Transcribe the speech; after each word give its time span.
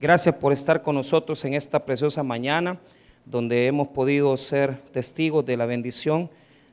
Gracias 0.00 0.34
por 0.34 0.52
estar 0.52 0.82
con 0.82 0.96
nosotros 0.96 1.44
en 1.44 1.54
esta 1.54 1.86
preciosa 1.86 2.24
mañana, 2.24 2.80
donde 3.24 3.68
hemos 3.68 3.88
podido 3.88 4.36
ser 4.36 4.76
testigos 4.92 5.46
de 5.46 5.56
la 5.56 5.66
bendición 5.66 6.28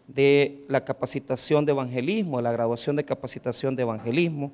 de 0.07 0.65
la 0.67 0.83
capacitación 0.83 1.63
de 1.63 1.71
evangelismo, 1.71 2.37
de 2.37 2.43
la 2.43 2.51
graduación 2.51 2.95
de 2.95 3.05
capacitación 3.05 3.75
de 3.75 3.83
evangelismo. 3.83 4.51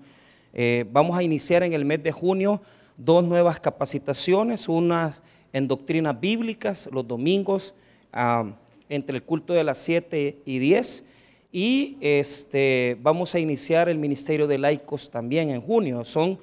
Eh, 0.53 0.85
vamos 0.91 1.17
a 1.17 1.23
iniciar 1.23 1.63
en 1.63 1.71
el 1.71 1.85
mes 1.85 2.03
de 2.03 2.11
junio 2.11 2.61
dos 2.97 3.23
nuevas 3.23 3.57
capacitaciones, 3.59 4.67
una 4.67 5.15
en 5.53 5.67
doctrinas 5.69 6.19
bíblicas 6.19 6.89
los 6.91 7.07
domingos 7.07 7.73
ah, 8.11 8.51
entre 8.89 9.15
el 9.15 9.23
culto 9.23 9.53
de 9.53 9.63
las 9.63 9.77
7 9.77 10.39
y 10.45 10.59
10 10.59 11.07
y 11.53 11.97
este, 12.01 12.97
vamos 13.01 13.33
a 13.33 13.39
iniciar 13.39 13.87
el 13.87 13.97
ministerio 13.97 14.45
de 14.45 14.57
laicos 14.57 15.09
también 15.09 15.51
en 15.51 15.61
junio. 15.61 16.03
Son 16.03 16.37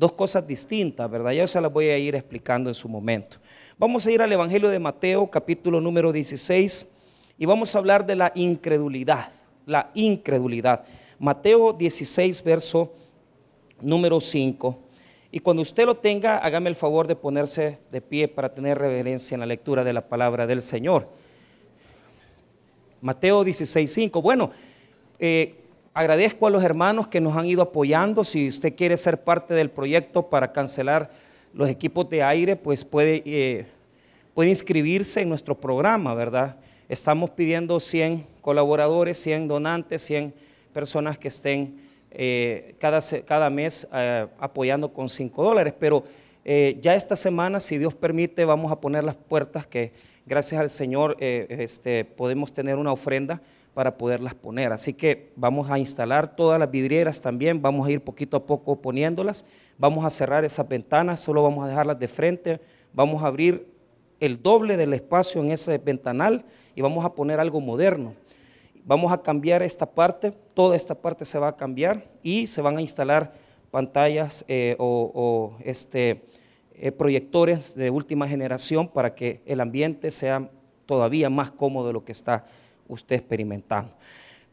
dos 0.00 0.12
cosas 0.12 0.46
distintas, 0.46 1.10
¿verdad? 1.10 1.32
Ya 1.32 1.46
se 1.46 1.60
las 1.60 1.70
voy 1.70 1.88
a 1.88 1.98
ir 1.98 2.14
explicando 2.14 2.70
en 2.70 2.74
su 2.74 2.88
momento. 2.88 3.36
Vamos 3.76 4.06
a 4.06 4.10
ir 4.10 4.22
al 4.22 4.32
Evangelio 4.32 4.70
de 4.70 4.78
Mateo, 4.78 5.30
capítulo 5.30 5.78
número 5.78 6.10
16, 6.10 6.90
y 7.36 7.44
vamos 7.44 7.74
a 7.74 7.78
hablar 7.78 8.06
de 8.06 8.16
la 8.16 8.32
incredulidad, 8.34 9.30
la 9.66 9.90
incredulidad. 9.92 10.84
Mateo 11.18 11.74
16, 11.74 12.42
verso 12.42 12.94
número 13.82 14.22
5. 14.22 14.78
Y 15.32 15.40
cuando 15.40 15.60
usted 15.60 15.84
lo 15.84 15.98
tenga, 15.98 16.38
hágame 16.38 16.70
el 16.70 16.76
favor 16.76 17.06
de 17.06 17.14
ponerse 17.14 17.78
de 17.92 18.00
pie 18.00 18.26
para 18.26 18.54
tener 18.54 18.78
reverencia 18.78 19.34
en 19.34 19.40
la 19.40 19.46
lectura 19.46 19.84
de 19.84 19.92
la 19.92 20.08
palabra 20.08 20.46
del 20.46 20.62
Señor. 20.62 21.08
Mateo 23.02 23.44
16, 23.44 23.92
5. 23.92 24.22
Bueno, 24.22 24.50
eh, 25.18 25.59
agradezco 26.00 26.46
a 26.46 26.50
los 26.50 26.64
hermanos 26.64 27.08
que 27.08 27.20
nos 27.20 27.36
han 27.36 27.44
ido 27.44 27.60
apoyando. 27.60 28.24
Si 28.24 28.48
usted 28.48 28.74
quiere 28.74 28.96
ser 28.96 29.22
parte 29.22 29.52
del 29.52 29.68
proyecto 29.68 30.30
para 30.30 30.50
cancelar 30.50 31.10
los 31.52 31.68
equipos 31.68 32.08
de 32.08 32.22
aire, 32.22 32.56
pues 32.56 32.86
puede, 32.86 33.22
eh, 33.26 33.66
puede 34.32 34.48
inscribirse 34.48 35.20
en 35.20 35.28
nuestro 35.28 35.54
programa, 35.54 36.14
¿verdad? 36.14 36.56
Estamos 36.88 37.28
pidiendo 37.28 37.78
100 37.78 38.26
colaboradores, 38.40 39.18
100 39.18 39.46
donantes, 39.46 40.00
100 40.02 40.32
personas 40.72 41.18
que 41.18 41.28
estén 41.28 41.78
eh, 42.10 42.74
cada, 42.78 43.00
cada, 43.26 43.50
mes 43.50 43.86
eh, 43.92 44.26
apoyando 44.38 44.94
con 44.94 45.10
5 45.10 45.42
dólares. 45.42 45.74
Pero 45.78 46.04
ya 46.42 46.94
esta 46.94 47.14
semana, 47.14 47.60
si 47.60 47.76
Dios 47.76 47.94
permite, 47.94 48.46
vamos 48.46 48.72
a 48.72 48.80
poner 48.80 49.04
las 49.04 49.14
puertas 49.14 49.66
que 49.66 49.92
gracias 50.26 50.60
al 50.60 50.70
Señor 50.70 51.16
este, 51.20 52.04
podemos 52.04 52.52
tener 52.52 52.76
una 52.76 52.92
ofrenda 52.92 53.40
para 53.74 53.96
poderlas 53.96 54.34
poner. 54.34 54.72
Así 54.72 54.94
que 54.94 55.32
vamos 55.36 55.70
a 55.70 55.78
instalar 55.78 56.34
todas 56.36 56.58
las 56.58 56.70
vidrieras 56.70 57.20
también, 57.20 57.62
vamos 57.62 57.86
a 57.86 57.90
ir 57.90 58.00
poquito 58.00 58.36
a 58.36 58.46
poco 58.46 58.76
poniéndolas, 58.80 59.44
vamos 59.78 60.04
a 60.04 60.10
cerrar 60.10 60.44
esas 60.44 60.68
ventanas, 60.68 61.20
solo 61.20 61.42
vamos 61.42 61.64
a 61.64 61.68
dejarlas 61.68 61.98
de 61.98 62.08
frente, 62.08 62.60
vamos 62.92 63.22
a 63.22 63.26
abrir 63.26 63.66
el 64.18 64.42
doble 64.42 64.76
del 64.76 64.92
espacio 64.92 65.40
en 65.40 65.50
ese 65.50 65.78
ventanal 65.78 66.44
y 66.74 66.82
vamos 66.82 67.04
a 67.04 67.14
poner 67.14 67.40
algo 67.40 67.60
moderno. 67.60 68.14
Vamos 68.84 69.12
a 69.12 69.22
cambiar 69.22 69.62
esta 69.62 69.86
parte, 69.86 70.32
toda 70.54 70.76
esta 70.76 70.94
parte 70.94 71.24
se 71.24 71.38
va 71.38 71.48
a 71.48 71.56
cambiar 71.56 72.04
y 72.22 72.46
se 72.46 72.62
van 72.62 72.76
a 72.76 72.80
instalar 72.80 73.32
pantallas 73.70 74.44
eh, 74.48 74.74
o, 74.78 75.54
este, 75.64 76.22
eh, 76.82 76.92
proyectores 76.92 77.74
de 77.74 77.90
última 77.90 78.26
generación 78.26 78.88
para 78.88 79.14
que 79.14 79.42
el 79.44 79.60
ambiente 79.60 80.10
sea 80.10 80.50
todavía 80.86 81.28
más 81.28 81.50
cómodo 81.50 81.88
de 81.88 81.92
lo 81.92 82.02
que 82.06 82.12
está 82.12 82.46
usted 82.88 83.16
experimentando. 83.16 83.92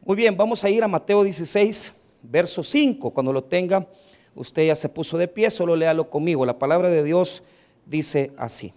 Muy 0.04 0.18
bien, 0.18 0.36
vamos 0.36 0.62
a 0.66 0.70
ir 0.70 0.84
a 0.84 0.90
Mateo 0.90 1.24
16, 1.24 1.94
verso 2.22 2.66
5. 2.66 3.12
Cuando 3.12 3.32
lo 3.32 3.46
tenga, 3.46 3.88
usted 4.36 4.68
ya 4.68 4.76
se 4.76 4.90
puso 4.90 5.18
de 5.18 5.30
pie, 5.30 5.50
solo 5.50 5.74
léalo 5.74 6.10
conmigo. 6.10 6.46
La 6.46 6.60
palabra 6.60 6.90
de 6.90 7.02
Dios 7.02 7.44
dice 7.86 8.34
así. 8.38 8.74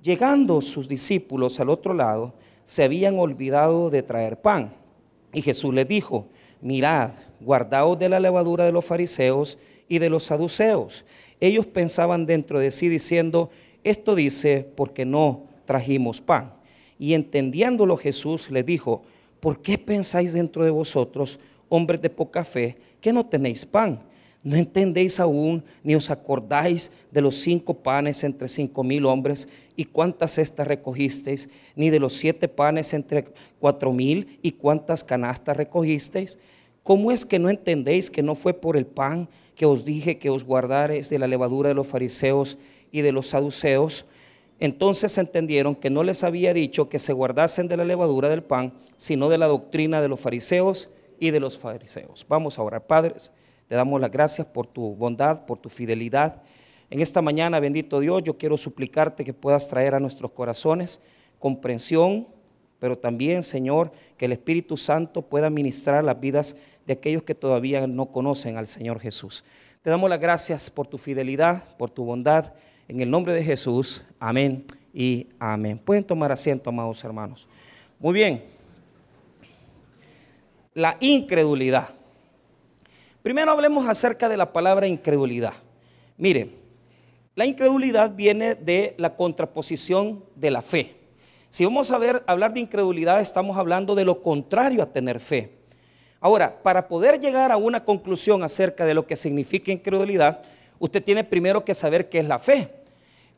Llegando 0.00 0.60
sus 0.60 0.86
discípulos 0.86 1.58
al 1.58 1.70
otro 1.70 1.94
lado, 1.94 2.32
se 2.62 2.84
habían 2.84 3.18
olvidado 3.18 3.90
de 3.90 4.04
traer 4.04 4.40
pan. 4.40 4.72
Y 5.32 5.42
Jesús 5.42 5.74
les 5.74 5.88
dijo, 5.88 6.28
mirad, 6.60 7.10
guardaos 7.40 7.98
de 7.98 8.08
la 8.08 8.20
levadura 8.20 8.64
de 8.64 8.70
los 8.70 8.84
fariseos 8.84 9.58
y 9.88 9.98
de 9.98 10.10
los 10.10 10.22
saduceos. 10.22 11.04
Ellos 11.40 11.66
pensaban 11.66 12.26
dentro 12.26 12.58
de 12.58 12.70
sí 12.70 12.88
diciendo, 12.88 13.50
esto 13.82 14.14
dice 14.14 14.66
porque 14.76 15.04
no 15.04 15.44
trajimos 15.66 16.20
pan. 16.20 16.52
Y 16.98 17.14
entendiéndolo 17.14 17.96
Jesús 17.96 18.50
le 18.50 18.62
dijo, 18.62 19.02
¿por 19.40 19.60
qué 19.60 19.78
pensáis 19.78 20.32
dentro 20.32 20.64
de 20.64 20.70
vosotros, 20.70 21.38
hombres 21.68 22.00
de 22.00 22.10
poca 22.10 22.44
fe, 22.44 22.76
que 23.00 23.12
no 23.12 23.26
tenéis 23.26 23.66
pan? 23.66 24.00
¿No 24.42 24.56
entendéis 24.56 25.20
aún, 25.20 25.64
ni 25.82 25.94
os 25.94 26.10
acordáis 26.10 26.92
de 27.10 27.22
los 27.22 27.36
cinco 27.36 27.74
panes 27.74 28.22
entre 28.24 28.46
cinco 28.46 28.84
mil 28.84 29.06
hombres 29.06 29.48
y 29.74 29.86
cuántas 29.86 30.32
cestas 30.32 30.66
recogisteis, 30.68 31.48
ni 31.74 31.88
de 31.88 31.98
los 31.98 32.12
siete 32.12 32.46
panes 32.46 32.92
entre 32.92 33.24
cuatro 33.58 33.90
mil 33.92 34.38
y 34.42 34.52
cuántas 34.52 35.02
canastas 35.02 35.56
recogisteis? 35.56 36.38
¿Cómo 36.82 37.10
es 37.10 37.24
que 37.24 37.38
no 37.38 37.48
entendéis 37.48 38.10
que 38.10 38.22
no 38.22 38.34
fue 38.34 38.52
por 38.52 38.76
el 38.76 38.84
pan 38.84 39.28
que 39.54 39.66
os 39.66 39.84
dije 39.84 40.18
que 40.18 40.30
os 40.30 40.44
guardareis 40.44 41.10
de 41.10 41.18
la 41.18 41.26
levadura 41.26 41.68
de 41.68 41.74
los 41.74 41.86
fariseos 41.86 42.58
y 42.90 43.02
de 43.02 43.12
los 43.12 43.28
saduceos? 43.28 44.06
Entonces 44.60 45.18
entendieron 45.18 45.74
que 45.74 45.90
no 45.90 46.02
les 46.02 46.24
había 46.24 46.54
dicho 46.54 46.88
que 46.88 46.98
se 46.98 47.12
guardasen 47.12 47.68
de 47.68 47.76
la 47.76 47.84
levadura 47.84 48.28
del 48.28 48.42
pan, 48.42 48.72
sino 48.96 49.28
de 49.28 49.38
la 49.38 49.46
doctrina 49.46 50.00
de 50.00 50.08
los 50.08 50.20
fariseos 50.20 50.90
y 51.18 51.30
de 51.30 51.40
los 51.40 51.58
fariseos. 51.58 52.24
Vamos 52.28 52.58
a 52.58 52.62
orar, 52.62 52.86
padres. 52.86 53.30
Te 53.66 53.74
damos 53.74 54.00
las 54.00 54.10
gracias 54.10 54.46
por 54.46 54.66
tu 54.66 54.94
bondad, 54.94 55.46
por 55.46 55.58
tu 55.58 55.68
fidelidad. 55.68 56.42
En 56.90 57.00
esta 57.00 57.22
mañana, 57.22 57.60
bendito 57.60 57.98
Dios, 58.00 58.22
yo 58.22 58.38
quiero 58.38 58.56
suplicarte 58.56 59.24
que 59.24 59.32
puedas 59.32 59.68
traer 59.68 59.94
a 59.94 60.00
nuestros 60.00 60.30
corazones 60.30 61.02
comprensión, 61.38 62.26
pero 62.78 62.96
también, 62.96 63.42
Señor, 63.42 63.92
que 64.16 64.24
el 64.24 64.32
Espíritu 64.32 64.76
Santo 64.76 65.22
pueda 65.22 65.50
ministrar 65.50 66.02
las 66.02 66.18
vidas 66.18 66.56
de 66.86 66.92
aquellos 66.94 67.22
que 67.22 67.34
todavía 67.34 67.86
no 67.86 68.06
conocen 68.06 68.56
al 68.56 68.66
Señor 68.66 69.00
Jesús. 69.00 69.44
Te 69.82 69.90
damos 69.90 70.08
las 70.08 70.20
gracias 70.20 70.70
por 70.70 70.86
tu 70.86 70.98
fidelidad, 70.98 71.64
por 71.76 71.90
tu 71.90 72.04
bondad 72.04 72.52
en 72.88 73.00
el 73.00 73.10
nombre 73.10 73.32
de 73.32 73.42
Jesús, 73.42 74.04
amén 74.20 74.64
y 74.92 75.28
amén. 75.38 75.78
Pueden 75.78 76.04
tomar 76.04 76.30
asiento, 76.30 76.70
amados 76.70 77.02
hermanos. 77.04 77.48
Muy 77.98 78.12
bien. 78.12 78.44
La 80.74 80.96
incredulidad. 81.00 81.88
Primero 83.22 83.52
hablemos 83.52 83.86
acerca 83.86 84.28
de 84.28 84.36
la 84.36 84.52
palabra 84.52 84.86
incredulidad. 84.86 85.54
Mire, 86.18 86.50
la 87.34 87.46
incredulidad 87.46 88.14
viene 88.14 88.54
de 88.54 88.94
la 88.98 89.16
contraposición 89.16 90.24
de 90.34 90.50
la 90.50 90.62
fe. 90.62 90.96
Si 91.48 91.64
vamos 91.64 91.90
a 91.90 91.98
ver, 91.98 92.22
hablar 92.26 92.52
de 92.52 92.60
incredulidad, 92.60 93.20
estamos 93.20 93.56
hablando 93.56 93.94
de 93.94 94.04
lo 94.04 94.20
contrario 94.20 94.82
a 94.82 94.92
tener 94.92 95.20
fe. 95.20 95.52
Ahora, 96.24 96.62
para 96.62 96.88
poder 96.88 97.20
llegar 97.20 97.52
a 97.52 97.58
una 97.58 97.84
conclusión 97.84 98.42
acerca 98.42 98.86
de 98.86 98.94
lo 98.94 99.06
que 99.06 99.14
significa 99.14 99.70
incredulidad, 99.70 100.40
usted 100.78 101.04
tiene 101.04 101.22
primero 101.22 101.66
que 101.66 101.74
saber 101.74 102.08
qué 102.08 102.20
es 102.20 102.26
la 102.26 102.38
fe. 102.38 102.70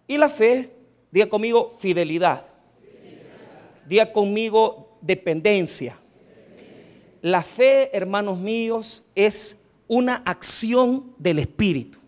Y 0.06 0.16
la 0.16 0.28
fe, 0.28 0.70
diga 1.10 1.28
conmigo, 1.28 1.69
fidelidad. 1.69 2.44
Diga 3.88 4.12
conmigo, 4.12 4.97
dependencia. 5.00 5.98
La 7.22 7.42
fe, 7.42 7.91
hermanos 7.92 8.38
míos, 8.38 9.04
es 9.16 9.60
una 9.88 10.22
acción 10.24 11.12
del 11.18 11.41
Espíritu. 11.41 11.98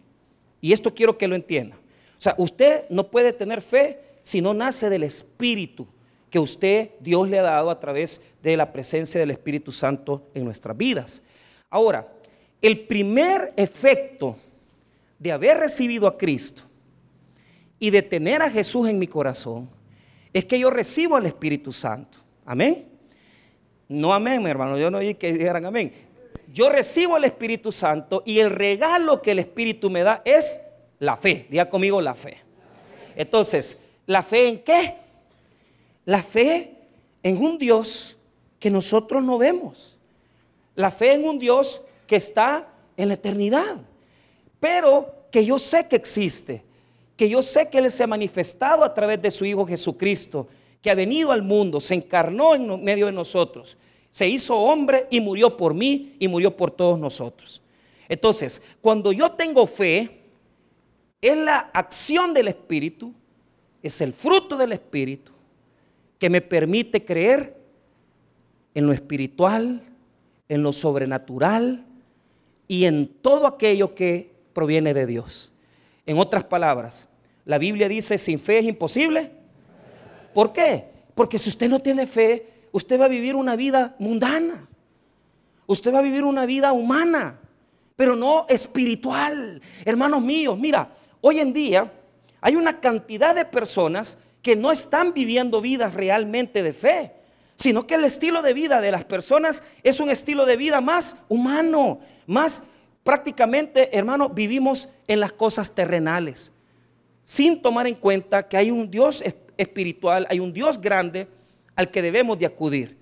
Y 0.60 0.72
esto 0.72 0.94
quiero 0.94 1.18
que 1.18 1.26
lo 1.26 1.34
entienda. 1.34 1.74
O 1.74 2.20
sea, 2.20 2.36
usted 2.38 2.84
no 2.88 3.10
puede 3.10 3.32
tener 3.32 3.62
fe 3.62 3.98
si 4.22 4.40
no 4.40 4.54
nace 4.54 4.88
del 4.88 5.02
Espíritu 5.02 5.88
que 6.30 6.38
usted, 6.38 6.90
Dios 7.00 7.28
le 7.28 7.38
ha 7.38 7.42
dado 7.42 7.70
a 7.70 7.80
través 7.80 8.22
de 8.42 8.56
la 8.56 8.72
presencia 8.72 9.18
del 9.18 9.30
Espíritu 9.30 9.72
Santo 9.72 10.28
en 10.34 10.44
nuestras 10.44 10.76
vidas. 10.76 11.22
Ahora, 11.70 12.08
el 12.60 12.80
primer 12.80 13.52
efecto 13.56 14.36
de 15.18 15.32
haber 15.32 15.58
recibido 15.58 16.06
a 16.06 16.16
Cristo 16.16 16.62
y 17.78 17.90
de 17.90 18.02
tener 18.02 18.42
a 18.42 18.50
Jesús 18.50 18.88
en 18.88 18.98
mi 18.98 19.06
corazón 19.06 19.68
es 20.32 20.44
que 20.44 20.58
yo 20.58 20.70
recibo 20.70 21.16
al 21.16 21.26
Espíritu 21.26 21.72
Santo. 21.72 22.18
Amén. 22.44 22.86
No 23.88 24.12
amén, 24.12 24.42
mi 24.42 24.50
hermano. 24.50 24.78
Yo 24.78 24.90
no 24.90 24.98
oí 24.98 25.14
que 25.14 25.32
dijeran 25.32 25.64
amén. 25.64 25.92
Yo 26.52 26.68
recibo 26.68 27.16
al 27.16 27.24
Espíritu 27.24 27.72
Santo 27.72 28.22
y 28.24 28.38
el 28.38 28.50
regalo 28.50 29.22
que 29.22 29.32
el 29.32 29.38
Espíritu 29.38 29.90
me 29.90 30.02
da 30.02 30.22
es 30.24 30.62
la 30.98 31.16
fe. 31.16 31.46
Diga 31.50 31.68
conmigo 31.68 32.00
la 32.00 32.14
fe. 32.14 32.38
Entonces, 33.16 33.80
¿la 34.06 34.22
fe 34.22 34.48
en 34.48 34.62
qué? 34.62 34.94
La 36.08 36.22
fe 36.22 36.72
en 37.22 37.36
un 37.36 37.58
Dios 37.58 38.16
que 38.58 38.70
nosotros 38.70 39.22
no 39.22 39.36
vemos. 39.36 39.98
La 40.74 40.90
fe 40.90 41.12
en 41.12 41.28
un 41.28 41.38
Dios 41.38 41.82
que 42.06 42.16
está 42.16 42.66
en 42.96 43.08
la 43.08 43.14
eternidad, 43.14 43.76
pero 44.58 45.26
que 45.30 45.44
yo 45.44 45.58
sé 45.58 45.86
que 45.86 45.96
existe 45.96 46.64
que 47.18 47.28
yo 47.28 47.42
sé 47.42 47.68
que 47.68 47.78
Él 47.78 47.90
se 47.90 48.04
ha 48.04 48.06
manifestado 48.06 48.84
a 48.84 48.94
través 48.94 49.20
de 49.20 49.32
su 49.32 49.44
Hijo 49.44 49.66
Jesucristo, 49.66 50.46
que 50.80 50.88
ha 50.88 50.94
venido 50.94 51.32
al 51.32 51.42
mundo, 51.42 51.80
se 51.80 51.94
encarnó 51.94 52.54
en 52.54 52.82
medio 52.84 53.06
de 53.06 53.12
nosotros, 53.12 53.76
se 54.08 54.28
hizo 54.28 54.56
hombre 54.56 55.08
y 55.10 55.20
murió 55.20 55.56
por 55.56 55.74
mí 55.74 56.14
y 56.20 56.28
murió 56.28 56.56
por 56.56 56.70
todos 56.70 56.96
nosotros. 56.96 57.60
Entonces, 58.08 58.62
cuando 58.80 59.10
yo 59.10 59.32
tengo 59.32 59.66
fe, 59.66 60.22
es 61.20 61.36
la 61.36 61.70
acción 61.74 62.32
del 62.32 62.46
Espíritu, 62.46 63.12
es 63.82 64.00
el 64.00 64.12
fruto 64.12 64.56
del 64.56 64.70
Espíritu 64.70 65.32
que 66.18 66.30
me 66.30 66.40
permite 66.40 67.04
creer 67.04 67.56
en 68.74 68.86
lo 68.86 68.92
espiritual, 68.92 69.82
en 70.48 70.62
lo 70.62 70.72
sobrenatural 70.72 71.84
y 72.66 72.84
en 72.84 73.08
todo 73.08 73.46
aquello 73.46 73.94
que 73.94 74.30
proviene 74.52 74.94
de 74.94 75.06
Dios. 75.06 75.54
En 76.06 76.18
otras 76.18 76.44
palabras, 76.44 77.08
la 77.44 77.58
Biblia 77.58 77.88
dice, 77.88 78.18
sin 78.18 78.38
fe 78.38 78.58
es 78.58 78.66
imposible. 78.66 79.30
¿Por 80.34 80.52
qué? 80.52 80.86
Porque 81.14 81.38
si 81.38 81.48
usted 81.48 81.68
no 81.68 81.80
tiene 81.80 82.06
fe, 82.06 82.46
usted 82.72 83.00
va 83.00 83.06
a 83.06 83.08
vivir 83.08 83.36
una 83.36 83.56
vida 83.56 83.94
mundana. 83.98 84.68
Usted 85.66 85.92
va 85.92 85.98
a 85.98 86.02
vivir 86.02 86.24
una 86.24 86.46
vida 86.46 86.72
humana, 86.72 87.38
pero 87.96 88.16
no 88.16 88.46
espiritual. 88.48 89.60
Hermanos 89.84 90.22
míos, 90.22 90.58
mira, 90.58 90.90
hoy 91.20 91.40
en 91.40 91.52
día 91.52 91.92
hay 92.40 92.56
una 92.56 92.80
cantidad 92.80 93.34
de 93.34 93.44
personas 93.44 94.18
que 94.42 94.56
no 94.56 94.70
están 94.72 95.12
viviendo 95.12 95.60
vidas 95.60 95.94
realmente 95.94 96.62
de 96.62 96.72
fe, 96.72 97.12
sino 97.56 97.86
que 97.86 97.94
el 97.94 98.04
estilo 98.04 98.42
de 98.42 98.54
vida 98.54 98.80
de 98.80 98.92
las 98.92 99.04
personas 99.04 99.62
es 99.82 100.00
un 100.00 100.10
estilo 100.10 100.46
de 100.46 100.56
vida 100.56 100.80
más 100.80 101.22
humano, 101.28 102.00
más 102.26 102.64
prácticamente, 103.02 103.96
hermano, 103.96 104.28
vivimos 104.28 104.90
en 105.06 105.20
las 105.20 105.32
cosas 105.32 105.74
terrenales, 105.74 106.52
sin 107.22 107.60
tomar 107.60 107.86
en 107.86 107.94
cuenta 107.94 108.46
que 108.46 108.56
hay 108.56 108.70
un 108.70 108.90
Dios 108.90 109.24
espiritual, 109.56 110.26
hay 110.30 110.40
un 110.40 110.52
Dios 110.52 110.80
grande 110.80 111.26
al 111.74 111.90
que 111.90 112.02
debemos 112.02 112.38
de 112.38 112.46
acudir. 112.46 112.98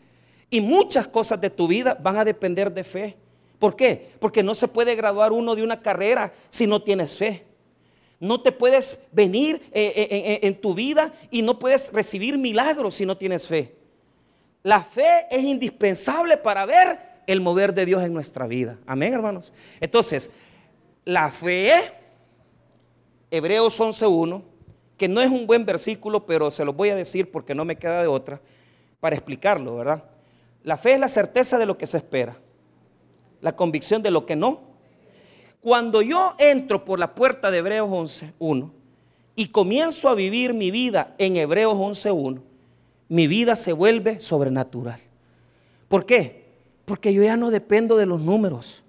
Y 0.49 0.61
muchas 0.61 1.09
cosas 1.09 1.41
de 1.41 1.51
tu 1.51 1.67
vida 1.67 1.99
van 2.01 2.17
a 2.17 2.25
depender 2.25 2.73
de 2.73 2.85
fe. 2.85 3.17
¿Por 3.59 3.75
qué? 3.75 4.13
Porque 4.21 4.43
no 4.43 4.55
se 4.55 4.69
puede 4.69 4.95
graduar 4.95 5.33
uno 5.33 5.55
de 5.55 5.63
una 5.63 5.81
carrera 5.81 6.33
si 6.49 6.67
no 6.67 6.83
tienes 6.83 7.17
fe. 7.17 7.45
No 8.19 8.41
te 8.41 8.53
puedes 8.53 8.99
venir 9.13 9.57
eh, 9.73 9.93
eh, 9.95 10.09
eh, 10.11 10.41
en 10.43 10.61
tu 10.61 10.75
vida 10.75 11.13
y 11.31 11.43
no 11.43 11.59
puedes 11.59 11.93
recibir 11.93 12.39
milagros 12.39 12.95
si 12.95 13.05
no 13.05 13.17
tienes 13.17 13.47
fe. 13.47 13.75
La 14.63 14.81
fe 14.81 15.27
es 15.31 15.45
indispensable 15.45 16.37
para 16.37 16.65
ver 16.65 16.99
el 17.27 17.41
mover 17.41 17.75
de 17.75 17.85
Dios 17.85 18.03
en 18.03 18.15
nuestra 18.15 18.47
vida. 18.47 18.79
Amén, 18.87 19.13
hermanos. 19.13 19.53
Entonces, 19.81 20.31
la 21.05 21.31
fe, 21.31 21.73
Hebreos 23.31 23.79
11.1, 23.79 24.43
que 24.97 25.09
no 25.09 25.21
es 25.21 25.31
un 25.31 25.47
buen 25.47 25.67
versículo, 25.67 26.25
pero 26.25 26.51
se 26.51 26.65
lo 26.65 26.73
voy 26.73 26.89
a 26.89 26.97
decir 26.97 27.31
porque 27.31 27.55
no 27.55 27.65
me 27.65 27.77
queda 27.77 28.01
de 28.01 28.09
otra 28.09 28.41
para 28.99 29.15
explicarlo, 29.15 29.77
¿verdad? 29.77 30.05
La 30.63 30.77
fe 30.77 30.95
es 30.95 31.01
la 31.01 31.09
certeza 31.09 31.59
de 31.59 31.67
lo 31.67 31.77
que 31.77 31.87
se 31.87 31.99
espera, 31.99 32.37
la 33.41 33.55
convicción 33.55 34.03
de 34.03 34.11
lo 34.11 34.25
que 34.25 34.37
no 34.37 34.66
cuando 35.67 36.01
yo 36.01 36.33
entro 36.39 36.85
por 36.85 37.01
la 37.01 37.13
puerta 37.13 37.51
de 37.51 37.59
Hebreos 37.59 37.91
11.1 37.91 38.71
y 39.35 39.49
comienzo 39.49 40.09
a 40.09 40.15
vivir 40.15 40.55
mi 40.55 40.71
vida 40.71 41.17
en 41.19 41.35
Hebreos 41.35 41.75
11.1, 41.75 42.41
mi 43.09 43.27
vida 43.27 43.57
se 43.57 43.73
vuelve 43.73 44.21
sobrenatural. 44.21 45.01
¿Por 45.89 46.07
qué? 46.07 46.45
Porque 46.85 47.13
yo 47.13 47.25
ya 47.25 47.37
no 47.37 47.51
dependo 47.51 47.97
de 47.97 48.07
los 48.07 48.21
números. 48.21 48.85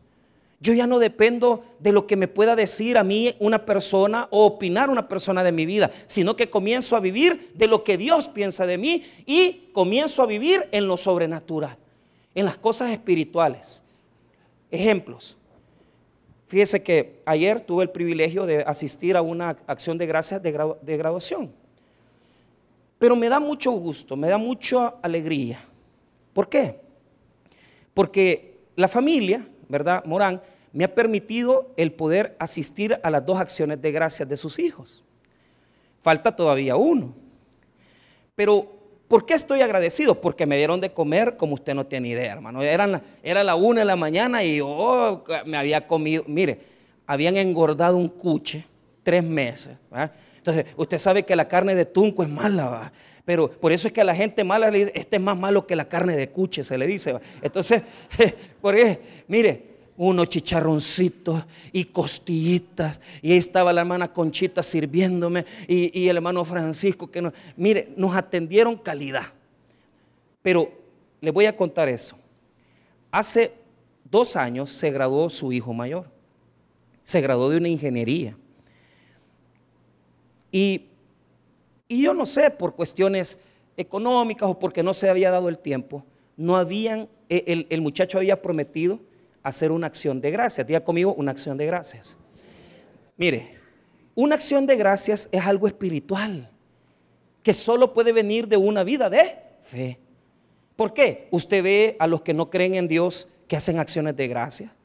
Yo 0.60 0.72
ya 0.76 0.86
no 0.86 1.00
dependo 1.00 1.66
de 1.80 1.94
lo 1.94 2.06
que 2.06 2.16
me 2.16 2.28
pueda 2.28 2.56
decir 2.56 3.00
a 3.00 3.04
mí 3.04 3.36
una 3.40 3.66
persona 3.66 4.28
o 4.30 4.46
opinar 4.46 4.92
una 4.92 5.08
persona 5.08 5.44
de 5.44 5.52
mi 5.52 5.66
vida, 5.66 5.90
sino 6.06 6.36
que 6.36 6.52
comienzo 6.52 6.96
a 6.96 7.00
vivir 7.00 7.54
de 7.56 7.68
lo 7.68 7.84
que 7.84 7.98
Dios 7.98 8.30
piensa 8.30 8.68
de 8.68 8.78
mí 8.78 9.04
y 9.26 9.72
comienzo 9.74 10.22
a 10.22 10.28
vivir 10.28 10.70
en 10.72 10.86
lo 10.86 10.96
sobrenatural, 10.96 11.76
en 12.36 12.46
las 12.46 12.60
cosas 12.60 12.92
espirituales. 12.92 13.82
Ejemplos. 14.70 15.38
Fíjese 16.48 16.82
que 16.82 17.22
ayer 17.26 17.60
tuve 17.60 17.84
el 17.84 17.90
privilegio 17.90 18.46
de 18.46 18.62
asistir 18.62 19.18
a 19.18 19.22
una 19.22 19.50
acción 19.68 19.98
de 19.98 20.08
gracias 20.08 20.42
de, 20.42 20.98
graduación. 20.98 21.52
Pero 22.98 23.16
me 23.16 23.28
da 23.28 23.40
mucho 23.40 23.72
gusto, 23.72 24.16
me 24.16 24.30
da 24.30 24.38
mucha 24.38 24.96
alegría. 25.02 25.60
¿Por 26.34 26.48
qué? 26.48 26.80
Porque 27.94 28.60
la 28.76 28.88
familia, 28.88 29.46
¿verdad? 29.68 30.06
Morán, 30.06 30.42
me 30.72 30.86
ha 30.86 30.96
permitido 30.96 31.74
el 31.76 31.92
poder 31.92 32.36
asistir 32.40 32.98
a 33.04 33.10
las 33.10 33.26
dos 33.26 33.40
acciones 33.40 33.82
de 33.82 33.92
gracias 33.92 34.30
de 34.30 34.38
sus 34.38 34.58
hijos. 34.58 35.04
Falta 36.00 36.34
todavía 36.34 36.78
uno. 36.78 37.14
Pero 38.36 38.77
¿Por 39.08 39.26
qué 39.26 39.34
estoy 39.34 39.62
agradecido? 39.62 40.20
Porque 40.20 40.46
me 40.46 40.58
dieron 40.58 40.82
de 40.82 40.92
comer 40.92 41.38
como 41.38 41.54
usted 41.54 41.74
no 41.74 41.86
tiene 41.86 42.10
idea, 42.10 42.34
hermano. 42.34 42.62
Era, 42.62 43.02
era 43.24 43.44
la 43.44 43.56
una 43.56 43.80
de 43.80 43.86
la 43.86 43.96
mañana 43.96 44.44
y 44.44 44.58
yo 44.58 45.24
me 45.46 45.58
había 45.58 45.88
comido, 45.88 46.24
mire, 46.28 46.60
habían 47.06 47.38
engordado 47.38 47.96
un 47.96 48.10
cuche 48.10 48.66
tres 49.04 49.24
meses. 49.24 49.78
Entonces, 50.38 50.66
usted 50.76 51.00
sabe 51.00 51.24
que 51.24 51.36
la 51.36 51.48
carne 51.48 51.76
de 51.76 51.86
tunco 51.86 52.24
es 52.24 52.30
mala, 52.30 52.92
pero 53.24 53.50
por 53.50 53.72
eso 53.72 53.88
es 53.88 53.94
que 53.94 54.02
a 54.02 54.04
la 54.04 54.14
gente 54.14 54.44
mala 54.44 54.70
le 54.70 54.80
dice, 54.80 54.92
este 54.96 55.16
es 55.16 55.22
más 55.22 55.38
malo 55.38 55.66
que 55.66 55.78
la 55.78 55.88
carne 55.88 56.18
de 56.18 56.30
cuche, 56.30 56.66
se 56.66 56.78
le 56.78 56.86
dice. 56.86 57.16
Entonces, 57.42 57.84
porque, 58.62 59.00
mire, 59.30 59.77
unos 59.98 60.30
chicharroncitos 60.30 61.44
y 61.72 61.86
costillitas. 61.86 63.00
Y 63.22 63.32
ahí 63.32 63.38
estaba 63.38 63.74
la 63.74 63.82
hermana 63.82 64.14
Conchita 64.14 64.62
sirviéndome 64.62 65.46
y, 65.68 66.08
el 66.08 66.18
hermano 66.18 66.46
Francisco 66.46 67.10
que 67.10 67.22
nos, 67.22 67.34
mire, 67.56 67.90
nos 67.98 68.16
atendieron 68.16 68.78
calidad. 68.78 69.26
Pero 70.42 70.72
le 71.20 71.32
voy 71.32 71.48
a 71.48 71.56
contar 71.56 71.90
eso. 71.90 72.18
Hace 73.12 73.52
dos 74.10 74.36
años 74.36 74.72
se 74.72 74.92
graduó 74.92 75.30
su 75.30 75.52
hijo 75.52 75.74
mayor. 75.74 76.06
Se 77.04 77.20
graduó 77.20 77.50
de 77.50 77.58
una 77.58 77.70
ingeniería. 77.70 78.38
Y, 80.52 80.84
yo 81.90 82.14
no 82.14 82.26
sé, 82.26 82.52
por 82.52 82.76
cuestiones 82.76 83.40
económicas 83.76 84.50
o 84.50 84.60
porque 84.60 84.84
no 84.84 84.94
se 84.94 85.10
había 85.10 85.32
dado 85.32 85.50
el 85.50 85.58
tiempo, 85.58 86.04
no 86.36 86.58
habían, 86.58 87.08
el, 87.30 87.66
el 87.70 87.82
muchacho 87.82 88.18
había 88.18 88.42
prometido 88.42 89.00
hacer 89.48 89.72
una 89.72 89.88
acción 89.88 90.20
de 90.22 90.32
gracias. 90.32 90.68
Diga 90.68 90.84
conmigo, 90.84 91.14
una 91.14 91.32
acción 91.32 91.58
de 91.58 91.66
gracias. 91.66 92.18
Mire, 93.16 93.58
una 94.16 94.36
acción 94.36 94.66
de 94.66 94.76
gracias 94.76 95.30
es 95.32 95.46
algo 95.46 95.68
espiritual 95.68 96.52
que 97.44 97.54
solo 97.54 97.94
puede 97.94 98.12
venir 98.12 98.48
de 98.48 98.58
una 98.58 98.84
vida 98.84 99.10
de 99.10 99.38
fe. 99.64 100.00
¿Por 100.76 100.94
qué? 100.94 101.28
Usted 101.32 101.64
ve 101.64 101.96
a 102.00 102.08
los 102.08 102.22
que 102.22 102.34
no 102.34 102.50
creen 102.50 102.76
en 102.76 102.88
Dios 102.88 103.30
que 103.48 103.56
hacen 103.56 103.80
acciones 103.80 104.16
de 104.16 104.28
gracia. 104.28 104.76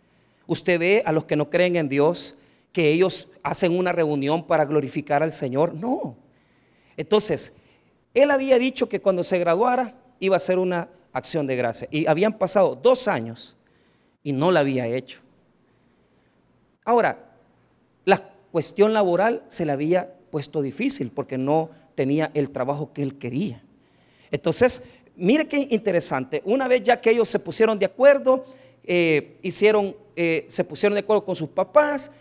Usted 0.47 0.78
ve 0.78 1.02
a 1.04 1.12
los 1.12 1.25
que 1.25 1.37
no 1.37 1.50
creen 1.50 1.76
en 1.76 1.88
Dios 1.88 2.38
que 2.73 2.90
ellos 2.90 3.33
hacen 3.42 3.76
una 3.76 3.92
reunión 3.92 4.47
para 4.47 4.64
glorificar 4.64 5.23
al 5.23 5.33
Señor. 5.33 5.75
No. 5.75 6.16
Entonces, 6.97 7.57
él 8.14 8.31
había 8.31 8.59
dicho 8.59 8.88
que 8.88 9.00
cuando 9.00 9.25
se 9.25 9.38
graduara 9.38 9.95
iba 10.21 10.37
a 10.37 10.38
hacer 10.38 10.59
una 10.59 10.88
acción 11.12 11.47
de 11.47 11.57
gracia. 11.57 11.88
Y 11.90 12.07
habían 12.07 12.38
pasado 12.38 12.75
dos 12.76 13.09
años 13.09 13.57
y 14.23 14.33
no 14.33 14.50
la 14.50 14.61
había 14.61 14.87
hecho. 14.87 15.21
Ahora, 16.85 17.33
la 18.05 18.19
cuestión 18.50 18.93
laboral 18.93 19.43
se 19.49 19.64
le 19.64 19.73
había 19.73 20.12
puesto 20.31 20.62
difícil 20.62 21.11
porque 21.14 21.38
no 21.38 21.71
tenía 21.95 22.31
el 22.35 22.50
trabajo 22.50 22.93
que 22.93 23.02
él 23.02 23.19
quería. 23.19 23.62
Entonces, 24.31 24.85
mire 25.17 25.47
qué 25.47 25.69
interesante. 25.71 26.43
Una 26.45 26.69
vez 26.69 26.83
ya 26.83 27.00
que 27.00 27.11
ellos 27.11 27.29
se 27.29 27.38
pusieron 27.38 27.79
de 27.79 27.87
acuerdo, 27.87 28.45
eh, 28.85 29.37
hicieron, 29.43 29.95
eh, 30.17 30.47
se 30.49 30.64
pusieron 30.64 30.95
de 30.95 31.00
acuerdo 31.00 31.25
con 31.25 31.37
sus 31.37 31.50
papás, 31.50 32.12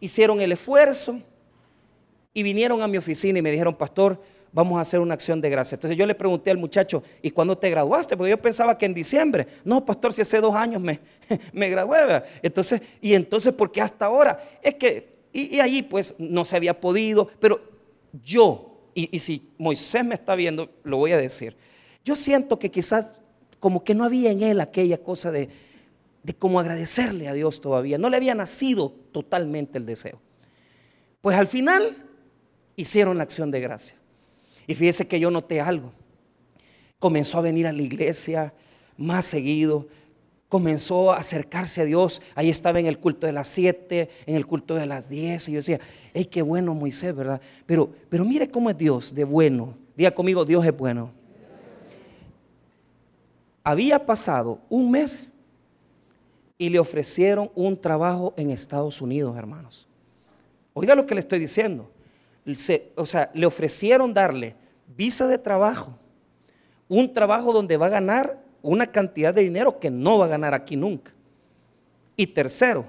hicieron 0.00 0.40
el 0.40 0.52
esfuerzo 0.52 1.20
y 2.32 2.42
vinieron 2.42 2.80
a 2.82 2.88
mi 2.88 2.96
oficina 2.96 3.38
y 3.38 3.42
me 3.42 3.50
dijeron, 3.50 3.74
pastor, 3.74 4.20
vamos 4.52 4.78
a 4.78 4.82
hacer 4.82 5.00
una 5.00 5.14
acción 5.14 5.40
de 5.40 5.50
gracia. 5.50 5.76
Entonces 5.76 5.96
yo 5.96 6.06
le 6.06 6.14
pregunté 6.14 6.50
al 6.50 6.58
muchacho, 6.58 7.02
¿y 7.22 7.30
cuándo 7.30 7.56
te 7.56 7.70
graduaste? 7.70 8.16
Porque 8.16 8.30
yo 8.30 8.40
pensaba 8.40 8.76
que 8.76 8.86
en 8.86 8.94
diciembre. 8.94 9.46
No, 9.64 9.84
pastor, 9.84 10.12
si 10.12 10.22
hace 10.22 10.40
dos 10.40 10.54
años 10.54 10.80
me, 10.80 11.00
me 11.52 11.68
gradué. 11.68 12.22
Entonces, 12.42 12.82
y 13.00 13.14
entonces, 13.14 13.54
¿por 13.54 13.70
qué 13.70 13.80
hasta 13.80 14.06
ahora? 14.06 14.42
Es 14.62 14.74
que, 14.74 15.18
y, 15.32 15.56
y 15.56 15.60
allí 15.60 15.82
pues 15.82 16.14
no 16.18 16.44
se 16.44 16.56
había 16.56 16.80
podido, 16.80 17.28
pero 17.38 17.60
yo, 18.24 18.80
y, 18.94 19.14
y 19.14 19.18
si 19.18 19.50
Moisés 19.58 20.04
me 20.04 20.14
está 20.14 20.34
viendo, 20.34 20.70
lo 20.84 20.96
voy 20.96 21.12
a 21.12 21.18
decir, 21.18 21.56
yo 22.04 22.16
siento 22.16 22.58
que 22.58 22.70
quizás 22.70 23.16
como 23.60 23.84
que 23.84 23.94
no 23.94 24.04
había 24.04 24.30
en 24.30 24.42
él 24.42 24.60
aquella 24.60 24.98
cosa 24.98 25.30
de, 25.30 25.48
de 26.22 26.34
cómo 26.34 26.60
agradecerle 26.60 27.28
a 27.28 27.32
Dios 27.32 27.60
todavía. 27.60 27.98
No 27.98 28.08
le 28.08 28.16
había 28.16 28.34
nacido 28.34 28.90
totalmente 29.12 29.78
el 29.78 29.86
deseo. 29.86 30.20
Pues 31.20 31.36
al 31.36 31.46
final 31.46 31.96
hicieron 32.76 33.16
la 33.16 33.24
acción 33.24 33.50
de 33.50 33.60
gracia. 33.60 33.97
Y 34.68 34.74
fíjese 34.74 35.08
que 35.08 35.18
yo 35.18 35.30
noté 35.30 35.60
algo. 35.60 35.90
Comenzó 37.00 37.38
a 37.38 37.40
venir 37.40 37.66
a 37.66 37.72
la 37.72 37.82
iglesia 37.82 38.52
más 38.98 39.24
seguido, 39.24 39.88
comenzó 40.48 41.10
a 41.10 41.16
acercarse 41.16 41.80
a 41.80 41.84
Dios. 41.84 42.20
Ahí 42.34 42.50
estaba 42.50 42.78
en 42.78 42.86
el 42.86 42.98
culto 42.98 43.26
de 43.26 43.32
las 43.32 43.48
siete, 43.48 44.10
en 44.26 44.36
el 44.36 44.46
culto 44.46 44.74
de 44.74 44.84
las 44.84 45.08
diez. 45.08 45.48
Y 45.48 45.52
yo 45.52 45.56
decía, 45.56 45.80
hey, 46.12 46.26
qué 46.26 46.42
bueno 46.42 46.74
Moisés, 46.74 47.16
¿verdad? 47.16 47.40
Pero, 47.64 47.90
pero 48.10 48.26
mire 48.26 48.50
cómo 48.50 48.68
es 48.68 48.76
Dios 48.76 49.14
de 49.14 49.24
bueno. 49.24 49.74
Diga 49.96 50.10
conmigo, 50.10 50.44
Dios 50.44 50.64
es 50.66 50.76
bueno. 50.76 51.12
Había 53.64 54.04
pasado 54.04 54.60
un 54.68 54.90
mes 54.90 55.32
y 56.58 56.68
le 56.68 56.78
ofrecieron 56.78 57.50
un 57.54 57.80
trabajo 57.80 58.34
en 58.36 58.50
Estados 58.50 59.00
Unidos, 59.00 59.36
hermanos. 59.38 59.86
Oiga 60.74 60.94
lo 60.94 61.06
que 61.06 61.14
le 61.14 61.20
estoy 61.20 61.38
diciendo. 61.38 61.90
O 62.94 63.06
sea, 63.06 63.30
le 63.34 63.46
ofrecieron 63.46 64.14
darle 64.14 64.54
visa 64.96 65.26
de 65.26 65.38
trabajo, 65.38 65.92
un 66.88 67.12
trabajo 67.12 67.52
donde 67.52 67.76
va 67.76 67.86
a 67.86 67.90
ganar 67.90 68.38
una 68.62 68.86
cantidad 68.86 69.34
de 69.34 69.42
dinero 69.42 69.78
que 69.78 69.90
no 69.90 70.18
va 70.18 70.26
a 70.26 70.28
ganar 70.28 70.54
aquí 70.54 70.76
nunca. 70.76 71.12
Y 72.16 72.26
tercero, 72.26 72.86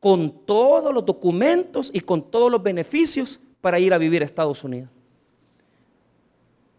con 0.00 0.30
todos 0.46 0.92
los 0.94 1.04
documentos 1.04 1.90
y 1.92 2.00
con 2.00 2.22
todos 2.22 2.50
los 2.50 2.62
beneficios 2.62 3.40
para 3.60 3.78
ir 3.78 3.92
a 3.92 3.98
vivir 3.98 4.22
a 4.22 4.24
Estados 4.24 4.62
Unidos. 4.62 4.90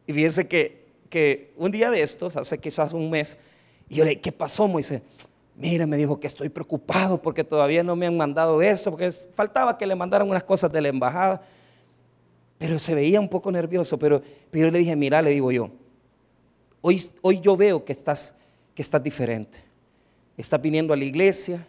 Y 0.06 0.14
fíjense 0.14 0.48
que, 0.48 0.86
que 1.10 1.52
un 1.58 1.72
día 1.72 1.92
de 1.92 2.02
estos, 2.02 2.38
hace 2.38 2.58
quizás 2.58 2.94
un 2.94 3.10
mes, 3.10 3.38
y 3.90 3.96
yo 3.96 4.04
le 4.04 4.12
dije, 4.12 4.22
¿qué 4.22 4.32
pasó, 4.32 4.68
Moisés? 4.68 5.02
Mira, 5.56 5.88
me 5.88 5.98
dijo 5.98 6.20
que 6.20 6.28
estoy 6.28 6.50
preocupado 6.50 7.22
porque 7.22 7.44
todavía 7.44 7.84
no 7.84 7.96
me 7.96 8.06
han 8.06 8.16
mandado 8.16 8.62
eso, 8.62 8.92
porque 8.92 9.12
faltaba 9.34 9.78
que 9.78 9.88
le 9.88 9.96
mandaran 9.96 10.30
unas 10.30 10.44
cosas 10.44 10.72
de 10.72 10.82
la 10.82 10.90
embajada. 10.90 11.42
Pero 12.58 12.80
se 12.80 12.96
veía 12.96 13.20
un 13.20 13.30
poco 13.30 13.52
nervioso, 13.52 14.00
pero, 14.00 14.22
pero 14.50 14.68
yo 14.68 14.72
le 14.72 14.80
dije, 14.80 14.96
mira, 14.96 15.22
le 15.22 15.32
digo 15.32 15.52
yo, 15.52 15.70
hoy, 16.82 17.02
hoy 17.22 17.40
yo 17.40 17.56
veo 17.56 17.86
que 17.86 17.92
estás, 17.92 18.38
que 18.74 18.82
estás 18.82 19.04
diferente. 19.04 19.60
Estás 20.36 20.62
viniendo 20.62 20.94
a 20.94 20.98
la 20.98 21.06
iglesia. 21.06 21.66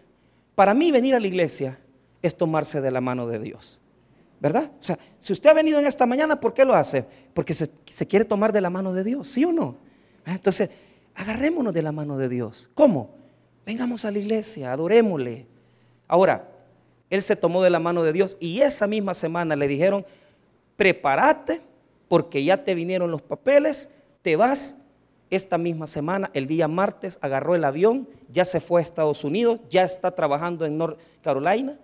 Para 0.55 0.75
mí 0.75 0.91
venir 0.91 1.15
a 1.15 1.21
la 1.21 1.27
iglesia 1.27 1.79
es 2.23 2.37
tomarse 2.37 2.81
de 2.81 2.91
la 2.91 3.01
mano 3.01 3.27
de 3.27 3.39
Dios. 3.39 3.81
¿Verdad? 4.41 4.71
O 4.81 4.85
sea, 4.85 4.99
si 5.19 5.33
usted 5.33 5.51
ha 5.51 5.55
venido 5.55 5.81
en 5.81 5.87
esta 5.87 6.07
mañana, 6.07 6.39
¿por 6.39 6.55
qué 6.55 6.65
lo 6.65 6.75
hace? 6.75 7.05
Porque 7.35 7.55
se, 7.55 7.71
se 7.87 8.07
quiere 8.07 8.25
tomar 8.25 8.53
de 8.53 8.61
la 8.61 8.71
mano 8.71 8.93
de 8.93 9.03
Dios, 9.03 9.29
¿sí 9.29 9.45
o 9.45 9.53
no? 9.53 9.77
Ah, 10.25 10.33
entonces, 10.33 10.71
agarrémonos 11.15 11.75
de 11.75 11.83
la 11.83 11.91
mano 11.91 12.17
de 12.17 12.29
Dios. 12.29 12.71
¿Cómo? 12.75 13.17
Vengamos 13.67 14.05
a 14.05 14.11
la 14.11 14.19
iglesia, 14.19 14.73
adorémosle. 14.73 15.47
Ahora, 16.07 16.49
él 17.11 17.23
se 17.23 17.37
tomó 17.37 17.63
de 17.63 17.71
la 17.71 17.81
mano 17.81 18.03
de 18.03 18.13
Dios 18.13 18.37
y 18.41 18.61
esa 18.61 18.87
misma 18.87 19.15
semana 19.15 19.57
le 19.57 19.67
dijeron, 19.67 20.07
prepárate 20.79 21.61
porque 22.07 22.45
ya 22.45 22.65
te 22.65 22.75
vinieron 22.75 23.11
los 23.11 23.21
papeles, 23.21 23.93
te 24.23 24.37
vas 24.37 24.79
esta 25.29 25.59
misma 25.59 25.87
semana, 25.89 26.31
el 26.33 26.47
día 26.47 26.69
martes, 26.69 27.19
agarró 27.21 27.55
el 27.57 27.65
avión, 27.65 28.09
ya 28.31 28.47
se 28.47 28.61
fue 28.61 28.81
a 28.81 28.85
Estados 28.85 29.25
Unidos, 29.25 29.61
ya 29.69 29.83
está 29.83 30.13
trabajando 30.13 30.65
en 30.65 30.79
North 30.79 30.99
Carolina, 31.21 31.77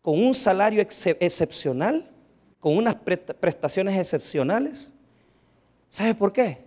con 0.00 0.22
un 0.22 0.32
salario 0.32 0.80
excepcional, 0.80 2.08
con 2.60 2.76
unas 2.76 2.94
prestaciones 2.94 3.98
excepcionales. 3.98 4.92
¿Sabe 5.88 6.14
por 6.14 6.32
qué? 6.32 6.58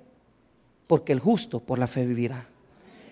Porque 0.85 1.13
el 1.13 1.19
justo 1.19 1.61
por 1.61 1.79
la 1.79 1.87
fe 1.87 2.05
vivirá. 2.05 2.47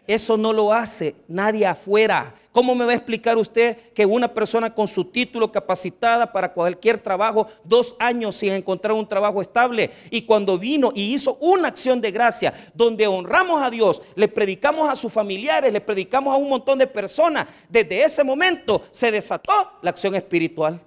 Eso 0.07 0.37
no 0.37 0.51
lo 0.51 0.73
hace 0.73 1.15
nadie 1.27 1.65
afuera. 1.65 2.35
¿Cómo 2.51 2.75
me 2.75 2.83
va 2.83 2.91
a 2.91 2.95
explicar 2.95 3.37
usted 3.37 3.77
que 3.93 4.05
una 4.05 4.33
persona 4.33 4.73
con 4.73 4.85
su 4.85 5.05
título 5.05 5.51
capacitada 5.51 6.31
para 6.33 6.51
cualquier 6.51 6.97
trabajo, 6.97 7.47
dos 7.63 7.95
años 7.97 8.35
sin 8.35 8.51
encontrar 8.51 8.93
un 8.93 9.07
trabajo 9.07 9.41
estable, 9.41 9.89
y 10.09 10.23
cuando 10.23 10.57
vino 10.57 10.91
y 10.93 11.13
hizo 11.13 11.37
una 11.39 11.69
acción 11.69 12.01
de 12.01 12.11
gracia 12.11 12.53
donde 12.73 13.07
honramos 13.07 13.61
a 13.61 13.69
Dios, 13.69 14.01
le 14.15 14.27
predicamos 14.27 14.89
a 14.89 14.97
sus 14.97 15.13
familiares, 15.13 15.71
le 15.71 15.79
predicamos 15.79 16.33
a 16.33 16.37
un 16.37 16.49
montón 16.49 16.77
de 16.77 16.87
personas, 16.87 17.47
desde 17.69 18.03
ese 18.03 18.21
momento 18.23 18.81
se 18.91 19.11
desató 19.11 19.53
la 19.81 19.91
acción 19.91 20.13
espiritual. 20.15 20.81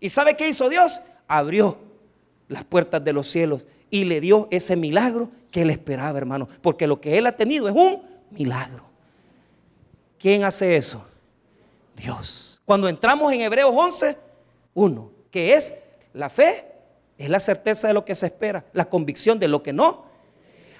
¿Y 0.00 0.08
sabe 0.08 0.36
qué 0.36 0.48
hizo 0.48 0.68
Dios? 0.68 1.00
Abrió 1.28 1.78
las 2.48 2.64
puertas 2.64 3.04
de 3.04 3.12
los 3.12 3.28
cielos 3.28 3.68
y 3.88 4.02
le 4.02 4.20
dio 4.20 4.48
ese 4.50 4.74
milagro 4.74 5.28
que 5.52 5.62
él 5.62 5.70
esperaba, 5.70 6.18
hermano, 6.18 6.48
porque 6.60 6.88
lo 6.88 7.00
que 7.00 7.16
él 7.16 7.26
ha 7.28 7.36
tenido 7.36 7.68
es 7.68 7.74
un 7.76 8.13
milagro. 8.30 8.84
¿Quién 10.18 10.44
hace 10.44 10.76
eso? 10.76 11.04
Dios. 11.96 12.60
Cuando 12.64 12.88
entramos 12.88 13.32
en 13.32 13.42
Hebreos 13.42 13.72
11, 13.74 14.16
1, 14.74 15.10
que 15.30 15.54
es 15.54 15.78
la 16.12 16.30
fe, 16.30 16.64
es 17.18 17.28
la 17.28 17.40
certeza 17.40 17.88
de 17.88 17.94
lo 17.94 18.04
que 18.04 18.14
se 18.14 18.26
espera, 18.26 18.64
la 18.72 18.86
convicción 18.86 19.38
de 19.38 19.48
lo 19.48 19.62
que 19.62 19.72
no. 19.72 20.04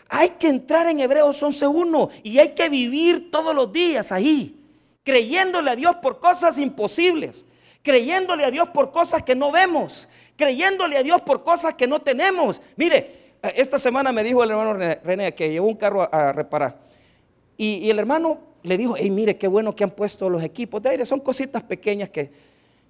Hay 0.09 0.31
que 0.31 0.49
entrar 0.49 0.87
en 0.89 1.01
Hebreos 1.01 1.43
11.1 1.43 2.11
y 2.23 2.39
hay 2.39 2.51
que 2.51 2.69
vivir 2.69 3.31
todos 3.31 3.55
los 3.55 3.73
días 3.73 4.13
ahí, 4.13 4.61
creyéndole 5.03 5.71
a 5.71 5.77
Dios 5.77 5.97
por 5.97 6.19
cosas 6.19 6.59
imposibles, 6.59 7.45
creyéndole 7.83 8.45
a 8.45 8.51
Dios 8.51 8.69
por 8.71 8.91
cosas 8.91 9.23
que 9.23 9.35
no 9.35 9.51
vemos, 9.51 10.09
creyéndole 10.37 10.97
a 10.97 11.03
Dios 11.03 11.21
por 11.23 11.43
cosas 11.43 11.75
que 11.75 11.87
no 11.87 12.01
tenemos. 12.01 12.61
Mire, 12.77 13.35
esta 13.43 13.79
semana 13.79 14.13
me 14.13 14.25
dijo 14.25 14.43
el 14.43 14.51
hermano 14.51 14.75
René 14.75 15.35
que 15.35 15.51
llevó 15.51 15.69
un 15.69 15.77
carro 15.77 16.09
a 16.13 16.33
reparar. 16.33 16.84
Y, 17.57 17.89
el 17.91 17.99
hermano 17.99 18.41
le 18.63 18.77
dijo, 18.77 18.95
hey, 18.97 19.11
mire, 19.11 19.37
qué 19.37 19.47
bueno 19.47 19.75
que 19.75 19.85
han 19.85 19.91
puesto 19.91 20.29
los 20.29 20.43
equipos 20.43 20.83
de 20.83 20.91
aire. 20.91 21.07
Son 21.07 21.21
cositas 21.21 21.63
pequeñas 21.63 22.09
que, 22.09 22.31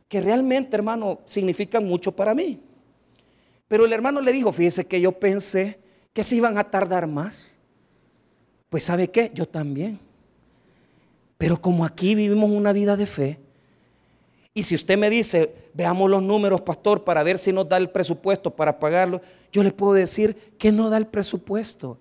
que 0.08 0.20
realmente, 0.20 0.76
hermano, 0.76 1.20
significan 1.26 1.84
mucho 1.84 2.12
para 2.12 2.34
mí. 2.34 2.60
Pero 3.68 3.84
el 3.84 3.92
hermano 3.92 4.20
le 4.20 4.32
dijo, 4.32 4.52
fíjese 4.52 4.86
que 4.86 5.00
yo 5.00 5.12
pensé 5.12 5.78
que 6.12 6.22
se 6.22 6.36
iban 6.36 6.58
a 6.58 6.70
tardar 6.70 7.06
más. 7.06 7.58
Pues 8.68 8.84
sabe 8.84 9.08
qué, 9.08 9.30
yo 9.34 9.46
también. 9.46 9.98
Pero 11.38 11.60
como 11.60 11.84
aquí 11.84 12.14
vivimos 12.14 12.50
una 12.50 12.72
vida 12.72 12.96
de 12.96 13.06
fe, 13.06 13.38
y 14.54 14.62
si 14.62 14.76
usted 14.76 14.96
me 14.96 15.10
dice, 15.10 15.52
veamos 15.74 16.08
los 16.08 16.22
números, 16.22 16.60
pastor, 16.60 17.02
para 17.02 17.24
ver 17.24 17.38
si 17.38 17.52
nos 17.52 17.68
da 17.68 17.76
el 17.76 17.90
presupuesto 17.90 18.54
para 18.54 18.78
pagarlo, 18.78 19.20
yo 19.50 19.64
le 19.64 19.72
puedo 19.72 19.92
decir 19.94 20.36
que 20.56 20.70
no 20.70 20.88
da 20.88 20.96
el 20.96 21.08
presupuesto. 21.08 21.98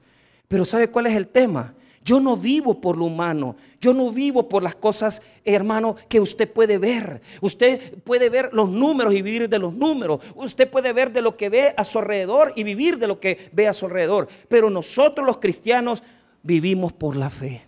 Pero 0.48 0.64
¿sabe 0.64 0.88
cuál 0.88 1.08
es 1.08 1.16
el 1.16 1.28
tema? 1.28 1.74
Yo 2.04 2.20
no 2.20 2.36
vivo 2.36 2.82
por 2.82 2.98
lo 2.98 3.06
humano, 3.06 3.56
yo 3.80 3.94
no 3.94 4.12
vivo 4.12 4.50
por 4.50 4.62
las 4.62 4.76
cosas, 4.76 5.22
hermano, 5.46 5.96
que 6.10 6.20
usted 6.20 6.52
puede 6.52 6.78
ver. 6.78 7.22
Usted 7.40 8.00
puede 8.04 8.30
ver 8.30 8.50
los 8.52 8.70
números 8.70 9.14
y 9.14 9.22
vivir 9.22 9.48
de 9.48 9.60
los 9.60 9.74
números. 9.74 10.20
Usted 10.36 10.70
puede 10.70 10.92
ver 10.92 11.12
de 11.14 11.22
lo 11.22 11.38
que 11.38 11.50
ve 11.50 11.74
a 11.78 11.84
su 11.84 12.00
alrededor 12.00 12.52
y 12.56 12.64
vivir 12.64 12.98
de 12.98 13.08
lo 13.08 13.20
que 13.20 13.50
ve 13.54 13.68
a 13.68 13.74
su 13.74 13.86
alrededor. 13.86 14.28
Pero 14.50 14.70
nosotros 14.70 15.26
los 15.26 15.38
cristianos 15.38 16.04
vivimos 16.42 16.92
por 16.92 17.16
la 17.16 17.30
fe. 17.30 17.64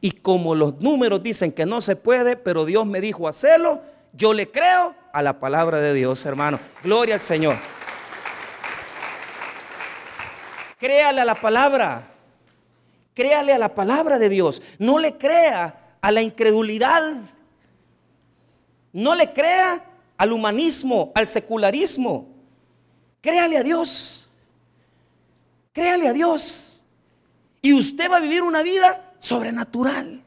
Y 0.00 0.12
como 0.12 0.54
los 0.54 0.80
números 0.80 1.22
dicen 1.22 1.52
que 1.52 1.66
no 1.66 1.82
se 1.82 1.96
puede, 1.96 2.36
pero 2.36 2.64
Dios 2.64 2.86
me 2.86 3.02
dijo 3.02 3.28
hacerlo, 3.28 3.82
yo 4.14 4.32
le 4.32 4.50
creo 4.50 4.94
a 5.12 5.22
la 5.22 5.38
palabra 5.38 5.80
de 5.80 5.92
Dios, 5.92 6.24
hermano. 6.24 6.58
Gloria 6.82 7.14
al 7.14 7.20
Señor. 7.20 7.56
Créale 10.78 11.20
a 11.20 11.24
la 11.26 11.34
palabra. 11.34 12.06
Créale 13.14 13.52
a 13.52 13.58
la 13.58 13.74
palabra 13.74 14.18
de 14.18 14.28
Dios. 14.28 14.62
No 14.78 14.98
le 14.98 15.16
crea 15.16 15.96
a 16.00 16.10
la 16.10 16.22
incredulidad. 16.22 17.16
No 18.92 19.14
le 19.14 19.32
crea 19.32 19.84
al 20.16 20.32
humanismo, 20.32 21.12
al 21.14 21.26
secularismo. 21.26 22.28
Créale 23.20 23.56
a 23.56 23.62
Dios. 23.62 24.28
Créale 25.72 26.08
a 26.08 26.12
Dios. 26.12 26.82
Y 27.62 27.74
usted 27.74 28.10
va 28.10 28.16
a 28.16 28.20
vivir 28.20 28.42
una 28.42 28.62
vida 28.62 29.12
sobrenatural. 29.18 30.22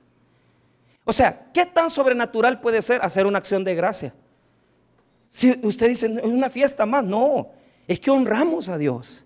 O 1.06 1.12
sea, 1.12 1.48
¿qué 1.54 1.66
tan 1.66 1.90
sobrenatural 1.90 2.62
puede 2.62 2.82
ser 2.82 3.02
hacer 3.04 3.26
una 3.26 3.40
acción 3.40 3.64
de 3.64 3.76
gracia? 3.76 4.14
Si 5.28 5.60
usted 5.64 5.90
dice, 5.90 6.06
es 6.06 6.24
una 6.24 6.50
fiesta 6.50 6.86
más, 6.86 7.04
no, 7.04 7.50
es 7.88 8.00
que 8.00 8.12
honramos 8.12 8.70
a 8.70 8.78
Dios. 8.78 9.26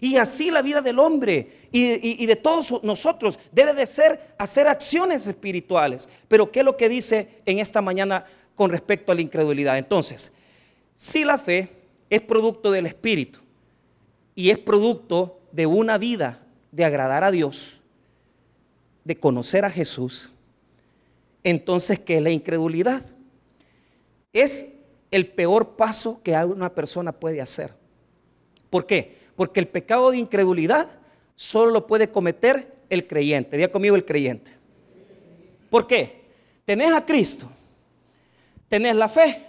Y 0.00 0.16
así 0.16 0.50
la 0.50 0.62
vida 0.62 0.80
del 0.80 0.98
hombre 0.98 1.61
y, 1.72 2.26
de 2.26 2.36
todos 2.36 2.82
nosotros 2.82 3.38
debe 3.50 3.72
de 3.72 3.86
ser 3.86 4.34
hacer 4.36 4.68
acciones 4.68 5.26
espirituales. 5.26 6.08
Pero 6.28 6.52
¿qué 6.52 6.60
es 6.60 6.64
lo 6.64 6.76
que 6.76 6.88
dice 6.88 7.40
en 7.46 7.58
esta 7.58 7.80
mañana 7.80 8.26
con 8.54 8.70
respecto 8.70 9.10
a 9.10 9.14
la 9.14 9.22
incredulidad? 9.22 9.78
Entonces, 9.78 10.32
si 10.94 11.24
la 11.24 11.38
fe 11.38 11.70
es 12.10 12.20
producto 12.20 12.70
del 12.70 12.86
Espíritu 12.86 13.40
y 14.34 14.50
es 14.50 14.58
producto 14.58 15.40
de 15.50 15.64
una 15.64 15.96
vida 15.96 16.42
de 16.70 16.84
agradar 16.84 17.24
a 17.24 17.30
Dios, 17.30 17.80
de 19.04 19.18
conocer 19.18 19.64
a 19.64 19.70
Jesús, 19.70 20.30
entonces, 21.42 21.98
¿qué 21.98 22.18
es 22.18 22.22
la 22.22 22.30
incredulidad? 22.30 23.02
Es 24.32 24.74
el 25.10 25.26
peor 25.26 25.70
paso 25.76 26.20
que 26.22 26.36
una 26.36 26.74
persona 26.74 27.12
puede 27.12 27.40
hacer. 27.40 27.72
¿Por 28.70 28.86
qué? 28.86 29.18
Porque 29.36 29.60
el 29.60 29.68
pecado 29.68 30.10
de 30.10 30.18
incredulidad 30.18 30.88
solo 31.42 31.72
lo 31.72 31.86
puede 31.88 32.08
cometer 32.08 32.72
el 32.88 33.06
creyente. 33.08 33.56
Diga 33.56 33.68
conmigo 33.68 33.96
el 33.96 34.04
creyente. 34.04 34.52
¿Por 35.68 35.88
qué? 35.88 36.22
Tenés 36.64 36.92
a 36.92 37.04
Cristo, 37.04 37.48
tenés 38.68 38.94
la 38.94 39.08
fe, 39.08 39.44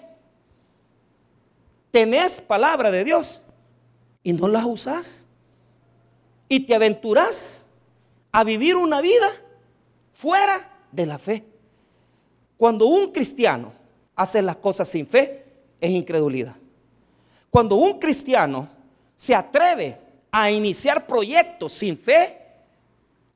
tenés 1.92 2.42
palabra 2.42 2.90
de 2.90 3.04
Dios 3.04 3.42
y 4.24 4.34
no 4.34 4.48
la 4.48 4.66
usás. 4.66 5.28
Y 6.50 6.62
te 6.62 6.74
aventurás 6.74 7.68
a 8.32 8.44
vivir 8.44 8.76
una 8.76 9.00
vida 9.00 9.30
fuera 10.14 10.76
de 10.92 11.06
la 11.06 11.20
fe. 11.20 11.44
Cuando 12.58 12.88
un 12.88 13.12
cristiano 13.12 13.72
hace 14.16 14.42
las 14.42 14.58
cosas 14.58 14.88
sin 14.88 15.06
fe, 15.06 15.46
es 15.80 15.92
incredulidad. 15.92 16.56
Cuando 17.52 17.76
un 17.76 18.00
cristiano 18.00 18.68
se 19.16 19.36
atreve 19.36 20.03
a 20.36 20.50
iniciar 20.50 21.06
proyectos 21.06 21.74
sin 21.74 21.96
fe, 21.96 22.40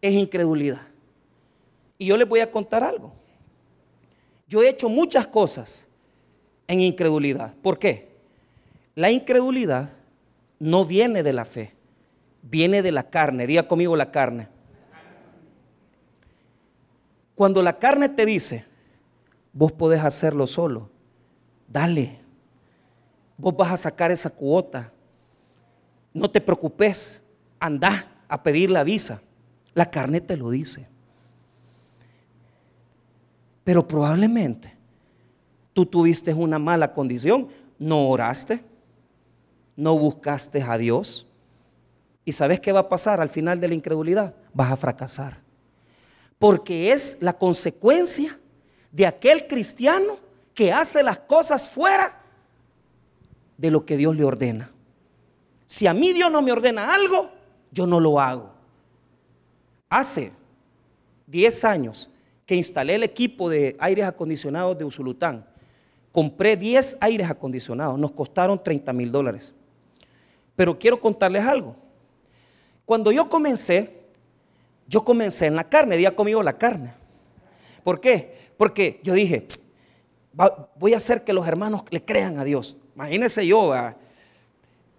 es 0.02 0.14
incredulidad. 0.14 0.82
Y 2.00 2.08
yo 2.08 2.18
les 2.18 2.28
voy 2.28 2.40
a 2.40 2.50
contar 2.50 2.84
algo. 2.84 3.14
Yo 4.48 4.64
he 4.64 4.70
hecho 4.70 4.90
muchas 4.90 5.28
cosas 5.28 5.88
en 6.68 6.82
incredulidad. 6.82 7.54
¿Por 7.62 7.78
qué? 7.78 8.10
La 8.96 9.12
incredulidad 9.12 9.94
no 10.58 10.86
viene 10.86 11.22
de 11.22 11.34
la 11.34 11.46
fe, 11.46 11.76
viene 12.42 12.82
de 12.82 12.92
la 12.92 13.12
carne. 13.12 13.46
Diga 13.46 13.68
conmigo 13.68 13.96
la 13.96 14.10
carne. 14.10 14.48
Cuando 17.36 17.62
la 17.62 17.78
carne 17.78 18.10
te 18.10 18.26
dice, 18.26 18.66
vos 19.54 19.72
podés 19.72 20.02
hacerlo 20.04 20.48
solo, 20.48 20.90
dale. 21.68 22.18
Vos 23.38 23.56
vas 23.56 23.72
a 23.72 23.78
sacar 23.78 24.10
esa 24.10 24.32
cuota. 24.32 24.92
No 26.18 26.32
te 26.32 26.42
preocupes, 26.42 27.22
anda 27.60 28.12
a 28.28 28.42
pedir 28.42 28.72
la 28.72 28.84
visa. 28.84 29.22
La 29.76 29.92
carne 29.92 30.20
te 30.20 30.36
lo 30.36 30.50
dice. 30.50 30.88
Pero 33.64 33.88
probablemente 33.88 34.74
tú 35.74 35.86
tuviste 35.86 36.34
una 36.34 36.58
mala 36.58 36.92
condición, 36.92 37.50
no 37.78 38.10
oraste, 38.10 38.64
no 39.76 39.96
buscaste 39.96 40.64
a 40.64 40.76
Dios. 40.80 41.28
¿Y 42.26 42.32
sabes 42.32 42.62
qué 42.62 42.72
va 42.72 42.80
a 42.80 42.90
pasar 42.90 43.22
al 43.22 43.30
final 43.30 43.60
de 43.60 43.68
la 43.68 43.76
incredulidad? 43.76 44.34
Vas 44.56 44.72
a 44.72 44.78
fracasar. 44.78 45.38
Porque 46.40 46.92
es 46.92 47.20
la 47.22 47.34
consecuencia 47.34 48.40
de 48.92 49.06
aquel 49.06 49.46
cristiano 49.46 50.18
que 50.56 50.74
hace 50.74 51.04
las 51.04 51.20
cosas 51.20 51.70
fuera 51.70 52.20
de 53.56 53.70
lo 53.70 53.86
que 53.86 53.98
Dios 53.98 54.16
le 54.16 54.24
ordena. 54.24 54.72
Si 55.68 55.86
a 55.86 55.94
mí 55.94 56.14
Dios 56.14 56.32
no 56.32 56.42
me 56.42 56.52
ordena 56.52 56.94
algo, 56.94 57.30
yo 57.72 57.86
no 57.86 58.00
lo 58.00 58.20
hago. 58.20 58.50
Hace 59.90 60.32
10 61.28 61.66
años 61.66 62.10
que 62.46 62.56
instalé 62.56 62.96
el 62.96 63.04
equipo 63.04 63.50
de 63.50 63.76
aires 63.78 64.06
acondicionados 64.06 64.78
de 64.78 64.86
Usulután, 64.86 65.46
compré 66.14 66.56
10 66.56 66.98
aires 67.02 67.30
acondicionados, 67.30 68.00
nos 68.00 68.12
costaron 68.14 68.64
30 68.64 68.94
mil 68.94 69.12
dólares. 69.12 69.54
Pero 70.56 70.80
quiero 70.80 71.00
contarles 71.00 71.46
algo. 71.46 71.76
Cuando 72.86 73.12
yo 73.12 73.28
comencé, 73.28 74.06
yo 74.88 75.04
comencé 75.04 75.48
en 75.48 75.58
la 75.58 75.66
carne, 75.66 75.98
día 75.98 76.16
conmigo 76.16 76.42
la 76.42 76.58
carne. 76.58 76.94
¿Por 77.84 78.00
qué? 78.00 78.52
Porque 78.56 79.02
yo 79.04 79.14
dije, 79.14 79.46
voy 80.80 80.94
a 80.94 80.98
hacer 80.98 81.26
que 81.26 81.34
los 81.34 81.46
hermanos 81.46 81.84
le 81.90 82.04
crean 82.04 82.40
a 82.40 82.46
Dios. 82.46 82.78
Imagínense 82.96 83.46
yo, 83.46 83.74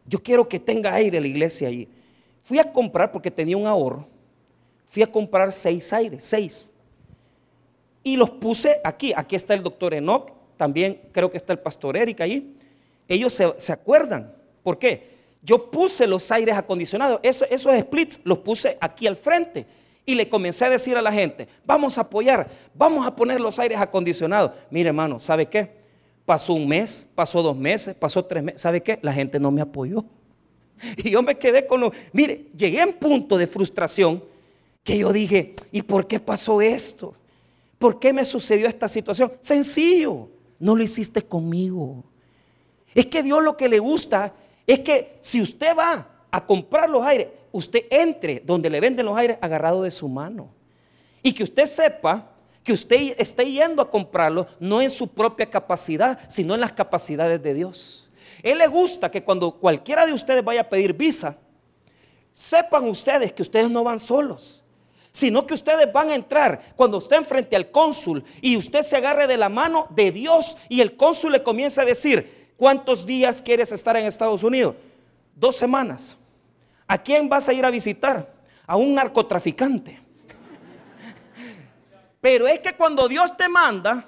yo 0.08 0.22
quiero 0.22 0.48
que 0.48 0.58
tenga 0.58 0.94
aire 0.94 1.20
la 1.20 1.26
iglesia 1.26 1.68
allí. 1.68 1.88
Fui 2.42 2.58
a 2.58 2.64
comprar 2.64 3.12
porque 3.12 3.30
tenía 3.30 3.56
un 3.56 3.66
ahorro. 3.66 4.06
Fui 4.86 5.02
a 5.02 5.06
comprar 5.06 5.52
seis 5.52 5.92
aires, 5.92 6.24
seis. 6.24 6.70
Y 8.02 8.16
los 8.16 8.30
puse 8.30 8.80
aquí. 8.84 9.12
Aquí 9.14 9.36
está 9.36 9.52
el 9.52 9.62
doctor 9.62 9.92
Enoch. 9.92 10.32
También 10.56 11.00
creo 11.12 11.30
que 11.30 11.36
está 11.36 11.52
el 11.52 11.58
pastor 11.58 11.96
Eric 11.96 12.22
allí. 12.22 12.56
Ellos 13.06 13.32
se, 13.34 13.72
acuerdan. 13.72 14.34
¿Por 14.62 14.78
qué? 14.78 15.18
Yo 15.42 15.70
puse 15.70 16.06
los 16.06 16.30
aires 16.32 16.56
acondicionados. 16.56 17.20
esos 17.22 17.78
splits 17.78 18.20
los 18.24 18.38
puse 18.38 18.78
aquí 18.80 19.06
al 19.06 19.16
frente. 19.16 19.66
Y 20.06 20.14
le 20.14 20.26
comencé 20.26 20.64
a 20.64 20.70
decir 20.70 20.96
a 20.96 21.02
la 21.02 21.12
gente, 21.12 21.46
vamos 21.66 21.98
a 21.98 22.00
apoyar, 22.00 22.48
vamos 22.72 23.06
a 23.06 23.14
poner 23.14 23.42
los 23.42 23.58
aires 23.58 23.78
acondicionados. 23.78 24.52
Mire 24.70 24.88
hermano, 24.88 25.20
¿sabe 25.20 25.44
qué? 25.44 25.70
Pasó 26.28 26.52
un 26.52 26.68
mes, 26.68 27.08
pasó 27.14 27.42
dos 27.42 27.56
meses, 27.56 27.96
pasó 27.96 28.22
tres 28.22 28.42
meses. 28.42 28.60
¿Sabe 28.60 28.82
qué? 28.82 28.98
La 29.00 29.14
gente 29.14 29.40
no 29.40 29.50
me 29.50 29.62
apoyó. 29.62 30.04
Y 30.98 31.08
yo 31.08 31.22
me 31.22 31.38
quedé 31.38 31.66
con 31.66 31.80
lo... 31.80 31.90
Mire, 32.12 32.48
llegué 32.54 32.82
a 32.82 32.86
un 32.86 32.92
punto 32.92 33.38
de 33.38 33.46
frustración 33.46 34.22
que 34.84 34.98
yo 34.98 35.10
dije, 35.10 35.54
¿y 35.72 35.80
por 35.80 36.06
qué 36.06 36.20
pasó 36.20 36.60
esto? 36.60 37.14
¿Por 37.78 37.98
qué 37.98 38.12
me 38.12 38.26
sucedió 38.26 38.68
esta 38.68 38.88
situación? 38.88 39.32
Sencillo, 39.40 40.28
no 40.58 40.76
lo 40.76 40.82
hiciste 40.82 41.22
conmigo. 41.22 42.04
Es 42.94 43.06
que 43.06 43.22
Dios 43.22 43.42
lo 43.42 43.56
que 43.56 43.70
le 43.70 43.78
gusta 43.78 44.34
es 44.66 44.80
que 44.80 45.16
si 45.20 45.40
usted 45.40 45.74
va 45.74 46.26
a 46.30 46.44
comprar 46.44 46.90
los 46.90 47.02
aires, 47.04 47.28
usted 47.52 47.86
entre 47.88 48.40
donde 48.40 48.68
le 48.68 48.80
venden 48.80 49.06
los 49.06 49.16
aires 49.16 49.38
agarrado 49.40 49.82
de 49.82 49.90
su 49.90 50.06
mano. 50.10 50.50
Y 51.22 51.32
que 51.32 51.44
usted 51.44 51.64
sepa 51.64 52.32
que 52.68 52.74
usted 52.74 53.14
esté 53.16 53.50
yendo 53.50 53.80
a 53.80 53.88
comprarlo 53.88 54.46
no 54.60 54.82
en 54.82 54.90
su 54.90 55.08
propia 55.08 55.48
capacidad, 55.48 56.20
sino 56.28 56.54
en 56.54 56.60
las 56.60 56.72
capacidades 56.72 57.42
de 57.42 57.54
Dios. 57.54 58.10
Él 58.42 58.58
le 58.58 58.66
gusta 58.66 59.10
que 59.10 59.24
cuando 59.24 59.52
cualquiera 59.52 60.04
de 60.04 60.12
ustedes 60.12 60.44
vaya 60.44 60.60
a 60.60 60.68
pedir 60.68 60.92
visa, 60.92 61.38
sepan 62.30 62.84
ustedes 62.84 63.32
que 63.32 63.40
ustedes 63.40 63.70
no 63.70 63.84
van 63.84 63.98
solos, 63.98 64.62
sino 65.10 65.46
que 65.46 65.54
ustedes 65.54 65.90
van 65.90 66.10
a 66.10 66.14
entrar 66.14 66.60
cuando 66.76 66.98
estén 66.98 67.24
frente 67.24 67.56
al 67.56 67.70
cónsul 67.70 68.22
y 68.42 68.58
usted 68.58 68.82
se 68.82 68.96
agarre 68.96 69.26
de 69.26 69.38
la 69.38 69.48
mano 69.48 69.86
de 69.88 70.12
Dios 70.12 70.58
y 70.68 70.82
el 70.82 70.94
cónsul 70.94 71.32
le 71.32 71.42
comienza 71.42 71.80
a 71.80 71.86
decir, 71.86 72.52
¿cuántos 72.58 73.06
días 73.06 73.40
quieres 73.40 73.72
estar 73.72 73.96
en 73.96 74.04
Estados 74.04 74.42
Unidos? 74.42 74.74
Dos 75.34 75.56
semanas. 75.56 76.18
¿A 76.86 76.98
quién 76.98 77.30
vas 77.30 77.48
a 77.48 77.54
ir 77.54 77.64
a 77.64 77.70
visitar? 77.70 78.30
A 78.66 78.76
un 78.76 78.92
narcotraficante. 78.92 80.07
Pero 82.20 82.46
es 82.46 82.60
que 82.60 82.74
cuando 82.74 83.08
Dios 83.08 83.36
te 83.36 83.48
manda, 83.48 84.04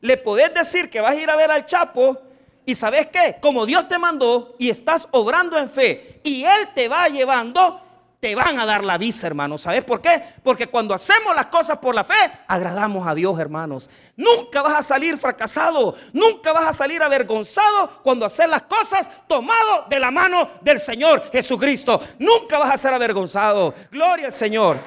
le 0.00 0.16
podés 0.16 0.52
decir 0.52 0.88
que 0.90 1.00
vas 1.00 1.12
a 1.12 1.16
ir 1.16 1.30
a 1.30 1.36
ver 1.36 1.50
al 1.50 1.66
Chapo 1.66 2.18
y 2.64 2.74
sabes 2.74 3.08
qué, 3.08 3.38
como 3.40 3.66
Dios 3.66 3.88
te 3.88 3.98
mandó 3.98 4.54
y 4.58 4.70
estás 4.70 5.08
obrando 5.10 5.58
en 5.58 5.68
fe 5.68 6.20
y 6.22 6.44
Él 6.44 6.68
te 6.74 6.88
va 6.88 7.08
llevando, 7.08 7.80
te 8.22 8.36
van 8.36 8.60
a 8.60 8.64
dar 8.64 8.84
la 8.84 8.98
visa, 8.98 9.26
hermanos. 9.26 9.62
¿Sabes 9.62 9.82
por 9.82 10.00
qué? 10.00 10.22
Porque 10.44 10.68
cuando 10.68 10.94
hacemos 10.94 11.34
las 11.34 11.46
cosas 11.46 11.78
por 11.78 11.92
la 11.92 12.04
fe, 12.04 12.14
agradamos 12.46 13.06
a 13.08 13.16
Dios, 13.16 13.36
hermanos. 13.40 13.90
Nunca 14.14 14.62
vas 14.62 14.78
a 14.78 14.82
salir 14.82 15.18
fracasado, 15.18 15.96
nunca 16.12 16.52
vas 16.52 16.68
a 16.68 16.72
salir 16.72 17.02
avergonzado 17.02 17.98
cuando 18.04 18.24
haces 18.24 18.48
las 18.48 18.62
cosas 18.62 19.10
tomado 19.26 19.86
de 19.88 19.98
la 19.98 20.12
mano 20.12 20.50
del 20.60 20.78
Señor 20.78 21.32
Jesucristo. 21.32 22.00
Nunca 22.20 22.58
vas 22.58 22.72
a 22.72 22.76
ser 22.76 22.94
avergonzado. 22.94 23.74
Gloria 23.90 24.26
al 24.26 24.32
Señor. 24.32 24.78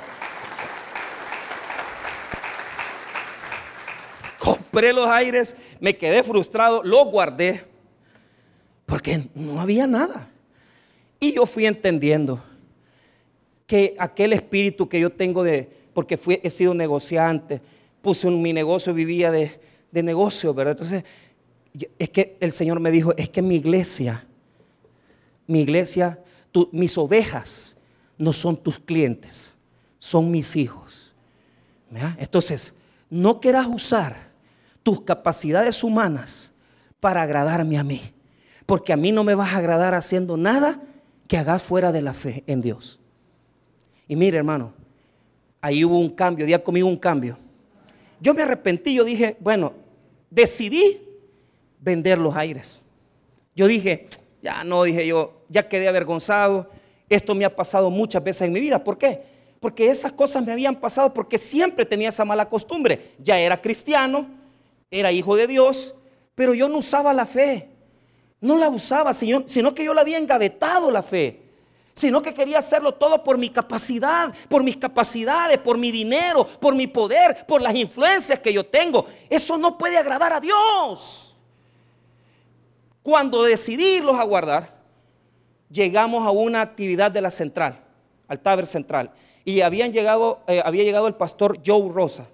Compré 4.75 4.91
los 4.91 5.07
aires, 5.07 5.55
me 5.79 5.95
quedé 5.95 6.21
frustrado, 6.21 6.83
los 6.83 7.07
guardé, 7.07 7.63
porque 8.85 9.29
no 9.33 9.61
había 9.61 9.87
nada. 9.87 10.27
Y 11.17 11.31
yo 11.31 11.45
fui 11.45 11.65
entendiendo 11.65 12.43
que 13.65 13.95
aquel 13.97 14.33
espíritu 14.33 14.89
que 14.89 14.99
yo 14.99 15.09
tengo 15.09 15.45
de, 15.45 15.69
porque 15.93 16.17
fui, 16.17 16.41
he 16.43 16.49
sido 16.49 16.73
negociante, 16.73 17.61
puse 18.01 18.27
un, 18.27 18.41
mi 18.41 18.51
negocio, 18.51 18.93
vivía 18.93 19.31
de, 19.31 19.57
de 19.91 20.03
negocio, 20.03 20.53
¿verdad? 20.53 20.73
Entonces, 20.73 21.05
es 21.97 22.09
que 22.09 22.35
el 22.41 22.51
Señor 22.51 22.81
me 22.81 22.91
dijo, 22.91 23.13
es 23.15 23.29
que 23.29 23.41
mi 23.41 23.55
iglesia, 23.55 24.25
mi 25.47 25.61
iglesia, 25.61 26.19
mis 26.73 26.97
ovejas 26.97 27.77
no 28.17 28.33
son 28.33 28.57
tus 28.57 28.77
clientes, 28.77 29.53
son 29.99 30.29
mis 30.29 30.57
hijos. 30.57 31.13
Entonces, 32.17 32.75
no 33.09 33.39
quieras 33.39 33.67
usar 33.67 34.24
tus 34.85 35.01
capacidades 35.01 35.83
humanas 35.83 36.53
para 36.99 37.23
agradarme 37.23 37.79
a 37.79 37.83
mí. 37.83 38.13
Porque 38.67 38.93
a 38.93 38.95
mí 38.95 39.11
no 39.11 39.23
me 39.23 39.33
vas 39.33 39.51
a 39.51 39.57
agradar 39.57 39.95
haciendo 39.95 40.37
nada 40.37 40.79
que 41.27 41.39
hagas 41.39 41.63
fuera 41.63 41.91
de 41.91 42.03
la 42.03 42.13
fe 42.13 42.43
en 42.45 42.61
Dios. 42.61 42.99
Y 44.07 44.15
mire, 44.15 44.37
hermano, 44.37 44.73
ahí 45.59 45.83
hubo 45.83 45.97
un 45.97 46.11
cambio, 46.11 46.45
día 46.45 46.63
conmigo 46.63 46.87
un 46.87 46.97
cambio. 46.97 47.35
Yo 48.19 48.35
me 48.35 48.43
arrepentí, 48.43 48.93
yo 48.93 49.03
dije, 49.03 49.35
bueno, 49.39 49.73
decidí 50.29 51.01
vender 51.79 52.19
los 52.19 52.35
aires. 52.35 52.83
Yo 53.55 53.65
dije, 53.65 54.07
ya 54.43 54.63
no, 54.63 54.83
dije 54.83 55.07
yo, 55.07 55.41
ya 55.49 55.67
quedé 55.67 55.87
avergonzado. 55.87 56.69
Esto 57.09 57.33
me 57.33 57.43
ha 57.43 57.55
pasado 57.55 57.89
muchas 57.89 58.23
veces 58.23 58.43
en 58.43 58.53
mi 58.53 58.59
vida. 58.59 58.83
¿Por 58.83 58.99
qué? 58.99 59.23
Porque 59.59 59.89
esas 59.89 60.11
cosas 60.11 60.45
me 60.45 60.51
habían 60.51 60.75
pasado 60.75 61.11
porque 61.11 61.39
siempre 61.39 61.87
tenía 61.87 62.09
esa 62.09 62.23
mala 62.23 62.47
costumbre. 62.47 63.13
Ya 63.17 63.39
era 63.39 63.59
cristiano, 63.59 64.44
era 64.91 65.11
hijo 65.11 65.35
de 65.35 65.47
Dios, 65.47 65.95
pero 66.35 66.53
yo 66.53 66.69
no 66.69 66.77
usaba 66.77 67.13
la 67.13 67.25
fe. 67.25 67.69
No 68.41 68.57
la 68.57 68.69
usaba, 68.69 69.13
sino, 69.13 69.45
que 69.73 69.83
yo 69.83 69.93
la 69.93 70.01
había 70.01 70.17
engavetado 70.17 70.91
la 70.91 71.01
fe. 71.01 71.41
Sino 71.93 72.21
que 72.21 72.33
quería 72.33 72.59
hacerlo 72.59 72.93
todo 72.93 73.23
por 73.23 73.37
mi 73.37 73.49
capacidad, 73.49 74.33
por 74.49 74.63
mis 74.63 74.75
capacidades, 74.75 75.57
por 75.59 75.77
mi 75.77 75.91
dinero, 75.91 76.45
por 76.45 76.75
mi 76.75 76.87
poder, 76.87 77.45
por 77.47 77.61
las 77.61 77.73
influencias 77.73 78.39
que 78.39 78.51
yo 78.51 78.65
tengo. 78.65 79.05
Eso 79.29 79.57
no 79.57 79.77
puede 79.77 79.97
agradar 79.97 80.33
a 80.33 80.41
Dios. 80.41 81.37
Cuando 83.01 83.43
decidí 83.43 83.97
irlos 83.97 84.19
a 84.19 84.23
guardar, 84.23 84.75
llegamos 85.69 86.27
a 86.27 86.31
una 86.31 86.61
actividad 86.61 87.11
de 87.11 87.21
la 87.21 87.31
central, 87.31 87.79
al 88.27 88.39
Taber 88.41 88.67
Central. 88.67 89.11
Y 89.45 89.61
habían 89.61 89.93
llegado, 89.93 90.41
eh, 90.47 90.61
había 90.65 90.83
llegado 90.83 91.07
el 91.07 91.15
pastor 91.15 91.59
Joe 91.65 91.91
Rosa 91.93 92.27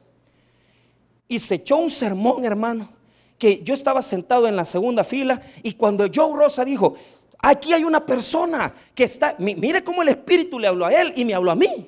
y 1.32 1.40
se 1.40 1.56
echó 1.56 1.78
un 1.78 1.90
sermón, 1.90 2.44
hermano, 2.44 2.90
que 3.38 3.64
yo 3.64 3.74
estaba 3.74 4.02
sentado 4.02 4.50
en 4.50 4.56
la 4.58 4.66
segunda 4.66 5.06
fila 5.06 5.42
y 5.64 5.76
cuando 5.76 6.06
Joe 6.14 6.36
Rosa 6.36 6.66
dijo, 6.66 6.96
aquí 7.40 7.72
hay 7.72 7.86
una 7.86 8.06
persona 8.06 8.74
que 8.94 9.06
está, 9.06 9.38
mire 9.40 9.82
cómo 9.82 10.02
el 10.02 10.10
Espíritu 10.10 10.60
le 10.60 10.68
habló 10.68 10.86
a 10.86 10.94
él 10.94 11.14
y 11.16 11.24
me 11.24 11.34
habló 11.34 11.52
a 11.52 11.56
mí. 11.56 11.88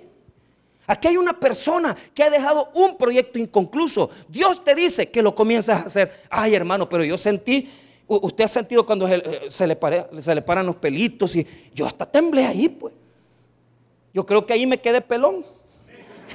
Aquí 0.87 1.09
hay 1.09 1.17
una 1.17 1.37
persona 1.37 1.93
que 2.13 2.23
ha 2.23 2.29
dejado 2.29 2.69
un 2.73 2.95
proyecto 2.95 3.37
inconcluso. 3.37 4.09
Dios 4.29 4.63
te 4.63 4.75
dice 4.75 5.11
que 5.11 5.21
lo 5.21 5.35
comienzas 5.35 5.81
a 5.81 5.85
hacer. 5.87 6.21
Ay, 6.29 6.55
hermano, 6.55 6.87
pero 6.87 7.03
yo 7.03 7.17
sentí, 7.17 7.69
usted 8.07 8.45
ha 8.45 8.47
sentido 8.47 8.85
cuando 8.85 9.09
se, 9.49 9.67
le, 9.67 10.21
se 10.21 10.35
le 10.35 10.41
paran 10.41 10.65
los 10.65 10.77
pelitos 10.77 11.35
y 11.35 11.45
yo 11.75 11.85
hasta 11.85 12.05
temblé 12.05 12.45
ahí, 12.45 12.69
pues. 12.69 12.93
Yo 14.13 14.25
creo 14.25 14.45
que 14.45 14.53
ahí 14.53 14.65
me 14.65 14.79
quedé 14.79 15.01
pelón. 15.01 15.45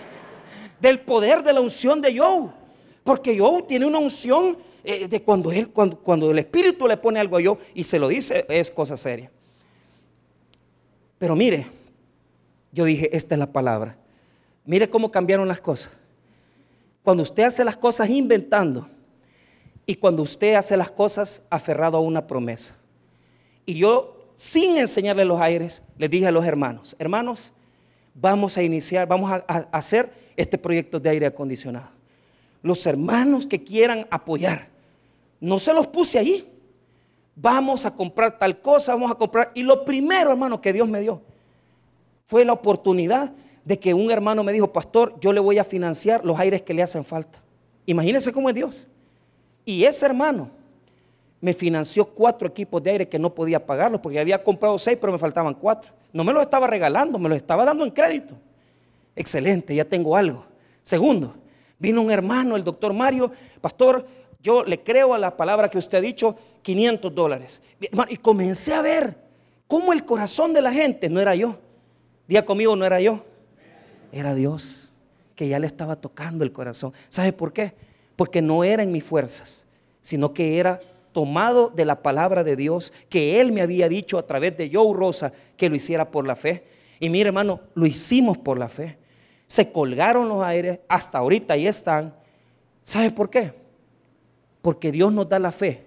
Del 0.78 1.00
poder 1.00 1.42
de 1.42 1.54
la 1.54 1.62
unción 1.62 2.02
de 2.02 2.18
Joe. 2.18 2.57
Porque 3.08 3.38
Joe 3.38 3.62
tiene 3.62 3.86
una 3.86 3.98
unción 3.98 4.58
eh, 4.84 5.08
de 5.08 5.22
cuando, 5.22 5.50
él, 5.50 5.70
cuando, 5.70 5.98
cuando 5.98 6.30
el 6.30 6.40
Espíritu 6.40 6.86
le 6.86 6.98
pone 6.98 7.18
algo 7.18 7.38
a 7.38 7.42
Joe 7.42 7.56
y 7.72 7.82
se 7.82 7.98
lo 7.98 8.06
dice, 8.06 8.44
es 8.50 8.70
cosa 8.70 8.98
seria. 8.98 9.30
Pero 11.16 11.34
mire, 11.34 11.66
yo 12.70 12.84
dije, 12.84 13.08
esta 13.16 13.34
es 13.34 13.38
la 13.38 13.50
palabra. 13.50 13.96
Mire 14.66 14.90
cómo 14.90 15.10
cambiaron 15.10 15.48
las 15.48 15.58
cosas. 15.58 15.90
Cuando 17.02 17.22
usted 17.22 17.44
hace 17.44 17.64
las 17.64 17.78
cosas 17.78 18.10
inventando 18.10 18.86
y 19.86 19.94
cuando 19.94 20.22
usted 20.22 20.56
hace 20.56 20.76
las 20.76 20.90
cosas 20.90 21.46
aferrado 21.48 21.96
a 21.96 22.00
una 22.00 22.26
promesa. 22.26 22.76
Y 23.64 23.76
yo, 23.76 24.32
sin 24.34 24.76
enseñarle 24.76 25.24
los 25.24 25.40
aires, 25.40 25.82
les 25.96 26.10
dije 26.10 26.26
a 26.26 26.30
los 26.30 26.44
hermanos, 26.44 26.94
hermanos, 26.98 27.54
vamos 28.12 28.58
a 28.58 28.62
iniciar, 28.62 29.08
vamos 29.08 29.32
a, 29.32 29.36
hacer 29.72 30.12
este 30.36 30.58
proyecto 30.58 31.00
de 31.00 31.08
aire 31.08 31.24
acondicionado. 31.24 31.96
Los 32.68 32.84
hermanos 32.84 33.46
que 33.46 33.64
quieran 33.64 34.06
apoyar, 34.10 34.68
no 35.40 35.58
se 35.58 35.72
los 35.72 35.86
puse 35.86 36.18
allí. 36.18 36.46
Vamos 37.34 37.86
a 37.86 37.96
comprar 37.96 38.38
tal 38.38 38.60
cosa, 38.60 38.92
vamos 38.92 39.10
a 39.10 39.14
comprar. 39.14 39.52
Y 39.54 39.62
lo 39.62 39.86
primero, 39.86 40.32
hermano, 40.32 40.60
que 40.60 40.70
Dios 40.70 40.86
me 40.86 41.00
dio 41.00 41.22
fue 42.26 42.44
la 42.44 42.52
oportunidad 42.52 43.32
de 43.64 43.78
que 43.78 43.94
un 43.94 44.10
hermano 44.10 44.44
me 44.44 44.52
dijo, 44.52 44.70
pastor, 44.70 45.18
yo 45.18 45.32
le 45.32 45.40
voy 45.40 45.56
a 45.56 45.64
financiar 45.64 46.26
los 46.26 46.38
aires 46.38 46.60
que 46.60 46.74
le 46.74 46.82
hacen 46.82 47.06
falta. 47.06 47.38
Imagínense 47.86 48.34
cómo 48.34 48.50
es 48.50 48.54
Dios. 48.54 48.86
Y 49.64 49.84
ese 49.84 50.04
hermano 50.04 50.50
me 51.40 51.54
financió 51.54 52.04
cuatro 52.04 52.46
equipos 52.48 52.82
de 52.82 52.90
aire 52.90 53.08
que 53.08 53.18
no 53.18 53.34
podía 53.34 53.64
pagarlos 53.64 54.02
porque 54.02 54.20
había 54.20 54.44
comprado 54.44 54.78
seis, 54.78 54.98
pero 55.00 55.10
me 55.10 55.18
faltaban 55.18 55.54
cuatro. 55.54 55.90
No 56.12 56.22
me 56.22 56.34
los 56.34 56.42
estaba 56.42 56.66
regalando, 56.66 57.18
me 57.18 57.30
los 57.30 57.38
estaba 57.38 57.64
dando 57.64 57.82
en 57.86 57.92
crédito. 57.92 58.34
Excelente, 59.16 59.74
ya 59.74 59.86
tengo 59.86 60.14
algo. 60.14 60.44
Segundo, 60.82 61.34
vino 61.78 62.02
un 62.02 62.10
hermano, 62.10 62.56
el 62.56 62.64
doctor 62.64 62.92
Mario, 62.92 63.30
pastor, 63.60 64.06
yo 64.40 64.62
le 64.64 64.82
creo 64.82 65.14
a 65.14 65.18
la 65.18 65.36
palabra 65.36 65.68
que 65.68 65.78
usted 65.78 65.98
ha 65.98 66.00
dicho, 66.00 66.36
500 66.62 67.14
dólares. 67.14 67.62
Y 68.08 68.16
comencé 68.16 68.74
a 68.74 68.82
ver 68.82 69.16
cómo 69.66 69.92
el 69.92 70.04
corazón 70.04 70.52
de 70.52 70.62
la 70.62 70.72
gente 70.72 71.08
no 71.08 71.20
era 71.20 71.34
yo. 71.34 71.58
Día 72.26 72.44
conmigo, 72.44 72.76
no 72.76 72.84
era 72.84 73.00
yo 73.00 73.24
era 74.12 74.34
Dios, 74.34 74.96
que 75.34 75.48
ya 75.48 75.58
le 75.58 75.66
estaba 75.66 75.96
tocando 75.96 76.44
el 76.44 76.52
corazón. 76.52 76.92
¿Sabe 77.08 77.32
por 77.32 77.52
qué? 77.52 77.74
Porque 78.16 78.42
no 78.42 78.64
era 78.64 78.82
en 78.82 78.92
mis 78.92 79.04
fuerzas, 79.04 79.66
sino 80.00 80.32
que 80.32 80.58
era 80.58 80.80
tomado 81.12 81.70
de 81.70 81.84
la 81.84 82.02
palabra 82.02 82.44
de 82.44 82.56
Dios, 82.56 82.92
que 83.08 83.40
Él 83.40 83.52
me 83.52 83.62
había 83.62 83.88
dicho 83.88 84.18
a 84.18 84.26
través 84.26 84.56
de 84.56 84.70
Joe 84.72 84.94
Rosa 84.96 85.32
que 85.56 85.68
lo 85.68 85.76
hiciera 85.76 86.10
por 86.10 86.26
la 86.26 86.36
fe. 86.36 86.64
Y 87.00 87.08
mire 87.08 87.28
hermano, 87.28 87.60
lo 87.74 87.86
hicimos 87.86 88.38
por 88.38 88.58
la 88.58 88.68
fe. 88.68 88.98
Se 89.48 89.72
colgaron 89.72 90.28
los 90.28 90.44
aires, 90.44 90.78
hasta 90.88 91.18
ahorita 91.18 91.54
ahí 91.54 91.66
están. 91.66 92.14
¿Sabe 92.84 93.10
por 93.10 93.30
qué? 93.30 93.54
Porque 94.62 94.92
Dios 94.92 95.12
nos 95.12 95.28
da 95.28 95.38
la 95.38 95.50
fe 95.50 95.84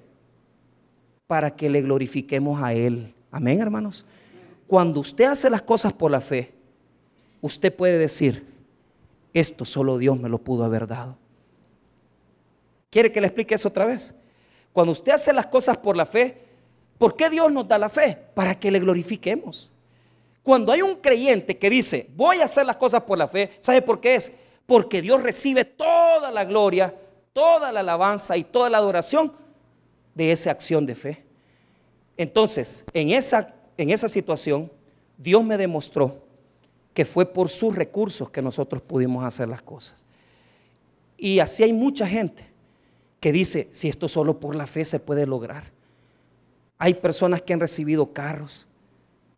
para 1.27 1.55
que 1.55 1.69
le 1.69 1.81
glorifiquemos 1.81 2.61
a 2.61 2.73
Él. 2.73 3.13
Amén, 3.31 3.61
hermanos. 3.61 4.05
Cuando 4.67 4.99
usted 4.99 5.25
hace 5.25 5.49
las 5.49 5.61
cosas 5.61 5.93
por 5.93 6.11
la 6.11 6.21
fe, 6.21 6.51
usted 7.39 7.73
puede 7.73 7.97
decir, 7.97 8.45
esto 9.33 9.63
solo 9.63 9.97
Dios 9.97 10.19
me 10.19 10.27
lo 10.27 10.39
pudo 10.39 10.63
haber 10.63 10.87
dado. 10.87 11.17
¿Quiere 12.89 13.11
que 13.11 13.21
le 13.21 13.27
explique 13.27 13.55
eso 13.55 13.69
otra 13.69 13.85
vez? 13.85 14.13
Cuando 14.73 14.91
usted 14.91 15.13
hace 15.13 15.31
las 15.33 15.45
cosas 15.45 15.77
por 15.77 15.95
la 15.95 16.05
fe, 16.05 16.41
¿por 16.97 17.15
qué 17.15 17.29
Dios 17.29 17.51
nos 17.51 17.67
da 17.67 17.77
la 17.77 17.89
fe? 17.89 18.17
Para 18.33 18.59
que 18.59 18.71
le 18.71 18.79
glorifiquemos. 18.79 19.71
Cuando 20.43 20.71
hay 20.71 20.81
un 20.81 20.95
creyente 20.95 21.57
que 21.57 21.69
dice, 21.69 22.09
voy 22.15 22.37
a 22.37 22.45
hacer 22.45 22.65
las 22.65 22.77
cosas 22.77 23.03
por 23.03 23.17
la 23.17 23.27
fe, 23.27 23.51
¿sabe 23.59 23.81
por 23.81 23.99
qué 23.99 24.15
es? 24.15 24.33
Porque 24.65 25.01
Dios 25.01 25.21
recibe 25.21 25.65
toda 25.65 26.31
la 26.31 26.45
gloria, 26.45 26.95
toda 27.33 27.71
la 27.71 27.81
alabanza 27.81 28.37
y 28.37 28.43
toda 28.43 28.69
la 28.69 28.79
adoración 28.79 29.33
de 30.15 30.31
esa 30.31 30.51
acción 30.51 30.85
de 30.85 30.95
fe. 30.95 31.23
Entonces, 32.17 32.85
en 32.93 33.11
esa, 33.11 33.53
en 33.77 33.89
esa 33.89 34.09
situación, 34.09 34.71
Dios 35.17 35.43
me 35.43 35.57
demostró 35.57 36.23
que 36.93 37.05
fue 37.05 37.25
por 37.25 37.49
sus 37.49 37.75
recursos 37.75 38.29
que 38.29 38.41
nosotros 38.41 38.81
pudimos 38.81 39.23
hacer 39.23 39.47
las 39.47 39.61
cosas. 39.61 40.03
Y 41.17 41.39
así 41.39 41.63
hay 41.63 41.73
mucha 41.73 42.07
gente 42.07 42.45
que 43.19 43.31
dice, 43.31 43.69
si 43.71 43.87
esto 43.87 44.09
solo 44.09 44.39
por 44.39 44.55
la 44.55 44.65
fe 44.65 44.83
se 44.83 44.99
puede 44.99 45.27
lograr. 45.27 45.63
Hay 46.79 46.95
personas 46.95 47.43
que 47.43 47.53
han 47.53 47.59
recibido 47.59 48.11
carros. 48.11 48.67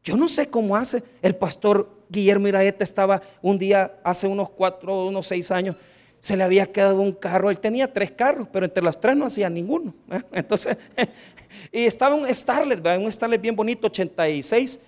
Yo 0.04 0.18
no 0.18 0.28
sé 0.28 0.50
cómo 0.50 0.76
hace. 0.76 1.04
El 1.22 1.36
pastor 1.36 1.90
Guillermo 2.10 2.48
Iraeta 2.48 2.84
estaba 2.84 3.22
un 3.42 3.58
día, 3.58 4.00
hace 4.04 4.28
unos 4.28 4.50
cuatro, 4.50 5.08
unos 5.08 5.28
seis 5.28 5.50
años, 5.52 5.76
se 6.20 6.38
le 6.38 6.44
había 6.44 6.72
quedado 6.72 7.02
un 7.02 7.14
carro. 7.14 7.50
Él 7.50 7.60
tenía 7.60 7.92
tres 7.92 8.12
carros, 8.12 8.48
pero 8.52 8.66
entre 8.66 8.84
los 8.84 9.00
tres 9.00 9.16
no 9.16 9.26
hacía 9.26 9.50
ninguno. 9.50 9.94
¿eh? 10.12 10.22
Entonces, 10.34 10.78
y 11.72 11.86
estaba 11.86 12.16
un 12.16 12.34
Starlet, 12.34 12.86
un 12.98 13.12
Starlet 13.12 13.42
bien 13.42 13.56
bonito, 13.56 13.88
86 13.88 14.80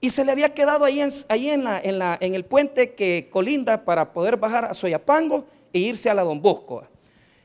y 0.00 0.10
se 0.10 0.24
le 0.24 0.32
había 0.32 0.54
quedado 0.54 0.84
ahí, 0.84 1.00
en, 1.00 1.12
en, 1.28 2.34
el 2.34 2.44
puente 2.44 2.94
que 2.94 3.28
colinda 3.30 3.84
para 3.84 4.12
poder 4.12 4.36
bajar 4.36 4.66
a 4.66 4.74
Soyapango 4.74 5.44
e 5.72 5.80
irse 5.80 6.08
a 6.08 6.14
la 6.14 6.22
Don 6.22 6.40
Bosco. 6.40 6.84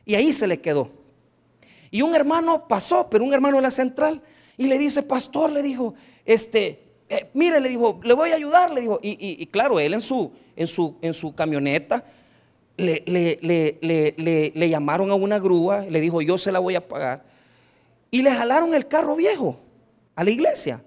Y 0.06 0.15
ahí 0.15 0.32
se 0.32 0.45
le 0.45 0.62
quedó. 0.62 0.91
Y 1.89 2.04
un 2.04 2.13
hermano 2.13 2.67
pasó, 2.67 3.10
pero 3.10 3.23
un 3.23 3.34
hermano 3.34 3.58
de 3.58 3.63
la 3.63 3.71
central, 3.71 4.21
y 4.56 4.67
le 4.67 4.78
dice, 4.78 5.02
pastor, 5.02 5.52
le 5.52 5.63
dijo, 5.63 5.95
este, 6.26 6.80
eh, 7.09 7.29
mire, 7.33 7.59
le 7.59 7.69
dijo, 7.69 7.99
le 8.03 8.13
voy 8.13 8.31
a 8.31 8.35
ayudar, 8.35 8.71
le 8.71 8.81
dijo. 8.81 8.99
Y, 9.01 9.45
claro, 9.47 9.79
él 9.79 9.93
en 9.93 10.01
su, 10.01 10.31
en 10.55 10.67
su, 10.67 10.97
en 11.01 11.13
su 11.13 11.35
camioneta 11.35 12.05
le, 12.77 13.03
le, 13.05 14.51
le, 14.53 14.69
llamaron 14.69 15.11
a 15.11 15.15
una 15.15 15.39
grúa, 15.39 15.81
le 15.81 16.01
dijo, 16.01 16.21
yo 16.21 16.37
se 16.37 16.51
la 16.51 16.59
voy 16.59 16.75
a 16.75 16.87
pagar. 16.87 17.23
Y 18.11 18.21
le 18.21 18.31
jalaron 18.31 18.73
el 18.73 18.87
carro 18.87 19.15
viejo 19.15 19.59
a 20.15 20.23
la 20.23 20.31
iglesia. 20.31 20.83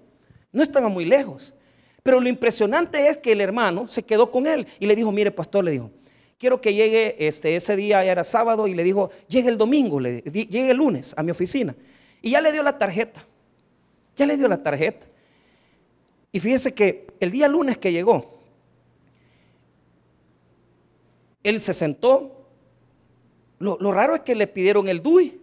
No 0.52 0.62
estaba 0.62 0.88
muy 0.88 1.04
lejos. 1.04 1.54
Pero 2.02 2.20
lo 2.20 2.28
impresionante 2.28 3.08
es 3.08 3.18
que 3.18 3.32
el 3.32 3.40
hermano 3.40 3.88
se 3.88 4.02
quedó 4.04 4.30
con 4.30 4.46
él 4.46 4.66
y 4.78 4.86
le 4.86 4.94
dijo, 4.94 5.10
mire 5.10 5.30
pastor, 5.32 5.64
le 5.64 5.72
dijo, 5.72 5.90
quiero 6.38 6.60
que 6.60 6.72
llegue 6.72 7.16
este, 7.26 7.56
ese 7.56 7.76
día, 7.76 8.04
era 8.04 8.24
sábado, 8.24 8.68
y 8.68 8.74
le 8.74 8.84
dijo, 8.84 9.10
llegue 9.28 9.48
el 9.48 9.58
domingo, 9.58 9.98
le, 9.98 10.20
llegue 10.22 10.70
el 10.70 10.76
lunes 10.76 11.14
a 11.16 11.22
mi 11.22 11.30
oficina. 11.30 11.74
Y 12.22 12.30
ya 12.30 12.40
le 12.40 12.52
dio 12.52 12.62
la 12.62 12.78
tarjeta, 12.78 13.24
ya 14.16 14.26
le 14.26 14.36
dio 14.36 14.48
la 14.48 14.62
tarjeta. 14.62 15.06
Y 16.36 16.38
fíjese 16.38 16.74
que 16.74 17.06
el 17.18 17.30
día 17.30 17.48
lunes 17.48 17.78
que 17.78 17.90
llegó, 17.90 18.38
él 21.42 21.58
se 21.62 21.72
sentó. 21.72 22.30
Lo, 23.58 23.90
raro 23.90 24.14
es 24.14 24.20
que 24.20 24.34
le 24.34 24.46
pidieron 24.46 24.86
el 24.86 25.02
DUI. 25.02 25.40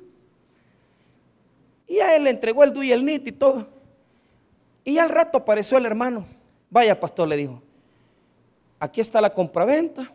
Y 1.88 1.98
a 1.98 2.16
él 2.16 2.26
le 2.26 2.30
entregó 2.30 2.64
el 2.64 2.72
DUI, 2.72 2.92
el 2.92 3.04
NIT 3.04 3.28
y 3.28 3.32
todo. 3.32 3.68
Y 4.84 5.00
al 5.00 5.10
rato 5.10 5.40
apareció 5.40 5.80
el 5.80 5.88
hermano. 5.88 6.28
Vaya, 6.70 7.00
pastor, 7.00 7.28
le 7.28 7.38
dijo, 7.38 7.60
aquí 8.80 9.02
está 9.02 9.20
la 9.20 9.34
compraventa, 9.34 10.14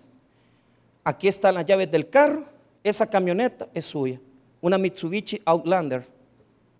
aquí 1.02 1.26
están 1.26 1.56
las 1.56 1.64
llaves 1.64 1.90
del 1.90 2.08
carro, 2.08 2.44
esa 2.84 3.04
camioneta 3.04 3.68
es 3.74 3.84
suya, 3.84 4.20
una 4.60 4.78
Mitsubishi 4.78 5.42
Outlander 5.44 6.06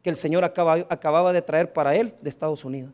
que 0.05 0.11
el 0.11 0.15
Señor 0.15 0.45
acababa 0.45 1.33
de 1.33 1.43
traer 1.43 1.73
para 1.73 1.97
él 1.97 2.15
de 2.23 2.31
Estados 2.31 2.65
Unidos. 2.65 2.93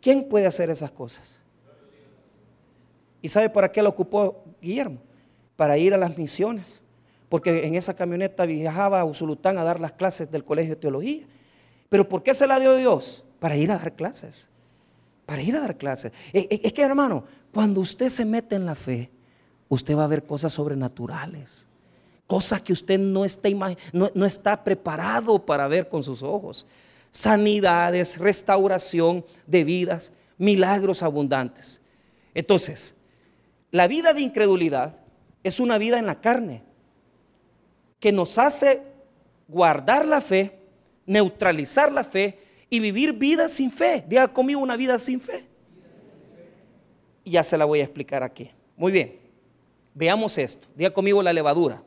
¿Quién 0.00 0.28
puede 0.28 0.46
hacer 0.46 0.70
esas 0.70 0.90
cosas? 0.90 1.38
¿Y 3.22 3.28
sabe 3.28 3.50
para 3.50 3.70
qué 3.70 3.82
la 3.82 3.90
ocupó 3.90 4.44
Guillermo? 4.60 4.98
Para 5.56 5.76
ir 5.76 5.92
a 5.92 5.98
las 5.98 6.16
misiones. 6.16 6.80
Porque 7.28 7.66
en 7.66 7.74
esa 7.74 7.94
camioneta 7.94 8.46
viajaba 8.46 9.00
a 9.00 9.04
Usulután 9.04 9.58
a 9.58 9.64
dar 9.64 9.78
las 9.78 9.92
clases 9.92 10.30
del 10.30 10.44
Colegio 10.44 10.74
de 10.74 10.80
Teología. 10.80 11.26
¿Pero 11.88 12.08
por 12.08 12.22
qué 12.22 12.34
se 12.34 12.46
la 12.46 12.58
dio 12.58 12.74
Dios? 12.76 13.24
para 13.40 13.56
ir 13.56 13.72
a 13.72 13.78
dar 13.78 13.94
clases. 13.94 14.48
Para 15.26 15.42
ir 15.42 15.56
a 15.56 15.60
dar 15.60 15.76
clases. 15.76 16.12
Es 16.32 16.72
que 16.72 16.82
hermano, 16.82 17.24
cuando 17.52 17.80
usted 17.80 18.10
se 18.10 18.24
mete 18.24 18.54
en 18.54 18.66
la 18.66 18.76
fe, 18.76 19.10
usted 19.68 19.96
va 19.96 20.04
a 20.04 20.08
ver 20.08 20.24
cosas 20.24 20.52
sobrenaturales. 20.52 21.66
Cosas 22.26 22.60
que 22.60 22.72
usted 22.72 22.98
no 22.98 23.24
está, 23.24 23.48
no 23.92 24.26
está 24.26 24.62
preparado 24.62 25.44
para 25.44 25.66
ver 25.66 25.88
con 25.88 26.02
sus 26.02 26.22
ojos. 26.22 26.66
Sanidades, 27.10 28.18
restauración 28.18 29.24
de 29.46 29.64
vidas, 29.64 30.12
milagros 30.38 31.02
abundantes. 31.02 31.80
Entonces, 32.34 32.96
la 33.70 33.86
vida 33.86 34.12
de 34.12 34.20
incredulidad 34.20 34.96
es 35.42 35.60
una 35.60 35.78
vida 35.78 35.98
en 35.98 36.06
la 36.06 36.20
carne 36.20 36.62
que 37.98 38.12
nos 38.12 38.38
hace 38.38 38.82
guardar 39.48 40.06
la 40.06 40.20
fe, 40.20 40.58
neutralizar 41.06 41.92
la 41.92 42.04
fe 42.04 42.38
y 42.68 42.80
vivir 42.80 43.12
vidas 43.12 43.52
sin 43.52 43.70
fe. 43.70 44.04
Diga 44.06 44.28
conmigo 44.28 44.60
una 44.60 44.76
vida 44.76 44.98
sin 44.98 45.20
fe. 45.20 45.44
Y 47.24 47.32
ya 47.32 47.42
se 47.42 47.58
la 47.58 47.64
voy 47.64 47.80
a 47.80 47.84
explicar 47.84 48.22
aquí. 48.22 48.50
Muy 48.76 48.92
bien. 48.92 49.18
Veamos 49.94 50.38
esto. 50.38 50.68
Diga 50.74 50.90
conmigo 50.90 51.22
la 51.22 51.32
levadura. 51.32 51.82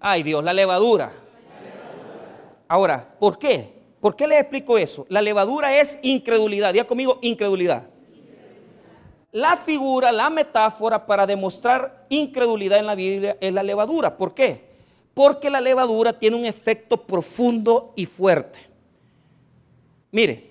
Ay 0.00 0.22
Dios, 0.22 0.42
la 0.42 0.52
levadura. 0.52 1.12
Ahora, 2.68 3.16
¿por 3.18 3.38
qué? 3.38 3.74
¿Por 4.00 4.16
qué 4.16 4.26
les 4.26 4.40
explico 4.40 4.78
eso? 4.78 5.06
La 5.08 5.22
levadura 5.22 5.78
es 5.78 5.98
incredulidad. 6.02 6.72
Diga 6.72 6.86
conmigo 6.86 7.18
incredulidad. 7.22 7.88
La 9.32 9.56
figura, 9.56 10.12
la 10.12 10.30
metáfora 10.30 11.04
para 11.04 11.26
demostrar 11.26 12.06
incredulidad 12.08 12.78
en 12.78 12.86
la 12.86 12.94
Biblia 12.94 13.36
es 13.40 13.52
la 13.52 13.62
levadura. 13.62 14.16
¿Por 14.16 14.32
qué? 14.34 14.64
Porque 15.12 15.50
la 15.50 15.60
levadura 15.60 16.18
tiene 16.18 16.36
un 16.36 16.44
efecto 16.44 16.96
profundo 16.96 17.92
y 17.96 18.06
fuerte. 18.06 18.60
Mire, 20.10 20.50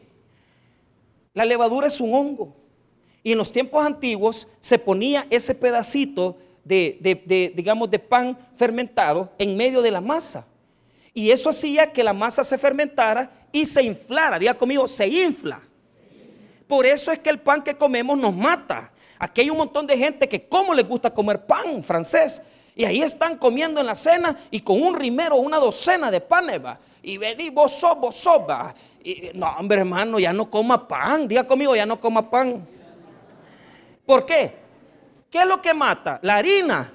la 1.34 1.46
levadura 1.46 1.88
es 1.88 2.00
un 2.00 2.14
hongo. 2.14 2.56
Y 3.24 3.32
en 3.32 3.38
los 3.38 3.52
tiempos 3.52 3.84
antiguos 3.84 4.48
se 4.60 4.78
ponía 4.78 5.26
ese 5.30 5.56
pedacito 5.56 6.38
de, 6.64 7.52
digamos, 7.56 7.90
de 7.90 8.00
pan 8.00 8.38
fermentado 8.56 9.32
en 9.40 9.58
medio 9.58 9.82
de 9.82 9.92
la 9.92 10.02
masa. 10.02 10.48
Y 11.18 11.32
eso 11.32 11.50
hacía 11.50 11.94
que 11.94 12.04
la 12.04 12.12
masa 12.12 12.44
se 12.44 12.58
fermentara 12.58 13.48
y 13.54 13.66
se 13.66 13.82
inflara. 13.82 14.38
Diga 14.38 14.54
conmigo, 14.54 14.86
se 14.86 15.08
infla. 15.08 15.62
Por 16.68 16.86
eso 16.86 17.10
es 17.10 17.20
que 17.20 17.30
el 17.30 17.40
pan 17.40 17.64
que 17.64 17.76
comemos 17.76 18.18
nos 18.18 18.36
mata. 18.36 18.92
Aquí 19.18 19.40
hay 19.40 19.50
un 19.50 19.58
montón 19.58 19.88
de 19.88 19.98
gente 19.98 20.28
que 20.28 20.46
como 20.50 20.74
les 20.74 20.86
gusta 20.86 21.14
comer 21.14 21.46
pan 21.46 21.82
francés. 21.82 22.42
Y 22.76 22.84
ahí 22.84 23.02
están 23.02 23.38
comiendo 23.38 23.80
en 23.80 23.88
la 23.88 23.96
cena 23.96 24.38
y 24.52 24.60
con 24.60 24.82
un 24.82 24.94
rimero, 24.94 25.38
una 25.38 25.58
docena 25.58 26.12
de 26.12 26.20
panes, 26.20 26.64
va. 26.64 26.78
Y 27.02 27.18
vení, 27.18 27.50
vos 27.50 27.72
sos, 27.72 27.98
vos. 27.98 28.28
Y, 29.02 29.30
no, 29.36 29.48
hombre, 29.58 29.80
hermano, 29.80 30.20
ya 30.20 30.34
no 30.34 30.50
coma 30.52 30.86
pan. 30.86 31.30
Diga 31.30 31.48
conmigo, 31.48 31.78
ya 31.78 31.86
no 31.86 31.98
coma 31.98 32.30
pan. 32.30 32.68
¿Por 34.06 34.26
qué? 34.26 34.54
¿Qué 35.30 35.40
es 35.40 35.48
lo 35.48 35.62
que 35.62 35.74
mata? 35.74 36.20
¿La 36.24 36.36
harina? 36.36 36.92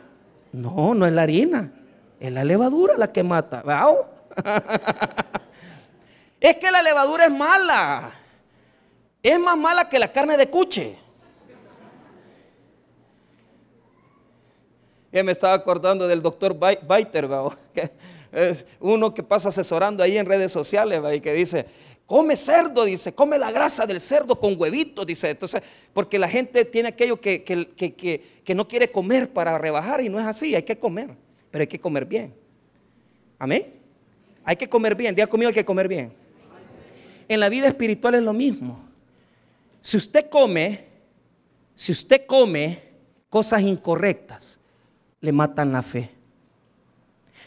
No, 0.52 0.94
no 0.94 1.06
es 1.06 1.12
la 1.14 1.22
harina. 1.22 1.72
Es 2.20 2.30
la 2.30 2.44
levadura 2.44 2.94
la 2.98 3.11
que 3.11 3.22
mata. 3.22 3.64
es 6.40 6.56
que 6.56 6.70
la 6.70 6.83
levadura 6.83 7.24
es 7.24 7.33
mala. 7.33 8.12
Es 9.22 9.38
más 9.40 9.56
mala 9.56 9.88
que 9.88 9.98
la 9.98 10.12
carne 10.12 10.37
de 10.37 10.48
cuche. 10.48 10.98
Ya 15.12 15.24
me 15.24 15.33
estaba 15.33 15.54
acordando 15.54 16.06
del 16.06 16.22
doctor 16.22 16.56
Baiter, 16.56 17.28
que 17.74 17.90
es 18.30 18.64
uno 18.78 19.12
que 19.12 19.22
pasa 19.22 19.48
asesorando 19.48 20.02
ahí 20.02 20.16
en 20.16 20.26
redes 20.26 20.52
sociales 20.52 21.00
y 21.12 21.20
que 21.20 21.33
dice, 21.33 21.66
come 22.06 22.37
cerdo, 22.37 22.85
dice, 22.85 23.14
come 23.14 23.38
la 23.38 23.50
grasa 23.50 23.87
del 23.87 24.00
cerdo 24.00 24.38
con 24.38 24.61
huevitos, 24.61 25.06
dice. 25.06 25.30
Entonces, 25.30 25.62
porque 25.92 26.18
la 26.18 26.28
gente 26.28 26.64
tiene 26.64 26.90
aquello 26.90 27.20
que, 27.20 27.42
que, 27.42 28.54
no 28.54 28.68
quiere 28.68 28.90
comer 28.90 29.33
para 29.33 29.59
rebajar 29.59 30.00
y 30.00 30.09
no 30.09 30.20
es 30.20 30.26
así, 30.26 30.54
hay 30.54 30.62
que 30.62 30.78
comer, 30.78 31.11
pero 31.50 31.62
hay 31.62 31.66
que 31.66 31.80
comer 31.80 32.04
bien. 32.04 32.34
Amén. 33.38 33.74
Hay 34.44 34.56
que 34.56 34.68
comer 34.68 34.94
bien, 34.94 35.14
diga 35.14 35.26
conmigo 35.26 35.48
hay 35.48 35.54
que 35.54 35.64
comer 35.64 35.88
bien. 35.88 36.12
En 37.28 37.40
la 37.40 37.48
vida 37.48 37.68
espiritual 37.68 38.14
es 38.14 38.22
lo 38.22 38.32
mismo. 38.32 38.80
Si 39.80 39.96
usted 39.96 40.28
come, 40.28 40.86
si 41.74 41.92
usted 41.92 42.26
come 42.26 42.82
cosas 43.28 43.62
incorrectas, 43.62 44.60
le 45.20 45.32
matan 45.32 45.72
la 45.72 45.82
fe. 45.82 46.10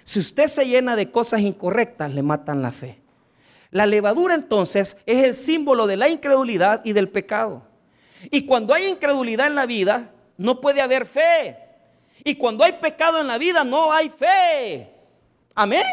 Si 0.04 0.20
usted 0.20 0.48
se 0.48 0.66
llena 0.66 0.96
de 0.96 1.12
cosas 1.12 1.42
incorrectas, 1.42 2.14
le 2.14 2.24
matan 2.24 2.62
la 2.62 2.72
fe. 2.72 2.98
La 3.72 3.86
levadura 3.86 4.36
entonces 4.36 4.98
es 5.06 5.24
el 5.24 5.34
símbolo 5.34 5.88
de 5.88 5.98
la 5.98 6.10
incredulidad 6.10 6.82
y 6.86 6.94
del 6.94 7.10
pecado. 7.10 7.64
Y 8.32 8.46
cuando 8.46 8.74
hay 8.74 8.88
incredulidad 8.88 9.48
en 9.48 9.56
la 9.56 9.66
vida, 9.66 10.12
no 10.38 10.62
puede 10.62 10.82
haber 10.82 11.06
fe. 11.06 11.58
Y 12.24 12.36
cuando 12.36 12.64
hay 12.64 12.74
pecado 12.74 13.20
en 13.20 13.28
la 13.28 13.38
vida, 13.38 13.64
no 13.64 13.92
hay 13.92 14.10
fe. 14.10 14.90
Amén. 15.56 15.84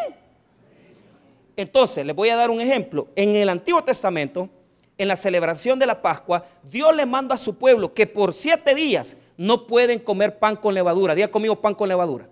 Entonces, 1.56 2.04
les 2.04 2.14
voy 2.14 2.28
a 2.30 2.36
dar 2.36 2.50
un 2.50 2.60
ejemplo. 2.60 3.08
En 3.16 3.34
el 3.34 3.48
Antiguo 3.48 3.82
Testamento, 3.82 4.48
en 4.96 5.08
la 5.08 5.16
celebración 5.16 5.78
de 5.78 5.86
la 5.86 6.00
Pascua, 6.02 6.44
Dios 6.62 6.94
le 6.94 7.06
manda 7.06 7.34
a 7.34 7.38
su 7.38 7.56
pueblo 7.58 7.92
que 7.94 8.06
por 8.06 8.34
siete 8.34 8.74
días 8.74 9.16
no 9.36 9.66
pueden 9.66 9.98
comer 9.98 10.38
pan 10.38 10.56
con 10.56 10.74
levadura. 10.74 11.14
Diga 11.14 11.28
conmigo 11.28 11.56
pan 11.56 11.74
con 11.74 11.88
levadura. 11.88 12.28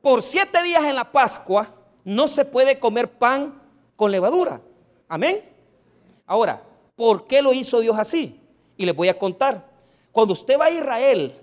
Por 0.00 0.22
siete 0.22 0.62
días 0.62 0.84
en 0.84 0.96
la 0.96 1.10
Pascua 1.10 1.74
no 2.04 2.28
se 2.28 2.44
puede 2.44 2.78
comer 2.78 3.10
pan 3.10 3.60
con 3.96 4.10
levadura. 4.10 4.60
Amén. 5.08 5.42
Ahora, 6.26 6.62
¿por 6.96 7.26
qué 7.26 7.40
lo 7.40 7.52
hizo 7.52 7.80
Dios 7.80 7.98
así? 7.98 8.40
Y 8.76 8.84
les 8.84 8.94
voy 8.94 9.08
a 9.08 9.18
contar. 9.18 9.66
Cuando 10.10 10.34
usted 10.34 10.58
va 10.58 10.66
a 10.66 10.70
Israel 10.70 11.34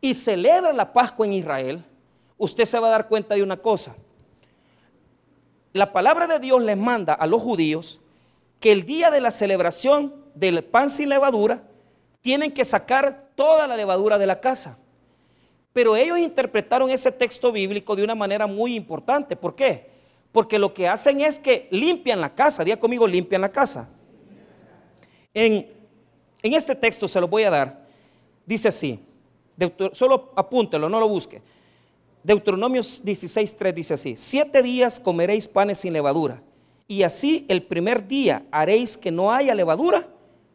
y 0.00 0.14
celebra 0.14 0.72
la 0.72 0.92
Pascua 0.92 1.26
en 1.26 1.32
Israel, 1.32 1.84
usted 2.36 2.64
se 2.64 2.78
va 2.78 2.88
a 2.88 2.92
dar 2.92 3.08
cuenta 3.08 3.34
de 3.34 3.42
una 3.42 3.56
cosa. 3.56 3.96
La 5.72 5.92
palabra 5.92 6.26
de 6.26 6.38
Dios 6.38 6.62
les 6.62 6.76
manda 6.76 7.14
a 7.14 7.26
los 7.26 7.42
judíos 7.42 8.00
que 8.60 8.72
el 8.72 8.84
día 8.84 9.10
de 9.10 9.20
la 9.20 9.30
celebración 9.30 10.14
del 10.34 10.64
pan 10.64 10.90
sin 10.90 11.08
levadura 11.08 11.62
tienen 12.20 12.52
que 12.52 12.64
sacar 12.64 13.30
toda 13.34 13.66
la 13.66 13.76
levadura 13.76 14.18
de 14.18 14.26
la 14.26 14.40
casa. 14.40 14.78
Pero 15.72 15.94
ellos 15.94 16.18
interpretaron 16.18 16.90
ese 16.90 17.12
texto 17.12 17.52
bíblico 17.52 17.94
de 17.94 18.02
una 18.02 18.14
manera 18.14 18.46
muy 18.46 18.74
importante. 18.74 19.36
¿Por 19.36 19.54
qué? 19.54 19.90
Porque 20.32 20.58
lo 20.58 20.74
que 20.74 20.88
hacen 20.88 21.20
es 21.20 21.38
que 21.38 21.68
limpian 21.70 22.20
la 22.20 22.34
casa. 22.34 22.64
Diga 22.64 22.78
conmigo, 22.78 23.06
limpian 23.06 23.40
la 23.40 23.52
casa. 23.52 23.88
En, 25.32 25.68
este 26.42 26.74
texto 26.74 27.06
se 27.06 27.20
lo 27.20 27.28
voy 27.28 27.44
a 27.44 27.50
dar. 27.50 27.86
Dice 28.44 28.68
así. 28.68 29.00
Solo 29.92 30.32
apúntelo, 30.36 30.88
no 30.88 31.00
lo 31.00 31.08
busque. 31.08 31.42
Deuteronomio 32.22 32.82
16.3 32.82 33.72
dice 33.72 33.94
así. 33.94 34.16
Siete 34.16 34.62
días 34.62 35.00
comeréis 35.00 35.48
panes 35.48 35.78
sin 35.78 35.92
levadura. 35.92 36.42
Y 36.86 37.02
así 37.02 37.44
el 37.48 37.62
primer 37.62 38.06
día 38.06 38.44
haréis 38.50 38.96
que 38.96 39.10
no 39.10 39.32
haya 39.32 39.54
levadura 39.54 40.08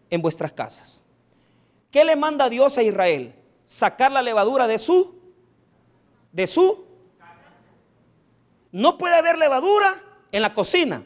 en 0.09 0.21
vuestras 0.21 0.51
casas. 0.51 1.01
¿Qué 1.91 2.03
le 2.03 2.15
manda 2.15 2.49
Dios 2.49 2.77
a 2.77 2.83
Israel? 2.83 3.33
Sacar 3.65 4.11
la 4.11 4.21
levadura 4.21 4.67
de 4.67 4.77
su, 4.77 5.15
de 6.31 6.47
su 6.47 6.85
no 8.73 8.97
puede 8.97 9.15
haber 9.15 9.37
levadura 9.37 10.01
en 10.31 10.41
la 10.41 10.53
cocina. 10.53 11.03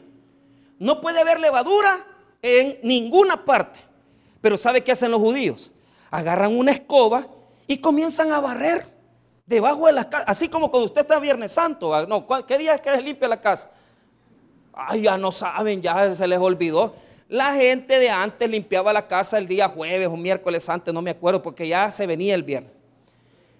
No 0.78 1.02
puede 1.02 1.20
haber 1.20 1.38
levadura 1.38 2.06
en 2.40 2.78
ninguna 2.82 3.44
parte. 3.44 3.78
Pero 4.40 4.56
¿sabe 4.56 4.82
qué 4.82 4.92
hacen 4.92 5.10
los 5.10 5.20
judíos? 5.20 5.70
Agarran 6.10 6.56
una 6.56 6.72
escoba 6.72 7.26
y 7.68 7.78
comienzan 7.78 8.32
a 8.32 8.40
barrer 8.40 8.86
debajo 9.46 9.86
de 9.86 9.92
las 9.92 10.06
casas. 10.06 10.26
Así 10.26 10.48
como 10.48 10.70
cuando 10.70 10.86
usted 10.86 11.02
está 11.02 11.20
Viernes 11.20 11.52
Santo. 11.52 12.06
No, 12.06 12.26
¿qué 12.46 12.58
día 12.58 12.74
es 12.74 12.80
que 12.80 13.00
limpia 13.00 13.28
la 13.28 13.40
casa? 13.40 13.70
Ay, 14.72 15.02
ya 15.02 15.16
no 15.18 15.30
saben, 15.30 15.80
ya 15.80 16.14
se 16.14 16.26
les 16.26 16.38
olvidó. 16.40 16.94
La 17.28 17.52
gente 17.52 17.98
de 17.98 18.08
antes 18.08 18.48
limpiaba 18.48 18.90
la 18.92 19.06
casa 19.06 19.36
el 19.36 19.46
día 19.46 19.68
jueves 19.68 20.08
o 20.08 20.16
miércoles 20.16 20.66
antes, 20.68 20.94
no 20.94 21.02
me 21.02 21.10
acuerdo, 21.10 21.42
porque 21.42 21.68
ya 21.68 21.90
se 21.90 22.06
venía 22.06 22.34
el 22.34 22.42
viernes. 22.42 22.72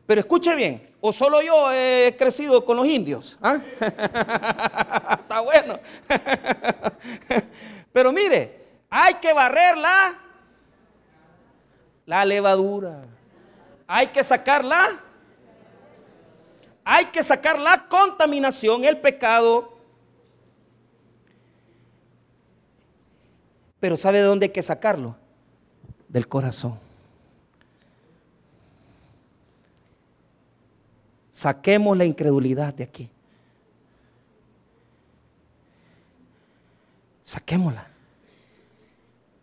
Pero 0.07 0.23
escuche 0.23 0.55
bien, 0.55 0.88
o 1.03 1.12
solo 1.12 1.42
yo 1.42 1.71
he 1.71 2.16
crecido 2.16 2.64
con 2.64 2.79
los 2.79 2.87
indios. 2.87 3.37
¿ah? 3.42 3.59
Está 5.21 5.40
bueno. 5.40 5.79
Pero 7.92 8.11
mire, 8.11 8.59
hay 8.88 9.14
que 9.14 9.35
barrer 9.35 9.77
la, 9.77 10.18
la 12.07 12.25
levadura. 12.25 13.05
Hay 13.88 14.09
que 14.09 14.22
sacarla. 14.22 15.01
Hay 16.85 17.07
que 17.07 17.22
sacar 17.22 17.59
la 17.59 17.88
contaminación, 17.88 18.85
el 18.85 18.98
pecado. 19.01 19.77
Pero 23.81 23.96
¿sabe 23.96 24.18
de 24.18 24.24
dónde 24.24 24.46
hay 24.46 24.53
que 24.53 24.62
sacarlo? 24.62 25.16
Del 26.09 26.29
corazón. 26.29 26.79
Saquemos 31.31 31.96
la 31.96 32.05
incredulidad 32.05 32.74
de 32.74 32.85
aquí. 32.85 33.11
Saquémosla. 37.22 37.87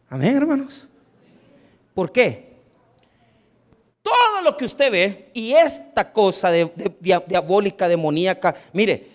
Amén, 0.09 0.35
hermanos. 0.35 0.87
¿Por 1.93 2.11
qué? 2.11 2.54
Todo 4.05 4.41
lo 4.43 4.55
que 4.55 4.65
usted 4.65 4.91
ve 4.91 5.31
y 5.33 5.53
esta 5.53 6.13
cosa 6.13 6.51
de, 6.51 6.71
diabólica, 6.99 7.87
demoníaca, 7.87 8.55
mire, 8.71 9.07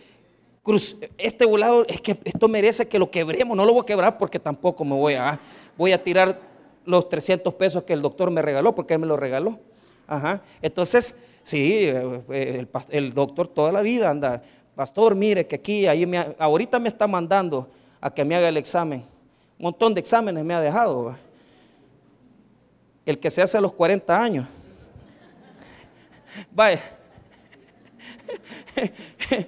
cruz, 0.62 0.98
este 1.16 1.44
volado 1.44 1.86
es 1.86 2.00
que 2.00 2.18
esto 2.24 2.48
merece 2.48 2.88
que 2.88 2.98
lo 2.98 3.10
quebremos. 3.10 3.56
No 3.56 3.64
lo 3.64 3.72
voy 3.72 3.82
a 3.82 3.86
quebrar 3.86 4.18
porque 4.18 4.40
tampoco 4.40 4.84
me 4.84 4.96
voy 4.96 5.14
a, 5.14 5.38
voy 5.78 5.92
a 5.92 6.02
tirar 6.02 6.40
los 6.84 7.08
300 7.08 7.54
pesos 7.54 7.84
que 7.84 7.92
el 7.92 8.02
doctor 8.02 8.32
me 8.32 8.42
regaló 8.42 8.74
porque 8.74 8.94
él 8.94 9.00
me 9.00 9.06
lo 9.06 9.16
regaló. 9.16 9.60
Ajá. 10.08 10.42
Entonces, 10.60 11.20
Sí, 11.42 11.84
eh, 11.84 12.66
el, 12.90 13.14
doctor 13.14 13.48
toda 13.48 13.72
la 13.72 13.82
vida 13.82 14.10
anda, 14.10 14.42
pastor, 14.74 15.14
mire 15.14 15.46
que 15.46 15.56
aquí, 15.56 15.86
ahí 15.86 16.06
me, 16.06 16.34
ahorita 16.38 16.78
me 16.78 16.88
está 16.88 17.06
mandando 17.06 17.68
a 18.00 18.12
que 18.12 18.24
me 18.24 18.36
haga 18.36 18.48
el 18.48 18.56
examen. 18.56 19.00
Un 19.58 19.64
montón 19.64 19.94
de 19.94 20.00
exámenes 20.00 20.44
me 20.44 20.54
ha 20.54 20.60
dejado. 20.60 21.16
el 23.06 23.18
que 23.18 23.30
se 23.30 23.42
hace 23.42 23.58
a 23.58 23.60
los 23.60 23.72
40 23.72 24.22
años. 24.22 24.46
Vaya. 26.52 26.82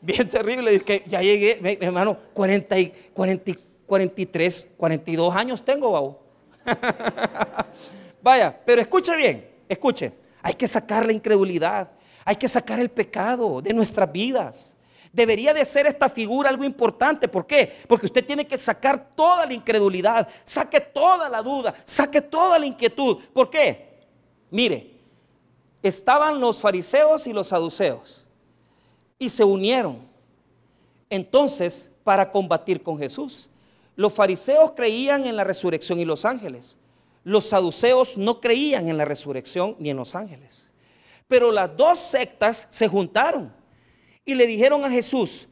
Bien 0.00 0.28
terrible, 0.28 0.80
que 0.80 1.02
ya 1.06 1.22
llegué, 1.22 1.78
hermano, 1.80 2.18
40, 2.34 2.76
40, 3.14 3.52
43, 3.86 4.74
42 4.76 5.34
años 5.34 5.64
tengo. 5.64 6.20
Vaya, 8.22 8.58
pero 8.64 8.80
escuche 8.80 9.16
bien, 9.16 9.50
escuche, 9.68 10.12
hay 10.42 10.54
que 10.54 10.66
sacar 10.66 11.04
la 11.06 11.12
incredulidad, 11.12 11.90
hay 12.24 12.36
que 12.36 12.48
sacar 12.48 12.80
el 12.80 12.90
pecado 12.90 13.60
de 13.60 13.72
nuestras 13.72 14.10
vidas. 14.10 14.76
Debería 15.12 15.54
de 15.54 15.64
ser 15.64 15.86
esta 15.86 16.08
figura 16.08 16.50
algo 16.50 16.64
importante. 16.64 17.28
¿Por 17.28 17.46
qué? 17.46 17.72
Porque 17.86 18.06
usted 18.06 18.24
tiene 18.26 18.46
que 18.46 18.58
sacar 18.58 19.10
toda 19.14 19.46
la 19.46 19.54
incredulidad, 19.54 20.28
saque 20.42 20.80
toda 20.80 21.28
la 21.28 21.40
duda, 21.40 21.74
saque 21.84 22.20
toda 22.20 22.58
la 22.58 22.66
inquietud. 22.66 23.18
¿Por 23.32 23.48
qué? 23.48 23.94
Mire, 24.50 24.93
estaban 25.88 26.40
los 26.40 26.60
fariseos 26.60 27.26
y 27.26 27.32
los 27.32 27.48
saduceos 27.48 28.24
y 29.18 29.28
se 29.28 29.44
unieron 29.44 29.98
entonces 31.10 31.90
para 32.02 32.30
combatir 32.30 32.82
con 32.82 32.98
Jesús. 32.98 33.50
Los 33.96 34.12
fariseos 34.12 34.72
creían 34.72 35.26
en 35.26 35.36
la 35.36 35.44
resurrección 35.44 36.00
y 36.00 36.04
los 36.04 36.24
ángeles. 36.24 36.78
Los 37.22 37.46
saduceos 37.46 38.16
no 38.16 38.40
creían 38.40 38.88
en 38.88 38.96
la 38.96 39.04
resurrección 39.04 39.76
ni 39.78 39.90
en 39.90 39.96
los 39.96 40.14
ángeles. 40.14 40.68
Pero 41.28 41.52
las 41.52 41.76
dos 41.76 41.98
sectas 41.98 42.66
se 42.70 42.88
juntaron 42.88 43.52
y 44.24 44.34
le 44.34 44.46
dijeron 44.46 44.84
a 44.84 44.90
Jesús, 44.90 45.48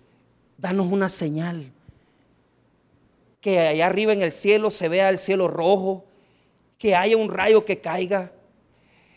danos 0.58 0.86
una 0.90 1.08
señal. 1.08 1.70
Que 3.40 3.58
allá 3.58 3.86
arriba 3.86 4.12
en 4.12 4.22
el 4.22 4.32
cielo 4.32 4.70
se 4.70 4.88
vea 4.88 5.08
el 5.08 5.18
cielo 5.18 5.48
rojo, 5.48 6.04
que 6.78 6.94
haya 6.94 7.16
un 7.16 7.30
rayo 7.30 7.64
que 7.64 7.80
caiga. 7.80 8.32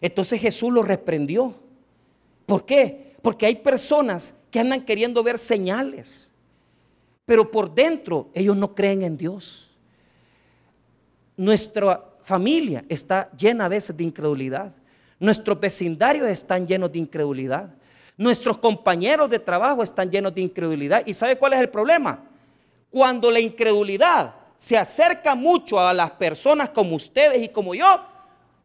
Entonces 0.06 0.40
Jesús 0.40 0.72
lo 0.72 0.84
reprendió. 0.84 1.56
¿Por 2.46 2.64
qué? 2.64 3.16
Porque 3.24 3.48
hay 3.48 3.56
personas 3.56 4.38
que 4.52 4.60
andan 4.60 4.86
queriendo 4.86 5.24
ver 5.24 5.40
señales, 5.40 6.32
pero 7.26 7.50
por 7.50 7.74
dentro 7.74 8.30
ellos 8.36 8.56
no 8.56 8.76
creen 8.76 9.02
en 9.02 9.18
Dios. 9.18 9.76
Nuestra 11.36 12.06
familia 12.22 12.86
está 12.88 13.32
llena 13.32 13.66
a 13.66 13.68
veces 13.68 13.98
de 13.98 14.04
incredulidad. 14.04 14.76
Nuestros 15.20 15.60
vecindarios 15.60 16.30
están 16.30 16.68
llenos 16.68 16.92
de 16.92 17.00
incredulidad. 17.00 17.74
Nuestros 18.16 18.60
compañeros 18.60 19.28
de 19.28 19.40
trabajo 19.40 19.82
están 19.82 20.12
llenos 20.12 20.36
de 20.36 20.42
incredulidad. 20.42 21.02
¿Y 21.08 21.16
sabe 21.16 21.36
cuál 21.36 21.54
es 21.54 21.62
el 21.62 21.70
problema? 21.70 22.24
Cuando 22.92 23.32
la 23.32 23.40
incredulidad 23.40 24.36
se 24.56 24.78
acerca 24.78 25.34
mucho 25.34 25.80
a 25.80 25.92
las 25.96 26.12
personas 26.12 26.70
como 26.70 26.96
ustedes 26.96 27.42
y 27.42 27.50
como 27.50 27.74
yo, 27.74 28.15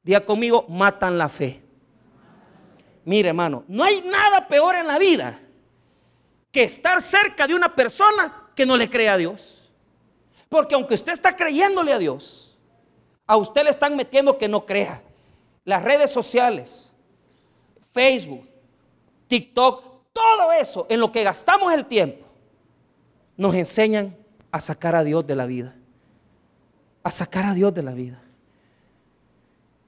diga 0.02 0.24
conmigo, 0.24 0.66
matan 0.68 1.18
la 1.18 1.28
fe. 1.28 1.62
Mire, 3.04 3.28
hermano, 3.28 3.64
no 3.68 3.84
hay 3.84 4.02
nada 4.02 4.46
peor 4.46 4.76
en 4.76 4.86
la 4.86 4.98
vida 4.98 5.40
que 6.52 6.64
estar 6.64 7.00
cerca 7.00 7.46
de 7.46 7.54
una 7.54 7.74
persona 7.74 8.50
que 8.54 8.66
no 8.66 8.76
le 8.76 8.90
cree 8.90 9.08
a 9.08 9.16
Dios. 9.16 9.70
Porque 10.48 10.74
aunque 10.74 10.94
usted 10.94 11.12
está 11.12 11.34
creyéndole 11.34 11.92
a 11.92 11.98
Dios, 11.98 12.58
a 13.26 13.36
usted 13.36 13.64
le 13.64 13.70
están 13.70 13.96
metiendo 13.96 14.36
que 14.36 14.48
no 14.48 14.66
crea. 14.66 15.02
Las 15.64 15.82
redes 15.84 16.10
sociales, 16.10 16.92
Facebook, 17.92 18.48
TikTok, 19.28 19.84
todo 20.12 20.52
eso 20.52 20.86
en 20.90 21.00
lo 21.00 21.12
que 21.12 21.22
gastamos 21.22 21.72
el 21.72 21.86
tiempo, 21.86 22.26
nos 23.36 23.54
enseñan 23.54 24.16
a 24.50 24.60
sacar 24.60 24.96
a 24.96 25.04
Dios 25.04 25.26
de 25.26 25.36
la 25.36 25.46
vida. 25.46 25.76
A 27.02 27.10
sacar 27.10 27.46
a 27.46 27.54
Dios 27.54 27.72
de 27.72 27.82
la 27.82 27.92
vida. 27.92 28.20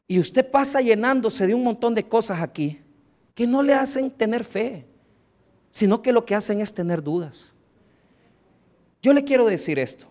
Y 0.06 0.18
usted 0.18 0.50
pasa 0.50 0.80
llenándose 0.80 1.46
de 1.46 1.54
un 1.54 1.62
montón 1.62 1.94
de 1.94 2.06
cosas 2.06 2.40
aquí 2.40 2.80
que 3.34 3.46
no 3.46 3.62
le 3.62 3.74
hacen 3.74 4.10
tener 4.10 4.44
fe, 4.44 4.84
sino 5.70 6.02
que 6.02 6.12
lo 6.12 6.24
que 6.24 6.34
hacen 6.34 6.60
es 6.60 6.74
tener 6.74 7.02
dudas. 7.02 7.52
Yo 9.00 9.12
le 9.12 9.24
quiero 9.24 9.46
decir 9.46 9.78
esto. 9.78 10.06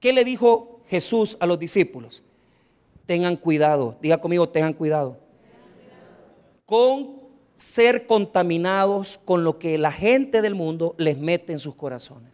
¿Qué 0.00 0.12
le 0.12 0.24
dijo 0.24 0.80
Jesús 0.86 1.36
a 1.40 1.46
los 1.46 1.58
discípulos? 1.58 2.22
Tengan 3.04 3.36
cuidado, 3.36 3.96
diga 4.00 4.20
conmigo, 4.20 4.48
tengan 4.48 4.72
cuidado. 4.72 5.18
Con 6.64 7.18
ser 7.56 8.06
contaminados 8.06 9.18
con 9.24 9.42
lo 9.42 9.58
que 9.58 9.78
la 9.78 9.90
gente 9.90 10.40
del 10.40 10.54
mundo 10.54 10.94
les 10.98 11.18
mete 11.18 11.52
en 11.52 11.58
sus 11.58 11.74
corazones. 11.74 12.32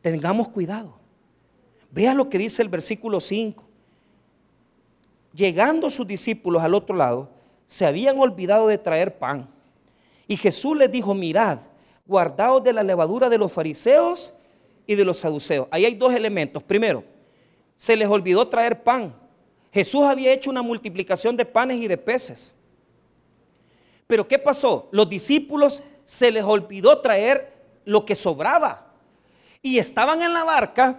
Tengamos 0.00 0.48
cuidado. 0.48 0.96
Vea 1.90 2.14
lo 2.14 2.30
que 2.30 2.38
dice 2.38 2.62
el 2.62 2.68
versículo 2.68 3.20
5. 3.20 3.67
Llegando 5.38 5.88
sus 5.88 6.04
discípulos 6.04 6.64
al 6.64 6.74
otro 6.74 6.96
lado, 6.96 7.30
se 7.64 7.86
habían 7.86 8.18
olvidado 8.18 8.66
de 8.66 8.76
traer 8.76 9.18
pan. 9.18 9.48
Y 10.26 10.36
Jesús 10.36 10.76
les 10.76 10.90
dijo, 10.90 11.14
mirad, 11.14 11.58
guardaos 12.04 12.64
de 12.64 12.72
la 12.72 12.82
levadura 12.82 13.28
de 13.28 13.38
los 13.38 13.52
fariseos 13.52 14.32
y 14.84 14.96
de 14.96 15.04
los 15.04 15.18
saduceos. 15.18 15.68
Ahí 15.70 15.84
hay 15.84 15.94
dos 15.94 16.12
elementos. 16.12 16.60
Primero, 16.64 17.04
se 17.76 17.96
les 17.96 18.08
olvidó 18.08 18.48
traer 18.48 18.82
pan. 18.82 19.14
Jesús 19.72 20.02
había 20.02 20.32
hecho 20.32 20.50
una 20.50 20.62
multiplicación 20.62 21.36
de 21.36 21.44
panes 21.44 21.76
y 21.76 21.86
de 21.86 21.96
peces. 21.96 22.52
Pero 24.08 24.26
¿qué 24.26 24.40
pasó? 24.40 24.88
Los 24.90 25.08
discípulos 25.08 25.84
se 26.02 26.32
les 26.32 26.42
olvidó 26.42 26.98
traer 26.98 27.52
lo 27.84 28.04
que 28.04 28.16
sobraba. 28.16 28.92
Y 29.62 29.78
estaban 29.78 30.20
en 30.20 30.34
la 30.34 30.42
barca 30.42 30.98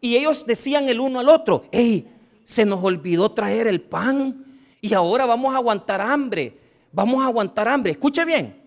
y 0.00 0.14
ellos 0.14 0.46
decían 0.46 0.88
el 0.88 1.00
uno 1.00 1.18
al 1.18 1.28
otro, 1.28 1.64
hey, 1.72 2.06
se 2.44 2.64
nos 2.64 2.82
olvidó 2.82 3.30
traer 3.32 3.66
el 3.66 3.80
pan 3.80 4.44
y 4.80 4.94
ahora 4.94 5.26
vamos 5.26 5.54
a 5.54 5.58
aguantar 5.58 6.00
hambre. 6.00 6.58
Vamos 6.92 7.22
a 7.22 7.26
aguantar 7.26 7.68
hambre. 7.68 7.92
Escuche 7.92 8.24
bien. 8.24 8.60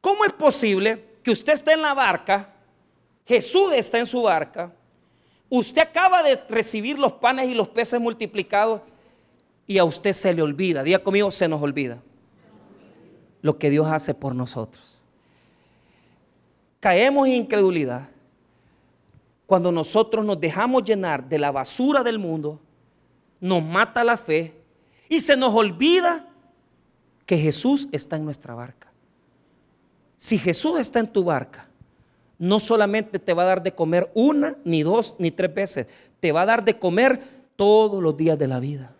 ¿Cómo 0.00 0.24
es 0.24 0.32
posible 0.32 1.04
que 1.22 1.30
usted 1.30 1.52
esté 1.52 1.72
en 1.72 1.82
la 1.82 1.94
barca, 1.94 2.48
Jesús 3.24 3.72
está 3.72 3.98
en 3.98 4.06
su 4.06 4.22
barca, 4.22 4.72
usted 5.48 5.82
acaba 5.82 6.22
de 6.24 6.36
recibir 6.48 6.98
los 6.98 7.12
panes 7.12 7.48
y 7.48 7.54
los 7.54 7.68
peces 7.68 8.00
multiplicados 8.00 8.80
y 9.66 9.78
a 9.78 9.84
usted 9.84 10.12
se 10.12 10.34
le 10.34 10.42
olvida? 10.42 10.82
Diga 10.82 10.98
conmigo, 10.98 11.30
se 11.30 11.46
nos 11.46 11.62
olvida 11.62 12.02
lo 13.42 13.58
que 13.58 13.70
Dios 13.70 13.86
hace 13.86 14.12
por 14.12 14.34
nosotros. 14.34 15.02
Caemos 16.80 17.28
en 17.28 17.34
incredulidad 17.34 18.08
cuando 19.46 19.70
nosotros 19.70 20.24
nos 20.24 20.40
dejamos 20.40 20.82
llenar 20.82 21.28
de 21.28 21.38
la 21.38 21.52
basura 21.52 22.02
del 22.02 22.18
mundo, 22.18 22.58
nos 23.42 23.62
mata 23.62 24.04
la 24.04 24.16
fe 24.16 24.54
y 25.08 25.20
se 25.20 25.36
nos 25.36 25.52
olvida 25.52 26.24
que 27.26 27.36
Jesús 27.36 27.88
está 27.90 28.16
en 28.16 28.24
nuestra 28.24 28.54
barca. 28.54 28.90
Si 30.16 30.38
Jesús 30.38 30.78
está 30.78 31.00
en 31.00 31.08
tu 31.08 31.24
barca, 31.24 31.66
no 32.38 32.60
solamente 32.60 33.18
te 33.18 33.34
va 33.34 33.42
a 33.42 33.46
dar 33.46 33.62
de 33.62 33.74
comer 33.74 34.10
una, 34.14 34.56
ni 34.64 34.84
dos, 34.84 35.16
ni 35.18 35.32
tres 35.32 35.52
veces, 35.52 35.88
te 36.20 36.30
va 36.30 36.42
a 36.42 36.46
dar 36.46 36.64
de 36.64 36.78
comer 36.78 37.20
todos 37.56 38.00
los 38.00 38.16
días 38.16 38.38
de 38.38 38.46
la 38.46 38.60
vida. 38.60 38.92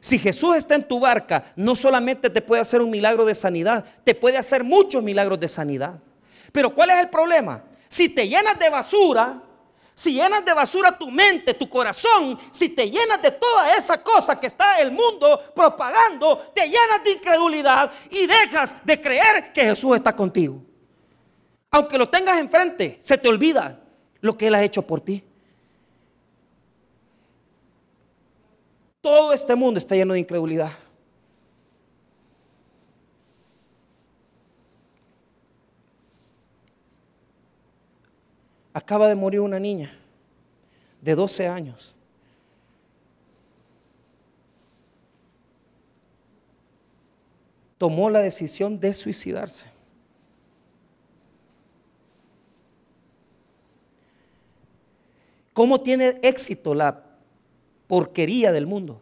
Si 0.00 0.18
Jesús 0.18 0.56
está 0.56 0.74
en 0.74 0.88
tu 0.88 1.00
barca, 1.00 1.52
no 1.54 1.74
solamente 1.74 2.30
te 2.30 2.40
puede 2.40 2.62
hacer 2.62 2.80
un 2.80 2.90
milagro 2.90 3.26
de 3.26 3.34
sanidad, 3.34 3.84
te 4.02 4.14
puede 4.14 4.38
hacer 4.38 4.64
muchos 4.64 5.02
milagros 5.02 5.38
de 5.38 5.48
sanidad. 5.48 6.00
Pero 6.52 6.72
¿cuál 6.72 6.90
es 6.90 6.98
el 7.00 7.10
problema? 7.10 7.62
Si 7.88 8.08
te 8.08 8.26
llenas 8.26 8.58
de 8.58 8.70
basura, 8.70 9.42
si 9.94 10.12
llenas 10.12 10.44
de 10.44 10.52
basura 10.52 10.98
tu 10.98 11.08
mente, 11.08 11.54
tu 11.54 11.68
corazón, 11.68 12.36
si 12.50 12.70
te 12.70 12.90
llenas 12.90 13.22
de 13.22 13.30
toda 13.30 13.76
esa 13.76 14.02
cosa 14.02 14.38
que 14.40 14.48
está 14.48 14.80
el 14.80 14.90
mundo 14.90 15.40
propagando, 15.54 16.36
te 16.52 16.62
llenas 16.62 17.04
de 17.04 17.12
incredulidad 17.12 17.92
y 18.10 18.26
dejas 18.26 18.76
de 18.84 19.00
creer 19.00 19.52
que 19.52 19.62
Jesús 19.62 19.94
está 19.94 20.14
contigo. 20.14 20.60
Aunque 21.70 21.96
lo 21.96 22.08
tengas 22.08 22.38
enfrente, 22.38 22.98
se 23.00 23.16
te 23.18 23.28
olvida 23.28 23.80
lo 24.20 24.36
que 24.36 24.48
Él 24.48 24.56
ha 24.56 24.64
hecho 24.64 24.82
por 24.82 25.00
ti. 25.00 25.22
Todo 29.00 29.32
este 29.32 29.54
mundo 29.54 29.78
está 29.78 29.94
lleno 29.94 30.14
de 30.14 30.20
incredulidad. 30.20 30.72
Acaba 38.74 39.08
de 39.08 39.14
morir 39.14 39.40
una 39.40 39.58
niña 39.58 39.96
de 41.00 41.14
12 41.14 41.48
años. 41.48 41.94
Tomó 47.78 48.10
la 48.10 48.20
decisión 48.20 48.78
de 48.78 48.92
suicidarse. 48.92 49.72
¿Cómo 55.54 55.80
tiene 55.80 56.18
éxito 56.22 56.74
la 56.74 57.04
porquería 57.86 58.52
del 58.52 58.66
mundo. 58.66 59.00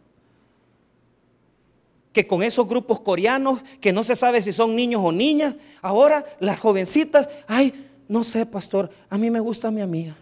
Que 2.11 2.27
con 2.27 2.43
esos 2.43 2.67
grupos 2.67 2.99
coreanos, 2.99 3.61
que 3.81 3.91
no 3.91 4.03
se 4.03 4.15
sabe 4.15 4.41
si 4.41 4.51
son 4.51 4.75
niños 4.75 5.01
o 5.03 5.11
niñas, 5.11 5.55
ahora 5.81 6.25
las 6.39 6.59
jovencitas, 6.59 7.27
ay, 7.47 7.89
no 8.13 8.23
sé, 8.23 8.45
pastor, 8.45 8.91
a 9.09 9.17
mí 9.17 9.31
me 9.31 9.39
gusta 9.39 9.71
mi 9.71 9.81
amiga. 9.81 10.15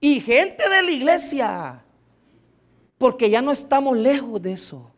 Y 0.00 0.22
gente 0.22 0.66
de 0.70 0.82
la 0.82 0.90
iglesia. 0.90 1.84
Porque 2.96 3.28
ya 3.28 3.42
no 3.42 3.52
estamos 3.52 3.94
lejos 3.94 4.40
de 4.40 4.54
eso. 4.54 4.90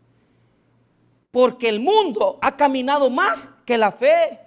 Porque 1.32 1.68
el 1.68 1.80
mundo 1.80 2.38
ha 2.40 2.56
caminado 2.56 3.10
más 3.10 3.54
que 3.66 3.76
la 3.76 3.90
fe. 3.90 4.38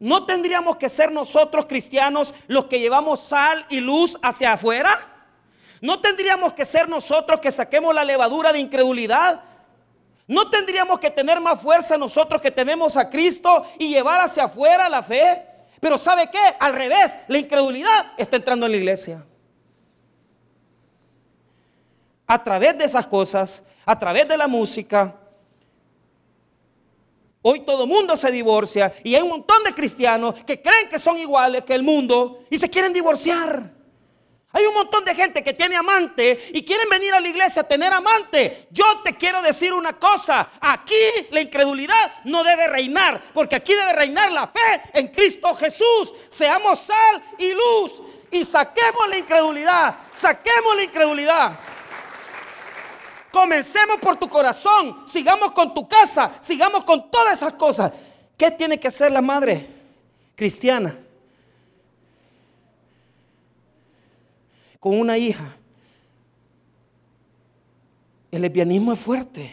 ¿No 0.00 0.24
tendríamos 0.24 0.78
que 0.78 0.88
ser 0.88 1.12
nosotros 1.12 1.66
cristianos 1.66 2.32
los 2.46 2.64
que 2.68 2.80
llevamos 2.80 3.20
sal 3.20 3.66
y 3.68 3.80
luz 3.80 4.18
hacia 4.22 4.54
afuera? 4.54 5.26
¿No 5.82 6.00
tendríamos 6.00 6.54
que 6.54 6.64
ser 6.64 6.88
nosotros 6.88 7.38
que 7.38 7.50
saquemos 7.50 7.94
la 7.94 8.04
levadura 8.04 8.50
de 8.50 8.60
incredulidad? 8.60 9.44
¿No 10.28 10.50
tendríamos 10.50 11.00
que 11.00 11.10
tener 11.10 11.40
más 11.40 11.60
fuerza 11.60 11.96
nosotros 11.96 12.40
que 12.40 12.50
tenemos 12.50 12.96
a 12.98 13.08
Cristo 13.08 13.64
y 13.78 13.88
llevar 13.88 14.20
hacia 14.20 14.44
afuera 14.44 14.88
la 14.88 15.02
fe? 15.02 15.42
Pero 15.80 15.96
¿sabe 15.96 16.30
qué? 16.30 16.54
Al 16.60 16.74
revés, 16.74 17.18
la 17.28 17.38
incredulidad 17.38 18.12
está 18.18 18.36
entrando 18.36 18.66
en 18.66 18.72
la 18.72 18.78
iglesia. 18.78 19.24
A 22.26 22.44
través 22.44 22.76
de 22.76 22.84
esas 22.84 23.06
cosas, 23.06 23.64
a 23.86 23.98
través 23.98 24.28
de 24.28 24.36
la 24.36 24.46
música, 24.46 25.16
Hoy 27.40 27.60
todo 27.60 27.86
mundo 27.86 28.16
se 28.16 28.30
divorcia 28.32 28.92
y 29.04 29.14
hay 29.14 29.22
un 29.22 29.28
montón 29.28 29.62
de 29.64 29.72
cristianos 29.72 30.34
que 30.44 30.60
creen 30.60 30.88
que 30.88 30.98
son 30.98 31.16
iguales 31.16 31.64
que 31.64 31.72
el 31.72 31.82
mundo 31.82 32.44
y 32.50 32.58
se 32.58 32.68
quieren 32.68 32.92
divorciar. 32.92 33.77
Hay 34.50 34.64
un 34.64 34.72
montón 34.72 35.04
de 35.04 35.14
gente 35.14 35.44
que 35.44 35.52
tiene 35.52 35.76
amante 35.76 36.48
y 36.54 36.64
quieren 36.64 36.88
venir 36.88 37.12
a 37.12 37.20
la 37.20 37.28
iglesia 37.28 37.62
a 37.62 37.68
tener 37.68 37.92
amante. 37.92 38.68
Yo 38.70 39.00
te 39.04 39.14
quiero 39.14 39.42
decir 39.42 39.74
una 39.74 39.92
cosa, 39.92 40.48
aquí 40.60 40.94
la 41.30 41.42
incredulidad 41.42 42.24
no 42.24 42.42
debe 42.42 42.66
reinar, 42.66 43.22
porque 43.34 43.56
aquí 43.56 43.74
debe 43.74 43.92
reinar 43.92 44.32
la 44.32 44.46
fe 44.46 44.82
en 44.94 45.08
Cristo 45.08 45.54
Jesús. 45.54 46.14
Seamos 46.30 46.80
sal 46.80 47.22
y 47.36 47.52
luz 47.52 48.02
y 48.30 48.42
saquemos 48.42 49.06
la 49.08 49.18
incredulidad, 49.18 49.96
saquemos 50.14 50.76
la 50.76 50.82
incredulidad. 50.84 51.58
Comencemos 53.30 53.98
por 53.98 54.16
tu 54.16 54.30
corazón, 54.30 55.06
sigamos 55.06 55.52
con 55.52 55.74
tu 55.74 55.86
casa, 55.86 56.32
sigamos 56.40 56.84
con 56.84 57.10
todas 57.10 57.34
esas 57.34 57.52
cosas. 57.52 57.92
¿Qué 58.38 58.50
tiene 58.50 58.80
que 58.80 58.88
hacer 58.88 59.12
la 59.12 59.20
madre 59.20 59.66
cristiana? 60.34 60.96
Con 64.80 64.98
una 64.98 65.18
hija. 65.18 65.56
El 68.30 68.42
lesbianismo 68.42 68.92
es 68.92 68.98
fuerte. 69.00 69.52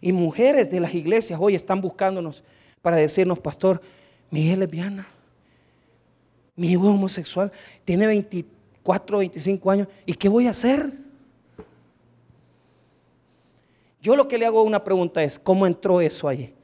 Y 0.00 0.12
mujeres 0.12 0.70
de 0.70 0.80
las 0.80 0.94
iglesias 0.94 1.38
hoy 1.42 1.54
están 1.54 1.80
buscándonos 1.80 2.42
para 2.82 2.96
decirnos, 2.96 3.38
pastor, 3.38 3.80
mi 4.30 4.42
hija 4.42 4.52
es 4.52 4.58
lesbiana, 4.58 5.08
mi 6.54 6.70
hijo 6.70 6.84
es 6.84 6.90
homosexual, 6.90 7.50
tiene 7.84 8.06
23 8.06 8.56
4, 8.86 9.18
25 9.18 9.70
años. 9.72 9.88
¿Y 10.06 10.14
qué 10.14 10.28
voy 10.28 10.46
a 10.46 10.50
hacer? 10.50 10.92
Yo 14.00 14.14
lo 14.14 14.28
que 14.28 14.38
le 14.38 14.46
hago 14.46 14.62
una 14.62 14.84
pregunta 14.84 15.24
es, 15.24 15.40
¿cómo 15.40 15.66
entró 15.66 16.00
eso 16.00 16.28
ahí? 16.28 16.54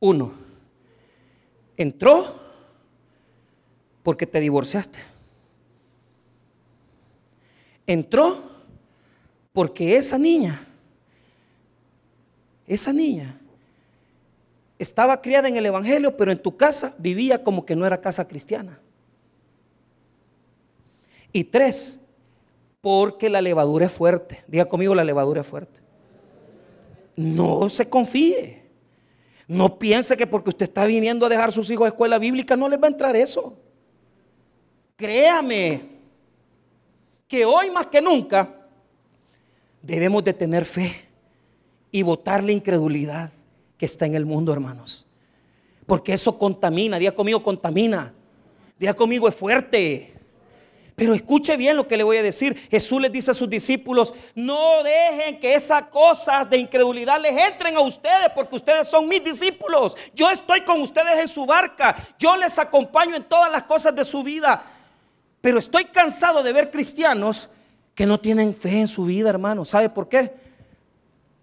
Uno, 0.00 0.32
entró 1.78 2.34
porque 4.02 4.26
te 4.26 4.40
divorciaste. 4.40 4.98
Entró 7.86 8.42
porque 9.52 9.96
esa 9.96 10.18
niña, 10.18 10.66
esa 12.66 12.92
niña, 12.92 13.40
estaba 14.78 15.22
criada 15.22 15.48
en 15.48 15.56
el 15.56 15.66
Evangelio, 15.66 16.16
pero 16.16 16.30
en 16.30 16.42
tu 16.42 16.56
casa 16.56 16.94
vivía 16.98 17.42
como 17.42 17.64
que 17.64 17.74
no 17.74 17.86
era 17.86 18.00
casa 18.00 18.28
cristiana. 18.28 18.78
Y 21.32 21.44
tres, 21.44 22.00
porque 22.80 23.28
la 23.28 23.40
levadura 23.40 23.86
es 23.86 23.92
fuerte. 23.92 24.44
Diga 24.46 24.66
conmigo, 24.66 24.94
la 24.94 25.04
levadura 25.04 25.40
es 25.40 25.46
fuerte. 25.46 25.80
No 27.16 27.68
se 27.70 27.88
confíe. 27.88 28.67
No 29.48 29.78
piense 29.78 30.16
que 30.16 30.26
porque 30.26 30.50
usted 30.50 30.64
está 30.64 30.84
viniendo 30.84 31.24
a 31.24 31.28
dejar 31.30 31.50
sus 31.50 31.70
hijos 31.70 31.86
a 31.86 31.88
escuela 31.88 32.18
bíblica 32.18 32.54
no 32.54 32.68
les 32.68 32.80
va 32.80 32.86
a 32.86 32.90
entrar 32.90 33.16
eso. 33.16 33.56
Créame 34.94 35.82
que 37.26 37.46
hoy 37.46 37.70
más 37.70 37.86
que 37.86 38.02
nunca 38.02 38.54
debemos 39.80 40.22
de 40.22 40.34
tener 40.34 40.66
fe 40.66 41.08
y 41.90 42.02
votar 42.02 42.44
la 42.44 42.52
incredulidad 42.52 43.30
que 43.78 43.86
está 43.86 44.04
en 44.04 44.14
el 44.14 44.26
mundo, 44.26 44.52
hermanos. 44.52 45.06
Porque 45.86 46.12
eso 46.12 46.38
contamina, 46.38 46.98
diga 46.98 47.12
conmigo, 47.12 47.42
contamina. 47.42 48.12
Diga 48.78 48.92
conmigo, 48.92 49.28
es 49.28 49.34
fuerte. 49.34 50.12
Pero 50.98 51.14
escuche 51.14 51.56
bien 51.56 51.76
lo 51.76 51.86
que 51.86 51.96
le 51.96 52.02
voy 52.02 52.16
a 52.16 52.24
decir. 52.24 52.60
Jesús 52.68 53.00
les 53.00 53.12
dice 53.12 53.30
a 53.30 53.34
sus 53.34 53.48
discípulos, 53.48 54.12
no 54.34 54.82
dejen 54.82 55.38
que 55.38 55.54
esas 55.54 55.84
cosas 55.84 56.50
de 56.50 56.58
incredulidad 56.58 57.20
les 57.20 57.40
entren 57.40 57.76
a 57.76 57.80
ustedes 57.82 58.30
porque 58.34 58.56
ustedes 58.56 58.88
son 58.88 59.06
mis 59.06 59.22
discípulos. 59.22 59.96
Yo 60.12 60.28
estoy 60.28 60.62
con 60.62 60.80
ustedes 60.80 61.20
en 61.20 61.28
su 61.28 61.46
barca. 61.46 61.94
Yo 62.18 62.36
les 62.36 62.58
acompaño 62.58 63.14
en 63.14 63.22
todas 63.22 63.52
las 63.52 63.62
cosas 63.62 63.94
de 63.94 64.04
su 64.04 64.24
vida. 64.24 64.60
Pero 65.40 65.60
estoy 65.60 65.84
cansado 65.84 66.42
de 66.42 66.52
ver 66.52 66.68
cristianos 66.68 67.48
que 67.94 68.04
no 68.04 68.18
tienen 68.18 68.52
fe 68.52 68.80
en 68.80 68.88
su 68.88 69.04
vida, 69.04 69.30
hermano. 69.30 69.64
¿Sabe 69.64 69.88
por 69.88 70.08
qué? 70.08 70.34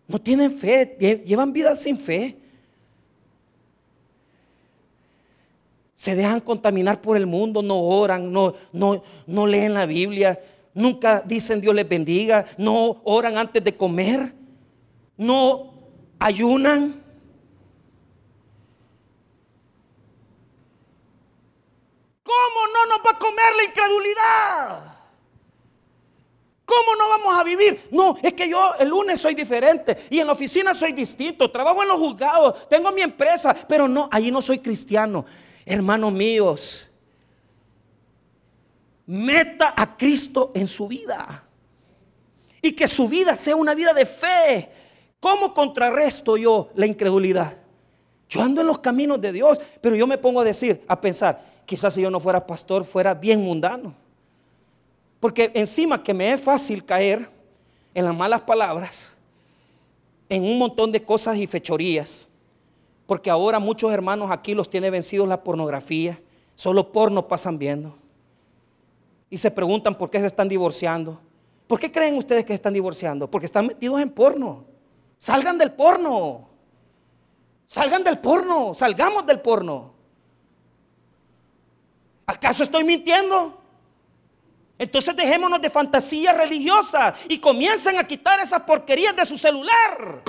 No 0.05 0.19
tienen 0.19 0.51
fe, 0.51 1.23
llevan 1.25 1.53
vida 1.53 1.77
sin 1.77 1.97
fe. 1.97 2.35
Se 5.95 6.13
dejan 6.13 6.41
contaminar 6.41 7.01
por 7.01 7.15
el 7.15 7.25
mundo, 7.25 7.63
no 7.63 7.79
oran, 7.79 8.31
no, 8.31 8.53
no, 8.73 9.01
no 9.25 9.47
leen 9.47 9.73
la 9.73 9.85
Biblia, 9.85 10.37
nunca 10.73 11.23
dicen 11.25 11.61
Dios 11.61 11.73
les 11.73 11.87
bendiga, 11.87 12.45
no 12.57 13.01
oran 13.05 13.37
antes 13.37 13.63
de 13.63 13.75
comer, 13.75 14.33
no 15.15 15.73
ayunan. 16.19 17.01
¿Cómo 22.23 22.67
no 22.73 22.85
nos 22.87 23.05
va 23.05 23.11
a 23.11 23.19
comer 23.19 23.55
la 23.55 23.63
incredulidad? 23.63 24.95
¿Cómo 26.65 26.95
no 26.97 27.07
vamos 27.09 27.39
a 27.39 27.43
vivir? 27.43 27.87
No, 27.91 28.17
es 28.21 28.33
que 28.33 28.49
yo 28.49 28.73
el 28.79 28.89
lunes 28.89 29.21
soy 29.21 29.33
diferente 29.33 29.95
y 30.09 30.19
en 30.19 30.27
la 30.27 30.33
oficina 30.33 30.73
soy 30.73 30.91
distinto, 30.91 31.49
trabajo 31.49 31.83
en 31.83 31.87
los 31.87 31.99
juzgados, 31.99 32.67
tengo 32.67 32.91
mi 32.91 33.01
empresa, 33.01 33.55
pero 33.65 33.87
no, 33.87 34.09
allí 34.11 34.29
no 34.29 34.41
soy 34.41 34.59
cristiano. 34.59 35.23
Hermanos 35.66 36.13
míos, 36.13 36.88
meta 39.07 39.74
a 39.76 39.97
Cristo 39.97 40.51
en 40.53 40.68
su 40.68 40.88
vida 40.88 41.43
y 42.61 42.72
que 42.72 42.88
su 42.88 43.07
vida 43.07 43.36
sea 43.36 43.55
una 43.55 43.74
vida 43.74 43.93
de 43.93 44.05
fe. 44.05 44.70
¿Cómo 45.20 45.53
contrarresto 45.53 46.38
yo 46.38 46.70
la 46.76 46.86
incredulidad? 46.86 47.57
Yo 48.30 48.41
ando 48.41 48.61
en 48.61 48.68
los 48.68 48.80
caminos 48.80 49.22
de 49.22 49.32
Dios, 49.32 49.59
pero 49.82 49.95
yo 49.95 50.07
me 50.07 50.18
pongo 50.18 50.41
a 50.41 50.43
decir, 50.43 50.84
a 50.88 50.99
pensar, 50.99 51.43
quizás 51.66 51.93
si 51.93 52.01
yo 52.01 52.09
no 52.09 52.20
fuera 52.20 52.45
pastor 52.45 52.84
fuera 52.84 53.13
bien 53.13 53.43
mundano. 53.43 53.93
Porque 55.20 55.51
encima 55.53 56.03
que 56.03 56.13
me 56.13 56.34
es 56.34 56.41
fácil 56.41 56.84
caer 56.84 57.30
en 57.93 58.05
las 58.05 58.16
malas 58.16 58.41
palabras, 58.41 59.13
en 60.30 60.43
un 60.43 60.57
montón 60.57 60.91
de 60.91 61.01
cosas 61.03 61.38
y 61.38 61.47
fechorías, 61.47 62.28
porque 63.05 63.29
ahora 63.29 63.59
muchos 63.59 63.91
hermanos 63.91 64.31
aquí 64.31 64.53
los 64.53 64.69
tiene 64.69 64.89
vencidos 64.89 65.27
la 65.27 65.43
pornografía. 65.43 66.19
Solo 66.55 66.91
porno 66.91 67.27
pasan 67.27 67.59
viendo. 67.59 67.95
Y 69.29 69.37
se 69.37 69.51
preguntan 69.51 69.97
por 69.97 70.09
qué 70.09 70.19
se 70.19 70.27
están 70.27 70.47
divorciando. 70.47 71.19
¿Por 71.67 71.79
qué 71.79 71.91
creen 71.91 72.15
ustedes 72.15 72.43
que 72.43 72.49
se 72.49 72.55
están 72.55 72.73
divorciando? 72.73 73.29
Porque 73.29 73.45
están 73.45 73.67
metidos 73.67 73.99
en 74.01 74.09
porno. 74.09 74.65
Salgan 75.17 75.57
del 75.57 75.73
porno. 75.73 76.47
Salgan 77.65 78.03
del 78.03 78.19
porno. 78.19 78.73
Salgamos 78.73 79.25
del 79.25 79.41
porno. 79.41 79.93
¿Acaso 82.25 82.63
estoy 82.63 82.83
mintiendo? 82.83 83.61
Entonces 84.77 85.15
dejémonos 85.15 85.61
de 85.61 85.69
fantasías 85.69 86.35
religiosas 86.35 87.13
y 87.29 87.39
comiencen 87.39 87.97
a 87.97 88.03
quitar 88.05 88.39
esas 88.39 88.61
porquerías 88.63 89.15
de 89.15 89.25
su 89.25 89.37
celular. 89.37 90.21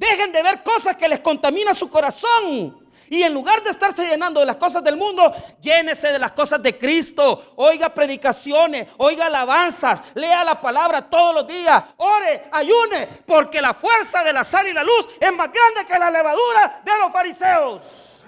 Dejen 0.00 0.32
de 0.32 0.42
ver 0.42 0.62
cosas 0.62 0.96
que 0.96 1.06
les 1.06 1.20
contamina 1.20 1.74
su 1.74 1.90
corazón. 1.90 2.88
Y 3.10 3.22
en 3.22 3.34
lugar 3.34 3.62
de 3.62 3.68
estarse 3.68 4.08
llenando 4.08 4.40
de 4.40 4.46
las 4.46 4.56
cosas 4.56 4.82
del 4.82 4.96
mundo, 4.96 5.30
llénese 5.60 6.10
de 6.10 6.18
las 6.18 6.32
cosas 6.32 6.62
de 6.62 6.78
Cristo. 6.78 7.52
Oiga 7.56 7.90
predicaciones, 7.90 8.86
oiga 8.96 9.26
alabanzas, 9.26 10.02
lea 10.14 10.42
la 10.42 10.58
palabra 10.58 11.02
todos 11.10 11.34
los 11.34 11.46
días, 11.46 11.84
ore, 11.98 12.44
ayune, 12.50 13.08
porque 13.26 13.60
la 13.60 13.74
fuerza 13.74 14.24
de 14.24 14.32
la 14.32 14.42
sal 14.42 14.68
y 14.68 14.72
la 14.72 14.82
luz 14.82 15.06
es 15.20 15.32
más 15.34 15.50
grande 15.52 15.84
que 15.86 15.98
la 15.98 16.10
levadura 16.10 16.80
de 16.82 16.98
los 16.98 17.12
fariseos. 17.12 18.24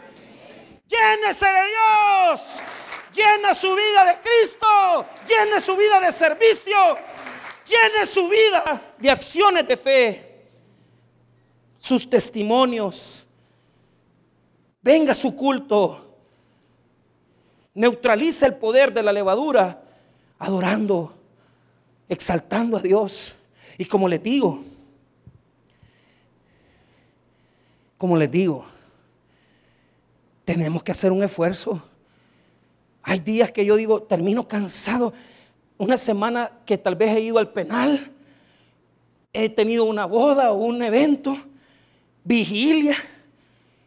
Llénese 0.86 1.46
de 1.46 1.66
Dios, 1.68 2.40
llena 3.14 3.54
su 3.54 3.74
vida 3.74 4.04
de 4.04 4.20
Cristo, 4.20 5.06
llene 5.26 5.58
su 5.58 5.74
vida 5.74 6.00
de 6.00 6.12
servicio, 6.12 6.98
llene 7.64 8.04
su 8.04 8.28
vida 8.28 8.94
de 8.98 9.10
acciones 9.10 9.66
de 9.66 9.76
fe 9.78 10.31
sus 11.82 12.08
testimonios 12.08 13.24
venga 14.80 15.14
su 15.14 15.34
culto, 15.34 16.14
neutraliza 17.74 18.46
el 18.46 18.54
poder 18.54 18.94
de 18.94 19.02
la 19.02 19.12
levadura, 19.12 19.82
adorando, 20.38 21.12
exaltando 22.08 22.76
a 22.76 22.80
Dios. 22.80 23.34
Y 23.78 23.84
como 23.84 24.08
les 24.08 24.22
digo, 24.22 24.62
como 27.98 28.16
les 28.16 28.30
digo, 28.30 28.64
tenemos 30.44 30.84
que 30.84 30.92
hacer 30.92 31.10
un 31.10 31.24
esfuerzo. 31.24 31.82
Hay 33.02 33.18
días 33.18 33.50
que 33.50 33.64
yo 33.64 33.74
digo, 33.74 34.04
termino 34.04 34.46
cansado. 34.46 35.12
Una 35.78 35.96
semana 35.96 36.52
que 36.64 36.78
tal 36.78 36.94
vez 36.94 37.16
he 37.16 37.20
ido 37.22 37.38
al 37.38 37.52
penal, 37.52 38.12
he 39.32 39.48
tenido 39.48 39.84
una 39.84 40.06
boda 40.06 40.52
o 40.52 40.62
un 40.62 40.80
evento, 40.80 41.36
vigilia, 42.24 42.96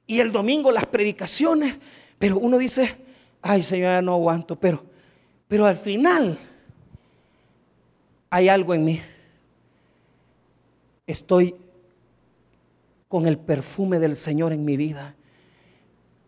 y 0.08 0.20
el 0.20 0.32
domingo 0.32 0.72
las 0.72 0.86
predicaciones, 0.86 1.80
pero 2.20 2.38
uno 2.38 2.58
dice, 2.58 2.96
ay 3.42 3.64
Señor, 3.64 3.90
ya 3.90 4.02
no 4.02 4.14
aguanto, 4.14 4.60
pero, 4.60 4.84
pero 5.48 5.66
al 5.66 5.78
final 5.78 6.38
hay 8.30 8.50
algo 8.50 8.74
en 8.74 8.86
mí. 8.86 9.02
Estoy 11.08 11.56
con 13.08 13.26
el 13.26 13.38
perfume 13.38 14.00
del 14.00 14.16
Señor 14.16 14.54
en 14.54 14.66
mi 14.66 14.78
vida. 14.78 15.16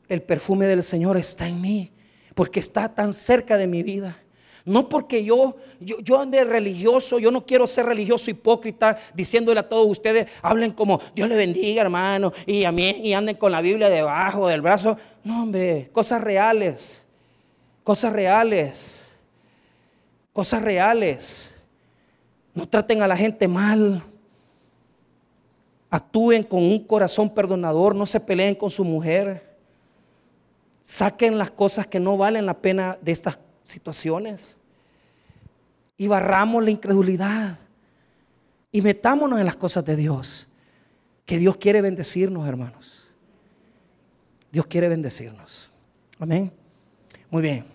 El 0.08 0.22
perfume 0.22 0.68
del 0.68 0.84
Señor 0.84 1.18
está 1.18 1.48
en 1.48 1.60
mí, 1.60 1.92
porque 2.34 2.60
está 2.60 2.94
tan 2.94 3.14
cerca 3.14 3.58
de 3.58 3.68
mi 3.68 3.84
vida. 3.84 4.18
No 4.68 4.90
porque 4.90 5.24
yo, 5.24 5.56
yo, 5.80 6.02
yo, 6.02 6.20
ande 6.20 6.44
religioso, 6.44 7.20
yo 7.20 7.32
no 7.32 7.46
quiero 7.46 7.66
ser 7.66 7.86
religioso 7.86 8.30
hipócrita 8.30 8.98
diciéndole 9.14 9.62
a 9.62 9.70
todos 9.70 9.88
ustedes, 9.88 10.28
hablen 10.42 10.74
como 10.74 11.00
Dios 11.16 11.30
le 11.30 11.38
bendiga, 11.38 11.84
hermano, 11.84 12.34
y 12.46 12.66
a 12.66 12.72
mí, 12.74 12.90
y 13.02 13.14
anden 13.14 13.38
con 13.38 13.54
la 13.54 13.62
Biblia 13.62 13.90
debajo 13.90 14.50
del 14.50 14.60
brazo. 14.60 14.98
No, 15.24 15.44
hombre, 15.44 15.90
cosas 15.94 16.22
reales, 16.22 17.06
cosas 17.82 18.12
reales, 18.12 19.06
cosas 20.34 20.62
reales. 20.62 21.56
No 22.54 22.68
traten 22.68 23.02
a 23.02 23.08
la 23.08 23.16
gente 23.16 23.48
mal. 23.48 24.04
Actúen 25.90 26.44
con 26.44 26.62
un 26.62 26.84
corazón 26.84 27.34
perdonador, 27.34 27.96
no 27.96 28.06
se 28.06 28.20
peleen 28.20 28.54
con 28.54 28.70
su 28.70 28.84
mujer. 28.84 29.56
Saquen 30.82 31.38
las 31.38 31.52
cosas 31.52 31.88
que 31.88 32.02
no 32.02 32.18
valen 32.18 32.46
la 32.46 32.56
pena 32.56 32.98
de 33.02 33.14
estas 33.14 33.40
situaciones 33.68 34.56
y 35.98 36.08
barramos 36.08 36.64
la 36.64 36.72
incredulidad 36.72 37.60
y 38.72 38.82
metámonos 38.82 39.40
en 39.40 39.46
las 39.46 39.56
cosas 39.56 39.84
de 39.86 39.96
Dios. 39.96 40.48
Que 41.26 41.38
Dios 41.38 41.58
quiere 41.58 41.82
bendecirnos, 41.82 42.48
hermanos. 42.48 43.10
Dios 44.52 44.66
quiere 44.68 44.88
bendecirnos. 44.88 45.70
Amén. 46.20 46.52
Muy 47.30 47.42
bien. 47.42 47.66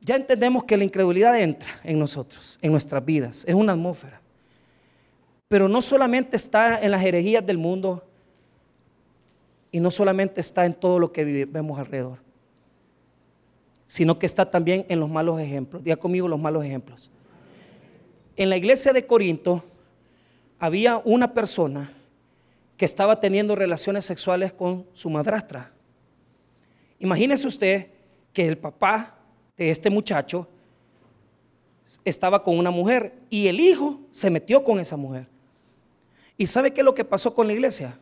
Ya 0.00 0.16
entendemos 0.16 0.64
que 0.64 0.76
la 0.76 0.84
incredulidad 0.84 1.38
entra 1.40 1.80
en 1.84 1.98
nosotros, 1.98 2.58
en 2.60 2.72
nuestras 2.72 3.04
vidas. 3.04 3.44
Es 3.46 3.54
una 3.54 3.72
atmósfera. 3.72 4.20
Pero 5.48 5.68
no 5.68 5.80
solamente 5.80 6.36
está 6.36 6.80
en 6.80 6.90
las 6.90 7.02
herejías 7.02 7.46
del 7.46 7.56
mundo 7.56 8.04
y 9.70 9.80
no 9.80 9.90
solamente 9.90 10.40
está 10.40 10.66
en 10.66 10.74
todo 10.74 10.98
lo 10.98 11.12
que 11.12 11.24
vivimos 11.24 11.78
alrededor 11.78 12.31
sino 13.92 14.18
que 14.18 14.24
está 14.24 14.50
también 14.50 14.86
en 14.88 15.00
los 15.00 15.10
malos 15.10 15.38
ejemplos. 15.38 15.84
Diga 15.84 15.96
conmigo 15.96 16.26
los 16.26 16.40
malos 16.40 16.64
ejemplos. 16.64 17.10
En 18.36 18.48
la 18.48 18.56
iglesia 18.56 18.94
de 18.94 19.04
Corinto 19.04 19.62
había 20.58 21.02
una 21.04 21.34
persona 21.34 21.92
que 22.78 22.86
estaba 22.86 23.20
teniendo 23.20 23.54
relaciones 23.54 24.06
sexuales 24.06 24.50
con 24.50 24.86
su 24.94 25.10
madrastra. 25.10 25.72
Imagínese 27.00 27.46
usted 27.46 27.88
que 28.32 28.48
el 28.48 28.56
papá 28.56 29.14
de 29.58 29.70
este 29.70 29.90
muchacho 29.90 30.48
estaba 32.02 32.42
con 32.42 32.56
una 32.56 32.70
mujer 32.70 33.12
y 33.28 33.48
el 33.48 33.60
hijo 33.60 34.00
se 34.10 34.30
metió 34.30 34.64
con 34.64 34.80
esa 34.80 34.96
mujer. 34.96 35.26
¿Y 36.38 36.46
sabe 36.46 36.72
qué 36.72 36.80
es 36.80 36.84
lo 36.86 36.94
que 36.94 37.04
pasó 37.04 37.34
con 37.34 37.46
la 37.46 37.52
iglesia? 37.52 37.98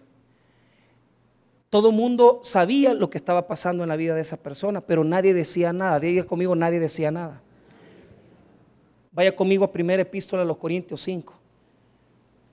Todo 1.71 1.93
mundo 1.93 2.41
sabía 2.43 2.95
lo 2.95 3.11
que 3.11 3.17
estaba 3.17 3.47
pasando 3.47 3.85
en 3.85 3.89
la 3.89 3.97
vida 3.97 4.17
de 4.17 4.23
esa 4.23 4.37
persona, 4.37 4.81
pero 4.81 5.05
nadie 5.05 5.33
decía 5.33 5.73
nada. 5.73 6.01
Diga 6.01 6.25
conmigo, 6.25 6.57
nadie 6.57 6.81
decía 6.81 7.13
nada. 7.13 7.41
Vaya 9.13 9.35
conmigo 9.35 9.65
a 9.65 9.73
primera 9.73 10.03
epístola 10.03 10.43
a 10.43 10.45
los 10.45 10.57
Corintios 10.57 11.01
5. 11.03 11.33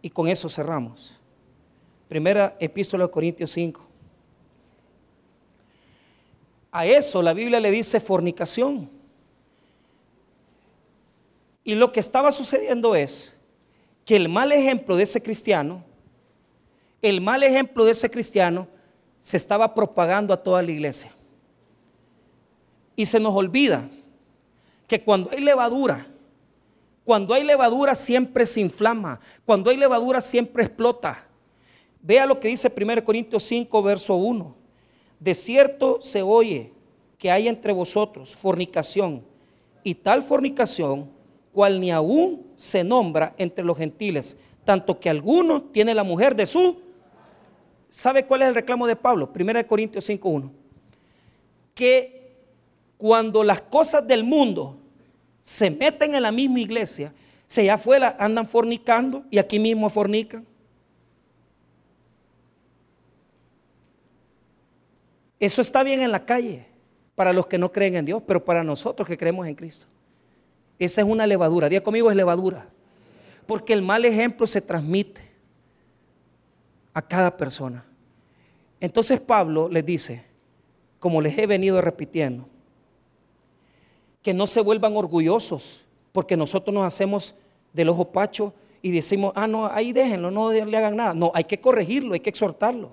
Y 0.04 0.12
con 0.12 0.28
eso 0.28 0.48
cerramos. 0.50 1.18
Primera 2.08 2.56
epístola 2.60 3.04
a 3.04 3.08
los 3.08 3.12
Corintios 3.12 3.50
5. 3.52 3.82
A 6.72 6.86
eso 6.86 7.24
la 7.24 7.34
Biblia 7.34 7.60
le 7.60 7.72
dice 7.72 8.00
fornicación. 8.00 8.88
Y 11.64 11.74
lo 11.74 11.92
que 11.92 12.00
estaba 12.00 12.32
sucediendo 12.32 12.96
es 12.96 13.36
que 14.06 14.16
el 14.16 14.30
mal 14.30 14.52
ejemplo 14.52 14.96
de 14.96 15.04
ese 15.04 15.24
cristiano, 15.24 15.84
el 17.02 17.20
mal 17.20 17.42
ejemplo 17.42 17.84
de 17.84 17.92
ese 17.92 18.12
cristiano 18.12 18.68
se 19.28 19.36
estaba 19.36 19.74
propagando 19.74 20.34
a 20.34 20.42
toda 20.42 20.62
la 20.62 20.72
iglesia. 20.72 21.12
Y 22.96 23.06
se 23.06 23.20
nos 23.20 23.36
olvida 23.36 23.90
que 24.88 25.04
cuando 25.04 25.30
hay 25.32 25.42
levadura, 25.42 26.08
cuando 27.04 27.34
hay 27.34 27.44
levadura 27.44 27.94
siempre 27.94 28.46
se 28.46 28.62
inflama, 28.62 29.20
cuando 29.44 29.70
hay 29.70 29.76
levadura 29.76 30.22
siempre 30.22 30.64
explota. 30.64 31.26
Vea 32.02 32.26
lo 32.26 32.40
que 32.40 32.48
dice 32.48 32.74
1 32.74 33.04
Corintios 33.04 33.44
5, 33.44 33.84
verso 33.84 34.16
1. 34.16 34.56
De 35.20 35.36
cierto 35.36 36.02
se 36.02 36.22
oye 36.22 36.72
que 37.18 37.30
hay 37.30 37.50
entre 37.50 37.74
vosotros 37.74 38.34
fornicación, 38.34 39.26
y 39.84 39.94
tal 39.94 40.24
fornicación, 40.24 41.12
cual 41.52 41.82
ni 41.82 41.92
aún 41.92 42.46
se 42.56 42.82
nombra 42.82 43.36
entre 43.38 43.66
los 43.66 43.78
gentiles, 43.78 44.38
tanto 44.64 45.02
que 45.02 45.10
alguno 45.10 45.64
tiene 45.64 45.94
la 45.94 46.06
mujer 46.06 46.34
de 46.34 46.46
su 46.46 46.87
¿Sabe 47.90 48.26
cuál 48.26 48.42
es 48.42 48.50
el 48.50 48.56
reclamo 48.56 48.88
de 48.88 48.96
Pablo? 48.96 49.32
1 49.34 49.68
Corintios 49.68 50.10
5.1. 50.10 50.52
Que 51.74 52.36
cuando 52.98 53.44
las 53.44 53.62
cosas 53.62 54.06
del 54.08 54.24
mundo 54.24 54.78
se 55.42 55.70
meten 55.70 56.16
en 56.16 56.24
la 56.24 56.32
misma 56.32 56.60
iglesia, 56.60 57.14
si 57.46 57.62
allá 57.62 57.76
afuera 57.76 58.18
andan 58.20 58.46
fornicando 58.46 59.24
y 59.32 59.38
aquí 59.38 59.60
mismo 59.60 59.90
fornican. 59.90 60.46
Eso 65.40 65.62
está 65.62 65.84
bien 65.84 66.02
en 66.02 66.12
la 66.12 66.26
calle 66.26 66.66
para 67.16 67.32
los 67.32 67.48
que 67.48 67.58
no 67.58 67.72
creen 67.72 67.96
en 67.96 68.06
Dios, 68.06 68.22
pero 68.26 68.44
para 68.44 68.64
nosotros 68.64 69.08
que 69.08 69.18
creemos 69.18 69.48
en 69.48 69.56
Cristo. 69.56 69.88
Esa 70.78 71.02
es 71.02 71.08
una 71.08 71.26
levadura. 71.26 71.70
Día 71.70 71.82
conmigo 71.82 72.10
es 72.10 72.18
levadura. 72.18 72.68
Porque 73.46 73.74
el 73.74 73.82
mal 73.82 74.04
ejemplo 74.04 74.46
se 74.46 74.62
transmite 74.62 75.27
a 76.98 77.02
cada 77.04 77.38
persona. 77.38 77.86
Entonces 78.82 79.20
Pablo 79.20 79.70
les 79.70 79.86
dice, 79.86 80.26
como 80.98 81.22
les 81.22 81.38
he 81.38 81.46
venido 81.46 81.80
repitiendo, 81.80 82.48
que 84.24 84.34
no 84.34 84.48
se 84.48 84.62
vuelvan 84.62 84.98
orgullosos, 84.98 85.86
porque 86.12 86.36
nosotros 86.36 86.74
nos 86.74 86.88
hacemos 86.88 87.36
del 87.72 87.90
ojo 87.90 88.12
pacho 88.12 88.52
y 88.82 88.90
decimos, 88.90 89.32
ah, 89.36 89.46
no, 89.46 89.68
ahí 89.68 89.94
déjenlo, 89.94 90.32
no 90.32 90.52
le 90.52 90.76
hagan 90.76 90.96
nada. 90.96 91.14
No, 91.14 91.32
hay 91.36 91.44
que 91.44 91.60
corregirlo, 91.60 92.16
hay 92.16 92.20
que 92.20 92.32
exhortarlo. 92.32 92.90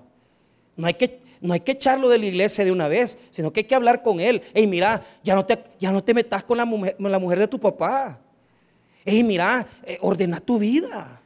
No 0.77 0.85
hay 0.85 0.93
que, 0.93 1.21
no 1.41 1.55
hay 1.55 1.61
que 1.61 1.71
echarlo 1.71 2.07
de 2.07 2.19
la 2.19 2.27
iglesia 2.27 2.63
de 2.63 2.71
una 2.71 2.87
vez, 2.87 3.17
sino 3.31 3.51
que 3.51 3.61
hay 3.61 3.63
que 3.63 3.73
hablar 3.73 4.03
con 4.03 4.19
él. 4.19 4.43
Ey, 4.53 4.67
mira, 4.67 5.03
ya 5.23 5.33
no 5.33 5.43
te, 5.47 5.57
ya 5.79 5.91
no 5.91 6.03
te 6.03 6.13
metas 6.13 6.43
con 6.43 6.59
la 6.59 6.65
mujer, 6.65 7.39
de 7.39 7.47
tu 7.47 7.59
papá. 7.59 8.19
Ey, 9.03 9.23
mira, 9.23 9.67
eh, 9.83 9.97
ordena 9.99 10.39
tu 10.39 10.59
vida. 10.59 11.23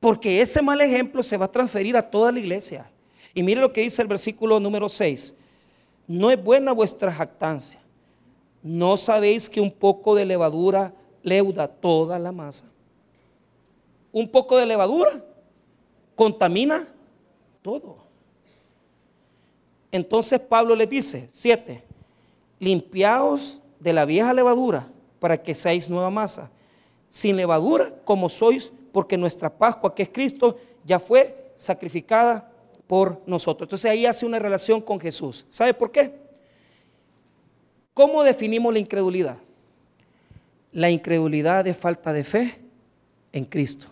Porque 0.00 0.40
ese 0.40 0.62
mal 0.62 0.80
ejemplo 0.80 1.22
se 1.22 1.36
va 1.36 1.46
a 1.46 1.52
transferir 1.52 1.96
a 1.96 2.08
toda 2.08 2.30
la 2.32 2.38
iglesia. 2.38 2.90
Y 3.34 3.42
mire 3.42 3.60
lo 3.60 3.72
que 3.72 3.82
dice 3.82 4.02
el 4.02 4.08
versículo 4.08 4.60
número 4.60 4.88
6. 4.88 5.34
No 6.06 6.30
es 6.30 6.42
buena 6.42 6.72
vuestra 6.72 7.12
jactancia. 7.12 7.80
¿No 8.62 8.96
sabéis 8.96 9.48
que 9.48 9.60
un 9.60 9.70
poco 9.70 10.14
de 10.14 10.24
levadura 10.24 10.92
leuda 11.22 11.68
toda 11.68 12.18
la 12.18 12.32
masa? 12.32 12.64
Un 14.12 14.28
poco 14.28 14.56
de 14.56 14.66
levadura 14.66 15.24
contamina 16.14 16.88
todo. 17.62 17.96
Entonces 19.92 20.40
Pablo 20.40 20.74
les 20.74 20.90
dice, 20.90 21.28
siete, 21.30 21.82
limpiaos 22.58 23.60
de 23.80 23.92
la 23.92 24.04
vieja 24.04 24.32
levadura 24.32 24.88
para 25.20 25.40
que 25.40 25.54
seáis 25.54 25.88
nueva 25.88 26.10
masa, 26.10 26.50
sin 27.08 27.36
levadura 27.36 27.92
como 28.04 28.28
sois 28.28 28.72
porque 28.92 29.16
nuestra 29.16 29.50
Pascua, 29.50 29.94
que 29.94 30.04
es 30.04 30.08
Cristo, 30.08 30.58
ya 30.84 30.98
fue 30.98 31.52
sacrificada 31.56 32.50
por 32.86 33.22
nosotros. 33.26 33.66
Entonces 33.66 33.90
ahí 33.90 34.06
hace 34.06 34.26
una 34.26 34.38
relación 34.38 34.80
con 34.80 34.98
Jesús. 34.98 35.44
¿Sabe 35.50 35.74
por 35.74 35.92
qué? 35.92 36.12
¿Cómo 37.94 38.24
definimos 38.24 38.72
la 38.72 38.78
incredulidad? 38.78 39.38
La 40.72 40.90
incredulidad 40.90 41.66
es 41.66 41.76
falta 41.76 42.12
de 42.12 42.24
fe 42.24 42.58
en 43.32 43.44
Cristo. 43.44 43.88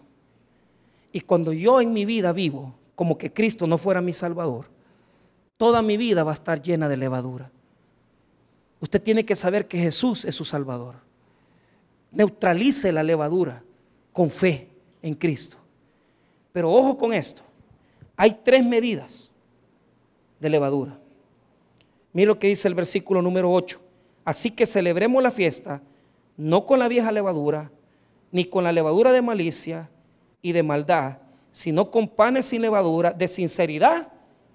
Y 1.13 1.21
cuando 1.21 1.53
yo 1.53 1.81
en 1.81 1.93
mi 1.93 2.05
vida 2.05 2.33
vivo 2.33 2.75
como 2.95 3.19
que 3.19 3.33
Cristo 3.33 3.67
no 3.67 3.79
fuera 3.79 4.01
mi 4.01 4.13
Salvador, 4.13 4.67
toda 5.57 5.83
mi 5.83 5.97
vida 5.97 6.25
va 6.25 6.31
a 6.33 6.35
estar 6.35 6.63
llena 6.63 6.89
de 6.89 6.97
levadura. 6.97 7.51
Usted 8.81 9.03
tiene 9.03 9.25
que 9.25 9.35
saber 9.35 9.69
que 9.69 9.79
Jesús 9.79 10.25
es 10.25 10.35
su 10.35 10.45
Salvador. 10.45 10.97
Neutralice 12.11 12.93
la 12.93 13.03
levadura 13.03 13.63
con 14.13 14.31
fe 14.31 14.69
en 15.07 15.15
Cristo. 15.15 15.57
Pero 16.53 16.71
ojo 16.73 16.99
con 16.99 17.13
esto. 17.13 17.43
Hay 18.17 18.39
tres 18.43 18.65
medidas 18.65 19.31
de 20.41 20.51
levadura. 20.51 20.99
Mira 22.13 22.29
lo 22.29 22.39
que 22.39 22.49
dice 22.49 22.67
el 22.67 22.75
versículo 22.75 23.23
número 23.23 23.53
8. 23.53 23.81
Así 24.25 24.51
que 24.51 24.67
celebremos 24.67 25.23
la 25.23 25.31
fiesta 25.31 25.81
no 26.37 26.67
con 26.67 26.79
la 26.79 26.89
vieja 26.89 27.13
levadura, 27.13 27.71
ni 28.31 28.45
con 28.45 28.65
la 28.65 28.73
levadura 28.73 29.13
de 29.13 29.23
malicia 29.23 29.89
y 30.43 30.53
de 30.53 30.63
maldad, 30.63 31.19
sino 31.51 31.91
con 31.91 32.09
panes 32.09 32.47
sin 32.47 32.63
levadura, 32.63 33.13
de 33.13 33.29
sinceridad 33.29 34.09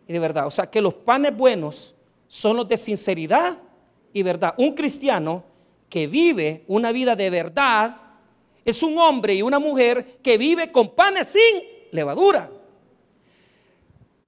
y 0.07 0.13
de 0.13 0.19
verdad. 0.19 0.45
O 0.45 0.51
sea, 0.51 0.69
que 0.69 0.81
los 0.81 0.93
panes 0.93 1.35
buenos 1.35 1.95
son 2.27 2.57
los 2.57 2.67
de 2.67 2.77
sinceridad 2.77 3.57
y 4.13 4.21
verdad. 4.21 4.53
Un 4.57 4.73
cristiano 4.73 5.43
que 5.89 6.07
vive 6.07 6.63
una 6.67 6.91
vida 6.91 7.15
de 7.15 7.29
verdad 7.29 8.00
es 8.63 8.83
un 8.83 8.97
hombre 8.97 9.33
y 9.33 9.41
una 9.41 9.59
mujer 9.59 10.19
que 10.21 10.37
vive 10.37 10.71
con 10.71 10.89
panes 10.89 11.27
sin 11.27 11.63
levadura. 11.91 12.49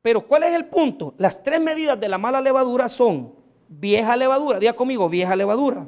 Pero 0.02 0.22
¿cuál 0.22 0.44
es 0.44 0.54
el 0.54 0.66
punto? 0.66 1.14
Las 1.18 1.42
tres 1.44 1.62
medidas 1.62 2.00
de 2.00 2.10
la 2.10 2.18
mala 2.18 2.42
levadura 2.42 2.90
son 2.90 3.34
vieja 3.68 4.16
levadura, 4.16 4.60
diga 4.60 4.74
conmigo, 4.74 5.08
vieja 5.08 5.36
levadura, 5.36 5.86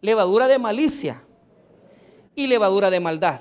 levadura 0.00 0.48
de 0.48 0.58
malicia 0.58 1.22
y 2.34 2.46
levadura 2.46 2.90
de 2.90 3.00
maldad. 3.00 3.40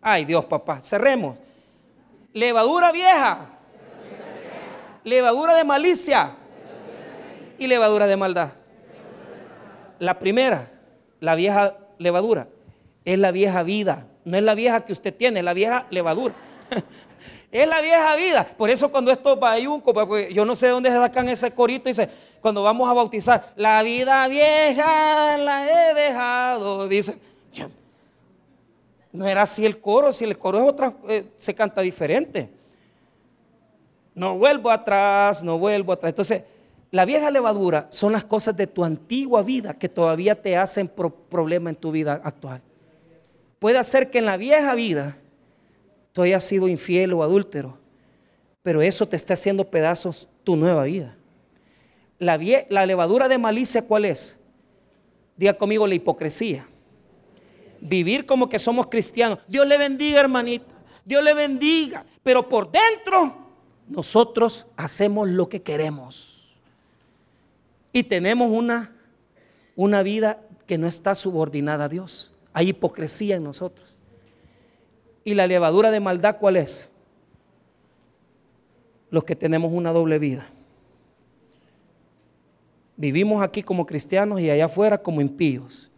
Ay 0.00 0.24
Dios, 0.24 0.44
papá, 0.44 0.80
cerremos. 0.80 1.36
Levadura 2.32 2.92
vieja, 2.92 3.50
levadura 5.04 5.54
de 5.54 5.64
malicia 5.64 6.36
y 7.58 7.66
levadura 7.66 8.06
de 8.06 8.16
maldad. 8.16 8.52
La 9.98 10.18
primera, 10.18 10.70
la 11.20 11.34
vieja 11.34 11.76
levadura, 12.02 12.48
es 13.04 13.18
la 13.18 13.30
vieja 13.30 13.62
vida, 13.62 14.06
no 14.24 14.36
es 14.36 14.42
la 14.42 14.54
vieja 14.54 14.84
que 14.84 14.92
usted 14.92 15.14
tiene, 15.14 15.40
es 15.40 15.44
la 15.44 15.54
vieja 15.54 15.86
levadura. 15.90 16.34
Es 17.52 17.68
la 17.68 17.82
vieja 17.82 18.16
vida. 18.16 18.44
Por 18.56 18.70
eso 18.70 18.90
cuando 18.90 19.10
esto 19.12 19.38
va 19.38 19.58
yo 19.58 20.44
no 20.46 20.56
sé 20.56 20.68
dónde 20.68 20.88
se 20.88 20.96
sacan 20.96 21.28
ese 21.28 21.50
corito, 21.50 21.86
dice, 21.86 22.08
cuando 22.40 22.62
vamos 22.62 22.88
a 22.88 22.94
bautizar, 22.94 23.52
la 23.56 23.82
vida 23.82 24.26
vieja 24.26 25.36
la 25.36 25.68
he 25.68 25.94
dejado, 25.94 26.88
dice. 26.88 27.18
No 29.12 29.26
era 29.26 29.42
así 29.42 29.66
el 29.66 29.78
coro, 29.78 30.10
si 30.12 30.24
el 30.24 30.38
coro 30.38 30.58
es 30.62 30.64
otra, 30.64 30.94
eh, 31.08 31.26
se 31.36 31.54
canta 31.54 31.82
diferente. 31.82 32.48
No 34.14 34.38
vuelvo 34.38 34.70
atrás, 34.70 35.42
no 35.42 35.58
vuelvo 35.58 35.92
atrás. 35.92 36.10
Entonces, 36.12 36.44
la 36.92 37.06
vieja 37.06 37.30
levadura 37.30 37.86
son 37.90 38.12
las 38.12 38.22
cosas 38.22 38.54
de 38.54 38.66
tu 38.66 38.84
antigua 38.84 39.42
vida 39.42 39.72
que 39.72 39.88
todavía 39.88 40.40
te 40.40 40.58
hacen 40.58 40.88
problema 40.88 41.70
en 41.70 41.76
tu 41.76 41.90
vida 41.90 42.20
actual. 42.22 42.60
Puede 43.58 43.82
ser 43.82 44.10
que 44.10 44.18
en 44.18 44.26
la 44.26 44.36
vieja 44.36 44.74
vida 44.74 45.16
tú 46.12 46.20
hayas 46.20 46.44
sido 46.44 46.68
infiel 46.68 47.14
o 47.14 47.22
adúltero, 47.22 47.78
pero 48.62 48.82
eso 48.82 49.08
te 49.08 49.16
está 49.16 49.32
haciendo 49.32 49.70
pedazos 49.70 50.28
tu 50.44 50.54
nueva 50.54 50.84
vida. 50.84 51.16
La, 52.18 52.38
la 52.68 52.84
levadura 52.84 53.26
de 53.26 53.38
malicia, 53.38 53.86
¿cuál 53.86 54.04
es? 54.04 54.38
Diga 55.34 55.54
conmigo 55.54 55.86
la 55.86 55.94
hipocresía. 55.94 56.68
Vivir 57.80 58.26
como 58.26 58.50
que 58.50 58.58
somos 58.58 58.88
cristianos. 58.88 59.38
Dios 59.48 59.66
le 59.66 59.78
bendiga, 59.78 60.20
hermanita. 60.20 60.74
Dios 61.06 61.24
le 61.24 61.32
bendiga. 61.32 62.04
Pero 62.22 62.46
por 62.46 62.70
dentro, 62.70 63.34
nosotros 63.88 64.66
hacemos 64.76 65.26
lo 65.26 65.48
que 65.48 65.62
queremos. 65.62 66.31
Y 67.92 68.04
tenemos 68.04 68.50
una, 68.50 68.92
una 69.76 70.02
vida 70.02 70.40
que 70.66 70.78
no 70.78 70.86
está 70.86 71.14
subordinada 71.14 71.84
a 71.84 71.88
Dios. 71.88 72.32
Hay 72.52 72.70
hipocresía 72.70 73.36
en 73.36 73.44
nosotros. 73.44 73.98
¿Y 75.24 75.34
la 75.34 75.46
levadura 75.46 75.90
de 75.90 76.00
maldad 76.00 76.38
cuál 76.38 76.56
es? 76.56 76.88
Los 79.10 79.24
que 79.24 79.36
tenemos 79.36 79.72
una 79.72 79.92
doble 79.92 80.18
vida. 80.18 80.48
Vivimos 82.96 83.42
aquí 83.42 83.62
como 83.62 83.84
cristianos 83.84 84.40
y 84.40 84.48
allá 84.48 84.66
afuera 84.66 84.96
como 84.96 85.20
impíos. 85.20 85.90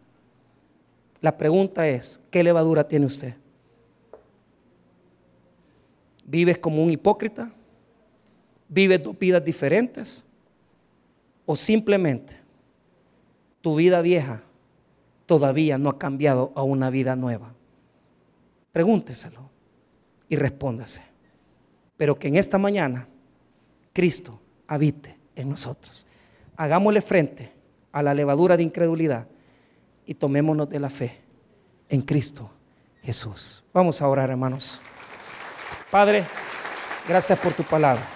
La 1.21 1.37
pregunta 1.37 1.87
es, 1.87 2.19
¿qué 2.29 2.43
levadura 2.43 2.87
tiene 2.87 3.05
usted? 3.05 3.35
¿Vives 6.25 6.57
como 6.57 6.83
un 6.83 6.91
hipócrita? 6.91 7.51
¿Vives 8.67 9.01
dos 9.01 9.17
vidas 9.17 9.45
diferentes? 9.45 10.24
¿O 11.45 11.55
simplemente 11.55 12.39
tu 13.61 13.75
vida 13.75 14.01
vieja 14.01 14.43
todavía 15.25 15.77
no 15.77 15.89
ha 15.89 15.99
cambiado 15.99 16.51
a 16.55 16.63
una 16.63 16.89
vida 16.89 17.15
nueva? 17.15 17.53
Pregúnteselo 18.71 19.49
y 20.27 20.35
respóndase. 20.35 21.01
Pero 21.97 22.17
que 22.17 22.27
en 22.27 22.35
esta 22.35 22.57
mañana 22.57 23.07
Cristo 23.93 24.41
habite 24.67 25.17
en 25.35 25.49
nosotros. 25.49 26.05
Hagámosle 26.57 27.01
frente 27.01 27.51
a 27.91 28.03
la 28.03 28.13
levadura 28.13 28.57
de 28.57 28.63
incredulidad 28.63 29.27
y 30.05 30.15
tomémonos 30.15 30.69
de 30.69 30.79
la 30.79 30.89
fe 30.89 31.21
en 31.89 32.01
Cristo 32.01 32.49
Jesús. 33.03 33.63
Vamos 33.73 34.01
a 34.01 34.07
orar, 34.07 34.29
hermanos. 34.29 34.81
Padre, 35.91 36.25
gracias 37.07 37.39
por 37.39 37.53
tu 37.53 37.63
palabra. 37.63 38.14